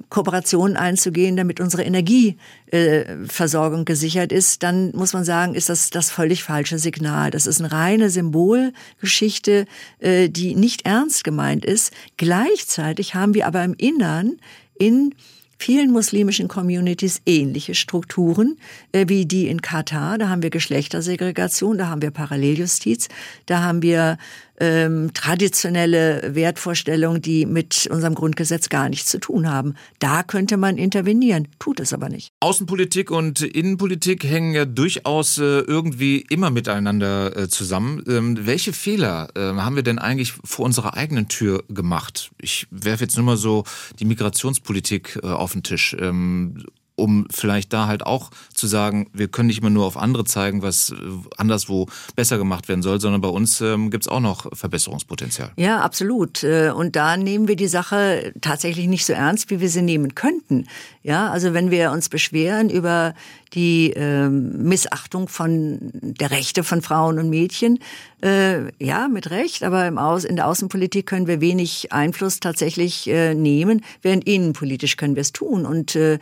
Kooperationen 0.09 0.77
einzugehen, 0.77 1.37
damit 1.37 1.61
unsere 1.61 1.83
Energieversorgung 1.85 3.81
äh, 3.81 3.85
gesichert 3.85 4.33
ist, 4.33 4.63
dann 4.63 4.93
muss 4.95 5.13
man 5.13 5.25
sagen, 5.25 5.55
ist 5.55 5.69
das 5.69 5.91
das 5.91 6.11
völlig 6.11 6.43
falsche 6.43 6.79
Signal. 6.79 7.31
Das 7.31 7.47
ist 7.47 7.61
eine 7.61 7.73
reine 7.73 8.11
Symbolgeschichte, 8.11 9.67
äh, 9.99 10.29
die 10.29 10.55
nicht 10.55 10.87
ernst 10.87 11.25
gemeint 11.25 11.65
ist. 11.65 11.93
Gleichzeitig 12.17 13.15
haben 13.15 13.35
wir 13.35 13.47
aber 13.47 13.63
im 13.65 13.75
Innern 13.75 14.39
in 14.79 15.15
vielen 15.63 15.93
muslimischen 15.93 16.49
Communities 16.49 17.23
ähnliche 17.25 17.77
Strukturen 17.77 18.57
äh, 18.91 19.05
wie 19.09 19.27
die 19.27 19.47
in 19.47 19.63
Katar. 19.63 20.19
Da 20.19 20.29
haben 20.29 20.43
wir 20.43 20.51
Geschlechtersegregation, 20.51 21.79
da 21.79 21.87
haben 21.87 22.03
wir 22.03 22.11
Paralleljustiz, 22.11 23.09
da 23.47 23.63
haben 23.63 23.81
wir 23.81 24.19
ähm, 24.63 25.13
traditionelle 25.13 26.37
Wertvorstellungen, 26.37 27.21
die 27.21 27.47
mit 27.47 27.89
unserem 27.91 28.15
Grundgesetz 28.15 28.69
gar 28.69 28.89
nichts 28.89 29.11
zu 29.11 29.19
tun 29.19 29.51
haben. 29.51 29.75
Da 29.99 30.23
könnte 30.23 30.57
man 30.57 30.79
intervenieren, 30.79 31.49
tut 31.59 31.81
es 31.81 31.93
aber 31.93 32.09
nicht. 32.09 32.29
Außenpolitik 32.39 33.11
und 33.11 33.43
Innenpolitik 33.43 34.23
hängen 34.23 34.55
ja 34.55 34.65
durchaus 34.65 35.39
äh, 35.39 35.43
irgendwie 35.43 36.25
immer 36.31 36.51
miteinander 36.51 37.37
äh, 37.37 37.49
zusammen. 37.49 38.05
Ähm, 38.07 38.47
welche 38.47 38.73
Fehler 38.73 39.31
äh, 39.35 39.41
haben 39.41 39.75
wir 39.75 39.83
denn 39.83 39.99
eigentlich 39.99 40.33
vor 40.45 40.65
unserer 40.65 40.97
eigenen 40.97 41.27
Tür 41.27 41.65
gemacht? 41.69 42.31
Ich 42.41 42.69
werfe 42.71 43.03
jetzt 43.03 43.17
nur 43.17 43.27
mal 43.27 43.37
so 43.37 43.65
die 43.99 44.05
Migrationspolitik 44.05 45.19
äh, 45.25 45.27
auf 45.27 45.53
den 45.53 45.65
Tisch. 45.65 45.97
Ähm, 45.99 46.65
um 47.03 47.27
vielleicht 47.31 47.73
da 47.73 47.89
halt 47.89 48.07
auch 48.07 48.31
zu 48.55 48.69
sagen, 48.69 49.09
wir 49.13 49.27
können 49.27 49.49
nicht 49.49 49.59
immer 49.59 49.71
nur 49.71 49.85
auf 49.85 49.97
andere 49.97 50.25
zeigen, 50.25 50.63
was 50.63 50.91
äh, 50.91 50.95
anderswo 51.37 51.89
besser 52.15 52.39
gemacht 52.39 52.69
werden 52.69 52.83
soll, 52.83 53.01
sondern 53.01 53.21
bei 53.21 53.29
uns 53.29 53.61
ähm, 53.61 53.91
gibt 53.91 54.05
es 54.05 54.09
auch 54.09 54.21
noch 54.21 54.47
Verbesserungspotenzial. 54.57 55.51
Ja, 55.57 55.81
absolut. 55.81 56.45
Äh, 56.45 56.71
und 56.71 56.95
da 56.95 57.17
nehmen 57.17 57.49
wir 57.49 57.57
die 57.57 57.67
Sache 57.67 58.33
tatsächlich 58.41 58.87
nicht 58.87 59.05
so 59.05 59.13
ernst, 59.13 59.51
wie 59.51 59.61
wir 59.61 59.69
sie 59.69 59.83
nehmen 59.83 60.15
könnten. 60.15 60.69
Ja, 61.03 61.31
also 61.31 61.53
wenn 61.53 61.73
wir 61.73 61.91
uns 61.91 62.09
beschweren 62.09 62.71
über 62.71 63.15
die 63.55 63.91
äh, 63.91 64.29
Missachtung 64.29 65.29
von 65.29 65.91
der 65.93 66.31
Rechte 66.31 66.63
von 66.63 66.81
Frauen 66.81 67.19
und 67.19 67.29
Mädchen, 67.29 67.81
äh, 68.23 68.71
ja, 68.83 69.09
mit 69.09 69.31
Recht, 69.31 69.65
aber 69.65 69.87
im 69.87 69.99
Aus, 69.99 70.25
in 70.25 70.37
der 70.37 70.47
Außenpolitik 70.47 71.07
können 71.07 71.27
wir 71.27 71.41
wenig 71.41 71.93
Einfluss 71.93 72.39
tatsächlich 72.41 73.09
äh, 73.09 73.35
nehmen, 73.35 73.83
während 74.01 74.25
innenpolitisch 74.25 74.97
können 74.97 75.17
wir 75.17 75.23
es 75.23 75.33
tun. 75.33 75.67
Und 75.67 75.97
äh, 75.97 76.19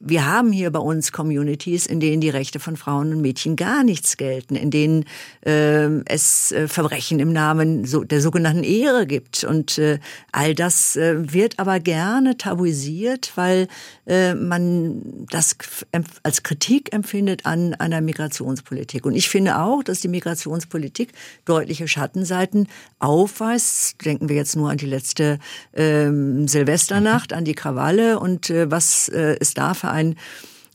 wir 0.00 0.26
haben 0.26 0.52
hier 0.52 0.70
bei 0.70 0.78
uns 0.78 1.10
Communities, 1.10 1.86
in 1.86 1.98
denen 1.98 2.20
die 2.20 2.30
Rechte 2.30 2.60
von 2.60 2.76
Frauen 2.76 3.12
und 3.12 3.20
Mädchen 3.20 3.56
gar 3.56 3.82
nichts 3.82 4.16
gelten, 4.16 4.54
in 4.54 4.70
denen 4.70 5.04
äh, 5.44 5.88
es 6.04 6.52
äh, 6.52 6.68
Verbrechen 6.68 7.18
im 7.18 7.32
Namen 7.32 7.84
so, 7.84 8.04
der 8.04 8.20
sogenannten 8.20 8.62
Ehre 8.62 9.06
gibt. 9.06 9.42
Und 9.42 9.76
äh, 9.78 9.98
all 10.30 10.54
das 10.54 10.94
äh, 10.94 11.32
wird 11.32 11.58
aber 11.58 11.80
gerne 11.80 12.36
tabuisiert, 12.36 13.32
weil 13.34 13.66
äh, 14.06 14.34
man 14.34 15.26
das 15.30 15.56
als 16.22 16.44
Kritik 16.44 16.92
empfindet 16.94 17.44
an 17.44 17.74
einer 17.74 18.00
Migrationspolitik. 18.00 19.04
Und 19.04 19.16
ich 19.16 19.28
finde 19.28 19.58
auch, 19.58 19.82
dass 19.82 20.00
die 20.00 20.08
Migrationspolitik 20.08 21.12
deutliche 21.44 21.88
Schattenseiten 21.88 22.68
aufweist. 23.00 24.04
Denken 24.04 24.28
wir 24.28 24.36
jetzt 24.36 24.54
nur 24.54 24.70
an 24.70 24.76
die 24.76 24.86
letzte 24.86 25.40
ähm, 25.74 26.46
Silvesternacht, 26.46 27.32
an 27.32 27.44
die 27.44 27.54
Krawalle 27.54 28.20
und 28.20 28.48
äh, 28.50 28.70
was 28.70 29.08
äh, 29.08 29.36
es 29.40 29.54
da 29.54 29.74
für 29.74 29.87
ein, 29.90 30.16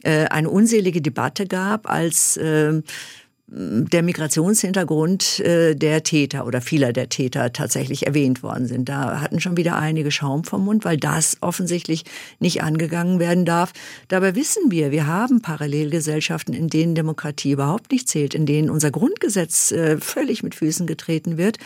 äh, 0.04 0.26
eine 0.26 0.50
unselige 0.50 1.02
Debatte 1.02 1.46
gab, 1.48 1.90
als 1.90 2.38
äh, 2.38 2.82
der 3.56 4.02
Migrationshintergrund 4.02 5.40
äh, 5.42 5.76
der 5.76 6.02
Täter 6.04 6.48
oder 6.48 6.60
vieler 6.60 6.92
der 6.92 7.10
Täter 7.10 7.54
tatsächlich 7.54 8.08
erwähnt 8.08 8.42
worden 8.42 8.66
sind. 8.66 8.90
Da 8.90 9.22
hatten 9.22 9.40
schon 9.40 9.58
wieder 9.58 9.78
einige 9.78 10.10
Schaum 10.12 10.44
vom 10.44 10.66
Mund, 10.66 10.86
weil 10.86 10.98
das 10.98 11.38
offensichtlich 11.42 12.04
nicht 12.40 12.64
angegangen 12.64 13.20
werden 13.20 13.46
darf. 13.46 13.74
Dabei 14.08 14.36
wissen 14.36 14.72
wir, 14.72 14.92
wir 14.92 15.06
haben 15.06 15.42
Parallelgesellschaften, 15.42 16.54
in 16.56 16.68
denen 16.68 16.96
Demokratie 16.96 17.52
überhaupt 17.52 17.92
nicht 17.92 18.10
zählt, 18.10 18.34
in 18.34 18.48
denen 18.48 18.72
unser 18.72 18.90
Grundgesetz 18.90 19.72
äh, 19.72 20.00
völlig 20.00 20.42
mit 20.42 20.56
Füßen 20.56 20.88
getreten 20.88 21.38
wird. 21.38 21.58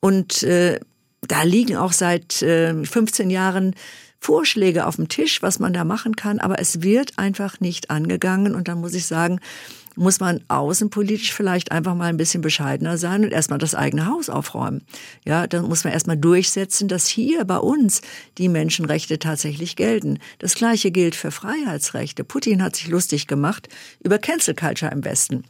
Und 0.00 0.44
äh, 0.44 0.78
da 1.26 1.42
liegen 1.42 1.76
auch 1.76 1.92
seit 1.92 2.42
äh, 2.42 2.84
15 2.84 3.30
Jahren 3.30 3.74
Vorschläge 4.20 4.86
auf 4.86 4.96
dem 4.96 5.08
Tisch, 5.08 5.42
was 5.42 5.58
man 5.58 5.72
da 5.72 5.84
machen 5.84 6.16
kann, 6.16 6.38
aber 6.38 6.58
es 6.58 6.82
wird 6.82 7.18
einfach 7.18 7.60
nicht 7.60 7.90
angegangen. 7.90 8.54
Und 8.54 8.68
dann 8.68 8.80
muss 8.80 8.94
ich 8.94 9.06
sagen, 9.06 9.40
muss 9.98 10.20
man 10.20 10.40
außenpolitisch 10.48 11.32
vielleicht 11.32 11.72
einfach 11.72 11.94
mal 11.94 12.06
ein 12.06 12.16
bisschen 12.16 12.40
bescheidener 12.40 12.96
sein 12.98 13.24
und 13.24 13.32
erstmal 13.32 13.58
das 13.58 13.74
eigene 13.74 14.06
Haus 14.06 14.30
aufräumen. 14.30 14.82
Ja, 15.24 15.46
dann 15.46 15.66
muss 15.66 15.84
man 15.84 15.92
erstmal 15.92 16.16
durchsetzen, 16.16 16.88
dass 16.88 17.06
hier 17.08 17.44
bei 17.44 17.58
uns 17.58 18.00
die 18.38 18.48
Menschenrechte 18.48 19.18
tatsächlich 19.18 19.76
gelten. 19.76 20.20
Das 20.38 20.54
Gleiche 20.54 20.90
gilt 20.90 21.16
für 21.16 21.30
Freiheitsrechte. 21.30 22.24
Putin 22.24 22.62
hat 22.62 22.76
sich 22.76 22.88
lustig 22.88 23.26
gemacht 23.26 23.68
über 24.02 24.18
Cancel 24.18 24.54
Culture 24.54 24.92
im 24.92 25.04
Westen. 25.04 25.44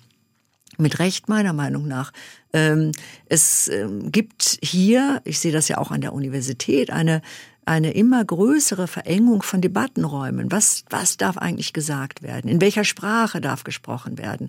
Mit 0.79 0.99
Recht 0.99 1.29
meiner 1.29 1.53
Meinung 1.53 1.89
nach. 1.89 2.13
Ähm, 2.53 2.93
es 3.27 3.69
ähm, 3.69 4.13
gibt 4.13 4.59
hier, 4.63 5.21
ich 5.25 5.41
sehe 5.41 5.53
das 5.53 5.69
ja 5.69 5.79
auch 5.79 5.91
an 5.91 6.01
der 6.01 6.13
Universität, 6.13 6.91
eine 6.91 7.21
eine 7.69 7.93
immer 7.93 8.25
größere 8.25 8.89
Verengung 8.89 9.43
von 9.43 9.61
Debattenräumen. 9.61 10.51
Was, 10.51 10.85
was 10.89 11.19
darf 11.19 11.37
eigentlich 11.37 11.73
gesagt 11.73 12.23
werden? 12.23 12.51
In 12.51 12.61
welcher 12.61 12.85
Sprache 12.85 13.41
darf 13.41 13.63
gesprochen 13.63 14.19
werden? 14.19 14.49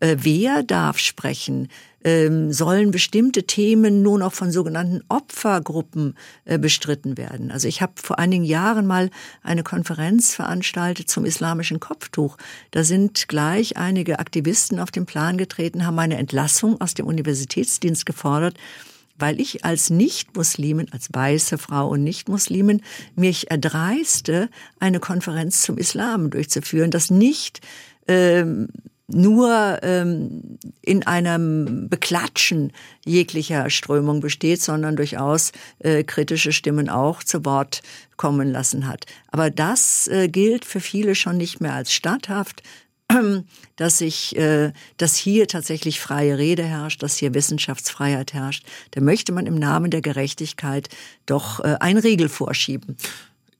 Äh, 0.00 0.16
wer 0.18 0.62
darf 0.62 0.98
sprechen? 0.98 1.68
Ähm, 2.04 2.52
sollen 2.52 2.90
bestimmte 2.90 3.44
Themen 3.44 4.02
nun 4.02 4.20
auch 4.20 4.32
von 4.32 4.50
sogenannten 4.50 5.02
Opfergruppen 5.08 6.14
äh, 6.44 6.58
bestritten 6.58 7.16
werden? 7.16 7.50
Also 7.50 7.68
ich 7.68 7.82
habe 7.82 7.94
vor 7.96 8.18
einigen 8.18 8.44
Jahren 8.44 8.86
mal 8.86 9.10
eine 9.42 9.62
Konferenz 9.62 10.34
veranstaltet 10.34 11.08
zum 11.08 11.24
islamischen 11.24 11.80
Kopftuch. 11.80 12.36
Da 12.72 12.84
sind 12.84 13.28
gleich 13.28 13.76
einige 13.76 14.18
Aktivisten 14.18 14.80
auf 14.80 14.90
den 14.90 15.06
Plan 15.06 15.38
getreten, 15.38 15.86
haben 15.86 15.98
eine 15.98 16.16
Entlassung 16.16 16.80
aus 16.80 16.94
dem 16.94 17.06
Universitätsdienst 17.06 18.06
gefordert 18.06 18.56
weil 19.18 19.40
ich 19.40 19.64
als 19.64 19.90
Nicht-Muslimin, 19.90 20.92
als 20.92 21.08
weiße 21.12 21.58
Frau 21.58 21.88
und 21.88 22.02
Nicht-Muslimin, 22.02 22.82
mich 23.14 23.50
erdreiste, 23.50 24.48
eine 24.78 25.00
Konferenz 25.00 25.62
zum 25.62 25.78
Islam 25.78 26.30
durchzuführen, 26.30 26.90
das 26.90 27.10
nicht 27.10 27.60
ähm, 28.08 28.68
nur 29.08 29.78
ähm, 29.82 30.58
in 30.82 31.06
einem 31.06 31.88
Beklatschen 31.88 32.72
jeglicher 33.04 33.70
Strömung 33.70 34.20
besteht, 34.20 34.60
sondern 34.60 34.96
durchaus 34.96 35.52
äh, 35.78 36.02
kritische 36.02 36.52
Stimmen 36.52 36.88
auch 36.88 37.22
zu 37.22 37.44
Wort 37.44 37.82
kommen 38.16 38.50
lassen 38.50 38.88
hat. 38.88 39.06
Aber 39.30 39.50
das 39.50 40.08
äh, 40.08 40.28
gilt 40.28 40.64
für 40.64 40.80
viele 40.80 41.14
schon 41.14 41.36
nicht 41.36 41.60
mehr 41.60 41.74
als 41.74 41.92
statthaft, 41.92 42.62
dass 43.76 44.00
ich, 44.00 44.36
äh, 44.36 44.72
dass 44.96 45.16
hier 45.16 45.46
tatsächlich 45.48 46.00
freie 46.00 46.38
Rede 46.38 46.64
herrscht, 46.64 47.02
dass 47.02 47.16
hier 47.16 47.34
Wissenschaftsfreiheit 47.34 48.32
herrscht, 48.32 48.66
da 48.92 49.00
möchte 49.00 49.32
man 49.32 49.46
im 49.46 49.54
Namen 49.56 49.90
der 49.90 50.02
Gerechtigkeit 50.02 50.88
doch 51.26 51.60
äh, 51.60 51.76
einen 51.80 51.98
Riegel 51.98 52.28
vorschieben. 52.28 52.96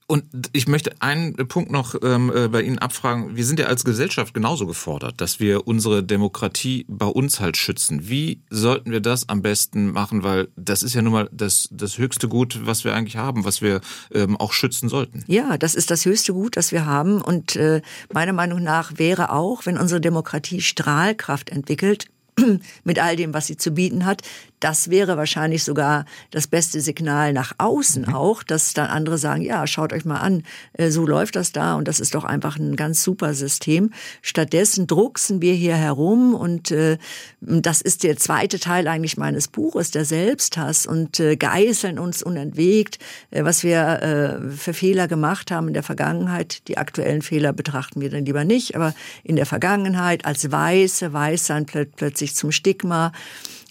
Und 0.09 0.23
ich 0.53 0.69
möchte 0.69 1.01
einen 1.01 1.35
Punkt 1.35 1.69
noch 1.69 1.93
ähm, 2.01 2.31
äh, 2.33 2.47
bei 2.47 2.61
Ihnen 2.61 2.79
abfragen. 2.79 3.35
Wir 3.35 3.45
sind 3.45 3.59
ja 3.59 3.65
als 3.65 3.83
Gesellschaft 3.83 4.33
genauso 4.33 4.65
gefordert, 4.65 5.19
dass 5.19 5.41
wir 5.41 5.67
unsere 5.67 6.01
Demokratie 6.01 6.85
bei 6.87 7.07
uns 7.07 7.41
halt 7.41 7.57
schützen. 7.57 8.07
Wie 8.07 8.41
sollten 8.49 8.91
wir 8.91 9.01
das 9.01 9.27
am 9.27 9.41
besten 9.41 9.91
machen? 9.91 10.23
Weil 10.23 10.47
das 10.55 10.81
ist 10.81 10.93
ja 10.93 11.01
nun 11.01 11.11
mal 11.11 11.29
das, 11.33 11.67
das 11.71 11.97
höchste 11.97 12.29
Gut, 12.29 12.61
was 12.63 12.85
wir 12.85 12.95
eigentlich 12.95 13.17
haben, 13.17 13.43
was 13.43 13.61
wir 13.61 13.81
ähm, 14.13 14.37
auch 14.37 14.53
schützen 14.53 14.87
sollten. 14.87 15.25
Ja, 15.27 15.57
das 15.57 15.75
ist 15.75 15.91
das 15.91 16.05
höchste 16.05 16.31
Gut, 16.31 16.55
das 16.55 16.71
wir 16.71 16.85
haben. 16.85 17.21
Und 17.21 17.57
äh, 17.57 17.81
meiner 18.13 18.33
Meinung 18.33 18.63
nach 18.63 18.93
wäre 18.95 19.33
auch, 19.33 19.65
wenn 19.65 19.77
unsere 19.77 19.99
Demokratie 19.99 20.61
Strahlkraft 20.61 21.49
entwickelt, 21.49 22.05
mit 22.85 22.99
all 22.99 23.17
dem, 23.17 23.33
was 23.33 23.47
sie 23.47 23.57
zu 23.57 23.71
bieten 23.71 24.05
hat, 24.05 24.21
das 24.59 24.89
wäre 24.89 25.17
wahrscheinlich 25.17 25.63
sogar 25.63 26.05
das 26.31 26.47
beste 26.47 26.81
Signal 26.81 27.33
nach 27.33 27.53
außen 27.57 28.05
mhm. 28.07 28.13
auch, 28.13 28.43
dass 28.43 28.73
dann 28.73 28.87
andere 28.87 29.17
sagen, 29.17 29.41
ja, 29.41 29.67
schaut 29.67 29.93
euch 29.93 30.05
mal 30.05 30.19
an, 30.19 30.43
äh, 30.73 30.89
so 30.89 31.05
läuft 31.05 31.35
das 31.35 31.51
da 31.51 31.75
und 31.75 31.87
das 31.87 31.99
ist 31.99 32.15
doch 32.15 32.23
einfach 32.23 32.57
ein 32.57 32.75
ganz 32.75 33.03
super 33.03 33.33
System. 33.33 33.91
Stattdessen 34.21 34.87
drucksen 34.87 35.41
wir 35.41 35.53
hier 35.53 35.75
herum 35.75 36.33
und 36.33 36.71
äh, 36.71 36.97
das 37.41 37.81
ist 37.81 38.03
der 38.03 38.17
zweite 38.17 38.59
Teil 38.59 38.87
eigentlich 38.87 39.17
meines 39.17 39.47
Buches, 39.47 39.91
der 39.91 40.05
Selbsthass 40.05 40.87
und 40.87 41.19
äh, 41.19 41.35
geißeln 41.35 41.99
uns 41.99 42.23
unentwegt, 42.23 42.99
äh, 43.31 43.43
was 43.43 43.63
wir 43.63 44.01
äh, 44.01 44.51
für 44.51 44.73
Fehler 44.73 45.07
gemacht 45.07 45.51
haben 45.51 45.67
in 45.67 45.73
der 45.73 45.83
Vergangenheit. 45.83 46.67
Die 46.67 46.77
aktuellen 46.77 47.21
Fehler 47.21 47.53
betrachten 47.53 48.01
wir 48.01 48.09
dann 48.09 48.25
lieber 48.25 48.43
nicht, 48.43 48.75
aber 48.75 48.93
in 49.23 49.35
der 49.35 49.45
Vergangenheit 49.45 50.25
als 50.25 50.51
Weiße, 50.51 51.13
Weiß 51.13 51.45
sein 51.45 51.65
plötzlich 51.65 52.35
zum 52.35 52.51
Stigma 52.51 53.11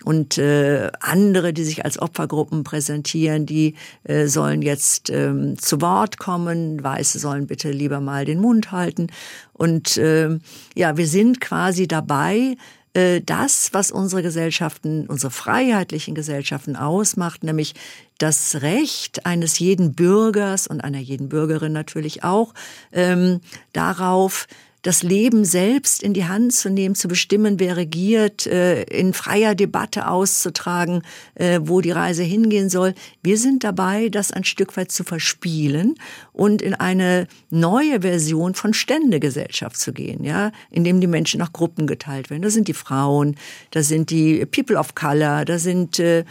und 0.06 0.38
äh, 0.38 0.92
andere, 1.00 1.52
die 1.52 1.64
sich 1.64 1.84
als 1.84 1.98
Opfergruppen 1.98 2.62
präsentieren, 2.62 3.44
die 3.44 3.74
äh, 4.04 4.28
sollen 4.28 4.62
jetzt 4.62 5.10
ähm, 5.10 5.58
zu 5.58 5.80
Wort 5.80 6.16
kommen. 6.18 6.80
Weiße 6.80 7.18
sollen 7.18 7.48
bitte 7.48 7.72
lieber 7.72 7.98
mal 7.98 8.24
den 8.24 8.40
Mund 8.40 8.70
halten. 8.70 9.08
Und 9.52 9.96
äh, 9.96 10.38
ja, 10.76 10.96
wir 10.96 11.08
sind 11.08 11.40
quasi 11.40 11.88
dabei, 11.88 12.56
äh, 12.94 13.20
das, 13.20 13.70
was 13.72 13.90
unsere 13.90 14.22
Gesellschaften, 14.22 15.08
unsere 15.08 15.32
freiheitlichen 15.32 16.14
Gesellschaften 16.14 16.76
ausmacht, 16.76 17.42
nämlich 17.42 17.74
das 18.18 18.62
Recht 18.62 19.26
eines 19.26 19.58
jeden 19.58 19.94
Bürgers 19.94 20.68
und 20.68 20.82
einer 20.82 21.00
jeden 21.00 21.28
Bürgerin 21.28 21.72
natürlich 21.72 22.22
auch 22.22 22.54
ähm, 22.92 23.40
darauf, 23.72 24.46
das 24.86 25.02
Leben 25.02 25.44
selbst 25.44 26.00
in 26.00 26.14
die 26.14 26.26
Hand 26.26 26.52
zu 26.52 26.70
nehmen, 26.70 26.94
zu 26.94 27.08
bestimmen, 27.08 27.58
wer 27.58 27.76
regiert, 27.76 28.46
äh, 28.46 28.84
in 28.84 29.14
freier 29.14 29.56
Debatte 29.56 30.08
auszutragen, 30.08 31.02
äh, 31.34 31.58
wo 31.60 31.80
die 31.80 31.90
Reise 31.90 32.22
hingehen 32.22 32.70
soll. 32.70 32.94
Wir 33.20 33.36
sind 33.36 33.64
dabei, 33.64 34.08
das 34.10 34.30
ein 34.30 34.44
Stück 34.44 34.76
weit 34.76 34.92
zu 34.92 35.02
verspielen 35.02 35.96
und 36.32 36.62
in 36.62 36.72
eine 36.74 37.26
neue 37.50 38.02
Version 38.02 38.54
von 38.54 38.74
Ständegesellschaft 38.74 39.76
zu 39.76 39.92
gehen, 39.92 40.22
ja, 40.22 40.52
in 40.70 40.84
dem 40.84 41.00
die 41.00 41.08
Menschen 41.08 41.40
nach 41.40 41.52
Gruppen 41.52 41.88
geteilt 41.88 42.30
werden. 42.30 42.42
Da 42.42 42.50
sind 42.50 42.68
die 42.68 42.74
Frauen, 42.74 43.34
da 43.72 43.82
sind 43.82 44.10
die 44.10 44.46
People 44.46 44.76
of 44.76 44.94
Color, 44.94 45.44
da 45.46 45.58
sind 45.58 45.98
äh, 45.98 46.24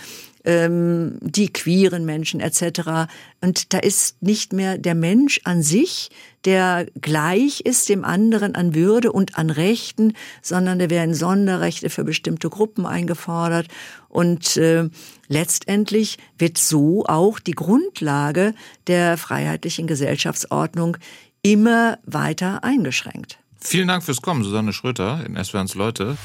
ähm, 0.46 1.18
die 1.22 1.52
queeren 1.52 2.06
Menschen 2.06 2.40
etc. 2.40 3.10
Und 3.42 3.74
da 3.74 3.80
ist 3.80 4.22
nicht 4.22 4.54
mehr 4.54 4.78
der 4.78 4.96
Mensch 4.96 5.42
an 5.44 5.62
sich, 5.62 6.10
der 6.46 6.86
gleich 7.02 7.62
ist 7.62 7.90
dem 7.90 8.06
anderen 8.06 8.56
an 8.56 8.76
Würde 8.76 9.12
und 9.12 9.38
an 9.38 9.50
Rechten, 9.50 10.14
sondern 10.42 10.80
da 10.80 10.90
werden 10.90 11.14
Sonderrechte 11.14 11.90
für 11.90 12.04
bestimmte 12.04 12.50
Gruppen 12.50 12.86
eingefordert. 12.86 13.68
Und 14.08 14.56
äh, 14.58 14.90
letztendlich 15.28 16.18
wird 16.38 16.58
so 16.58 17.06
auch 17.06 17.40
die 17.40 17.54
Grundlage 17.54 18.54
der 18.88 19.18
freiheitlichen 19.18 19.88
Gesellschaftsordnung 19.88 20.98
immer 21.42 21.98
weiter 22.06 22.64
eingeschränkt. 22.64 23.40
Vielen 23.60 23.88
Dank 23.88 24.04
fürs 24.04 24.22
Kommen, 24.22 24.44
Susanne 24.44 24.74
Schröter 24.74 25.26
in 25.26 25.44
SWRs 25.44 25.74
Leute. 25.74 26.18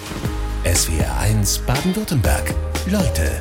SWR 0.64 1.18
1 1.18 1.60
Baden-Württemberg. 1.60 2.54
Leute 2.86 3.40